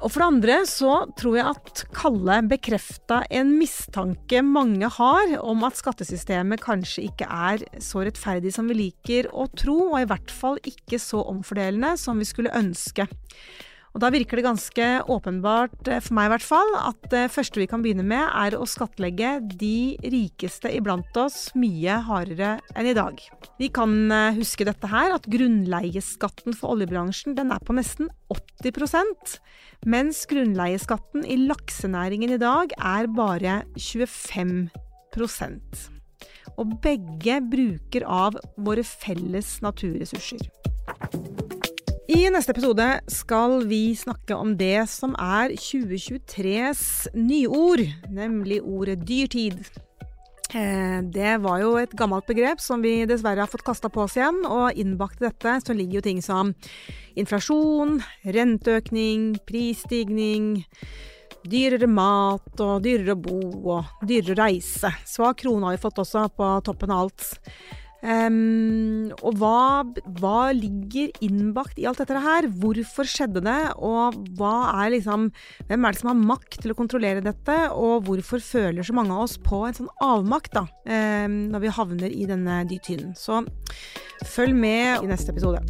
Og 0.00 0.10
for 0.10 0.20
det 0.20 0.26
andre 0.26 0.56
så 0.68 0.94
tror 1.18 1.36
jeg 1.38 1.52
at 1.54 1.82
Kalle 1.96 2.38
bekrefta 2.50 3.20
en 3.32 3.52
mistanke 3.58 4.42
mange 4.44 4.88
har 4.96 5.36
om 5.40 5.64
at 5.68 5.78
skattesystemet 5.78 6.62
kanskje 6.64 7.06
ikke 7.08 7.28
er 7.28 7.64
så 7.82 8.04
rettferdig 8.04 8.52
som 8.54 8.68
vi 8.70 8.78
liker 8.78 9.30
å 9.32 9.46
tro, 9.56 9.76
og 9.92 10.00
i 10.02 10.08
hvert 10.10 10.32
fall 10.34 10.60
ikke 10.66 11.00
så 11.00 11.22
omfordelende 11.30 11.94
som 12.00 12.20
vi 12.20 12.28
skulle 12.28 12.54
ønske. 12.56 13.08
Og 13.94 14.02
Da 14.02 14.10
virker 14.10 14.40
det 14.40 14.42
ganske 14.42 14.86
åpenbart, 15.06 15.86
eh, 15.86 16.00
for 16.02 16.14
meg 16.18 16.26
i 16.26 16.32
hvert 16.34 16.42
fall, 16.42 16.70
at 16.82 16.98
det 17.12 17.30
første 17.30 17.60
vi 17.62 17.68
kan 17.70 17.80
begynne 17.80 18.02
med, 18.02 18.26
er 18.26 18.58
å 18.58 18.66
skattlegge 18.66 19.38
de 19.54 19.96
rikeste 20.02 20.66
iblant 20.74 21.14
oss 21.16 21.54
mye 21.54 22.02
hardere 22.02 22.58
enn 22.74 22.90
i 22.90 22.94
dag. 22.94 23.14
Vi 23.60 23.68
kan 23.70 24.10
eh, 24.10 24.34
huske 24.34 24.66
dette 24.66 24.90
her, 24.90 25.14
at 25.14 25.30
grunnleieskatten 25.30 26.58
for 26.58 26.74
oljebransjen 26.74 27.36
den 27.38 27.52
er 27.54 27.62
på 27.62 27.72
nesten 27.78 28.10
80% 28.34 29.38
mens 29.86 30.24
grunnleieskatten 30.26 31.24
i 31.28 31.36
laksenæringen 31.46 32.34
i 32.34 32.40
dag 32.40 32.72
er 32.74 33.06
bare 33.14 33.62
25% 33.76 34.70
Og 36.58 36.80
begge 36.82 37.40
bruker 37.50 38.02
av 38.08 38.34
våre 38.56 38.82
felles 38.82 39.60
naturressurser. 39.62 40.50
I 42.04 42.26
neste 42.28 42.52
episode 42.52 42.84
skal 43.08 43.62
vi 43.64 43.94
snakke 43.96 44.36
om 44.36 44.50
det 44.60 44.82
som 44.92 45.14
er 45.16 45.54
2023s 45.56 47.14
nyord, 47.16 47.80
nemlig 48.12 48.58
ordet 48.60 48.98
dyrtid. 49.08 49.62
Eh, 50.52 50.98
det 51.00 51.38
var 51.40 51.62
jo 51.62 51.70
et 51.80 51.94
gammelt 51.96 52.28
begrep 52.28 52.60
som 52.60 52.84
vi 52.84 53.06
dessverre 53.08 53.40
har 53.46 53.48
fått 53.48 53.64
kasta 53.64 53.88
på 53.88 54.02
oss 54.04 54.18
igjen, 54.18 54.42
og 54.44 54.76
innbakt 54.76 55.22
i 55.22 55.30
dette 55.30 55.54
så 55.64 55.72
ligger 55.72 56.02
jo 56.02 56.04
ting 56.04 56.20
som 56.20 56.52
inflasjon, 57.16 57.96
renteøkning, 58.36 59.38
prisstigning, 59.48 60.58
dyrere 61.48 61.88
mat 61.88 62.60
og 62.60 62.84
dyrere 62.84 63.16
å 63.16 63.22
bo 63.24 63.40
og 63.78 64.04
dyrere 64.04 64.36
reise. 64.42 64.92
Svak 65.08 65.40
krone 65.40 65.70
har 65.70 65.78
vi 65.78 65.86
fått 65.86 66.04
også 66.04 66.26
på 66.36 66.52
toppen 66.68 66.92
av 66.92 67.06
alt. 67.06 67.30
Um, 68.04 69.12
og 69.24 69.38
hva, 69.40 69.80
hva, 70.18 70.50
ligger 70.52 71.14
innbakt 71.24 71.78
i 71.80 71.86
alt 71.88 72.02
dette 72.02 72.20
her? 72.20 72.48
Hvorfor 72.60 73.08
skjedde 73.08 73.40
det? 73.46 73.60
Og 73.80 74.18
er 74.44 74.90
liksom, 74.92 75.30
hvem 75.70 75.86
er 75.86 75.94
det 75.94 76.02
som 76.02 76.10
har 76.12 76.26
makt 76.32 76.58
til 76.60 76.74
å 76.74 76.76
kontrollere 76.76 77.24
dette? 77.24 77.56
Og 77.72 78.04
hvorfor 78.04 78.44
føler 78.44 78.84
så 78.84 78.96
mange 78.96 79.14
av 79.14 79.24
oss 79.24 79.38
på 79.40 79.62
en 79.64 79.78
sånn 79.78 79.88
avmakt 80.04 80.52
da, 80.52 80.66
um, 80.84 81.38
når 81.54 81.64
vi 81.64 81.72
havner 81.78 82.12
i 82.12 82.28
denne 82.28 82.60
dytynen? 82.68 83.16
Så 83.16 83.40
følg 84.34 84.52
med 84.52 85.00
i 85.00 85.08
neste 85.08 85.32
episode. 85.32 85.64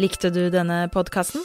Likte 0.00 0.30
du 0.32 0.46
denne 0.48 0.86
podkasten? 0.90 1.44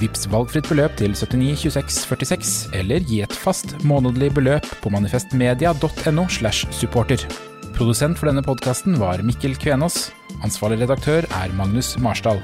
Vips 0.00 0.24
valgfritt 0.32 0.68
beløp 0.70 0.94
til 0.96 1.12
79 1.12 1.66
26 1.66 1.98
46, 2.08 2.52
eller 2.78 3.04
gi 3.04 3.20
et 3.20 3.34
fast 3.36 3.74
månedlig 3.84 4.30
beløp 4.32 4.64
på 4.80 4.92
manifestmedia.no. 4.94 6.24
slash 6.28 6.64
supporter. 6.72 7.20
Produsent 7.76 8.16
for 8.16 8.30
denne 8.30 8.44
podkasten 8.44 8.96
var 9.00 9.20
Mikkel 9.24 9.58
Kvenås. 9.60 10.08
Ansvarlig 10.44 10.80
redaktør 10.82 11.28
er 11.28 11.52
Magnus 11.56 11.98
Marsdal. 12.00 12.40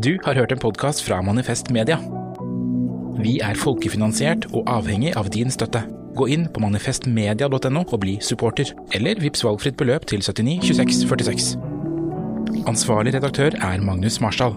Du 0.00 0.16
har 0.24 0.34
hørt 0.34 0.52
en 0.52 0.58
podkast 0.58 1.04
fra 1.04 1.20
Manifest 1.22 1.70
Media. 1.70 2.00
Vi 3.20 3.38
er 3.44 3.60
folkefinansiert 3.60 4.48
og 4.52 4.64
avhengig 4.68 5.14
av 5.20 5.28
din 5.32 5.52
støtte. 5.52 5.84
Gå 6.16 6.30
inn 6.32 6.48
på 6.48 6.64
manifestmedia.no 6.64 7.84
og 7.84 8.00
bli 8.00 8.18
supporter, 8.24 8.72
eller 8.96 9.20
vips 9.20 9.44
valgfritt 9.44 9.78
beløp 9.78 10.08
til 10.10 10.24
79 10.24 10.72
26 10.72 11.08
46. 11.12 11.73
Ansvarlig 12.62 13.14
redaktør 13.14 13.50
er 13.60 13.82
Magnus 13.82 14.20
Marsdal. 14.20 14.54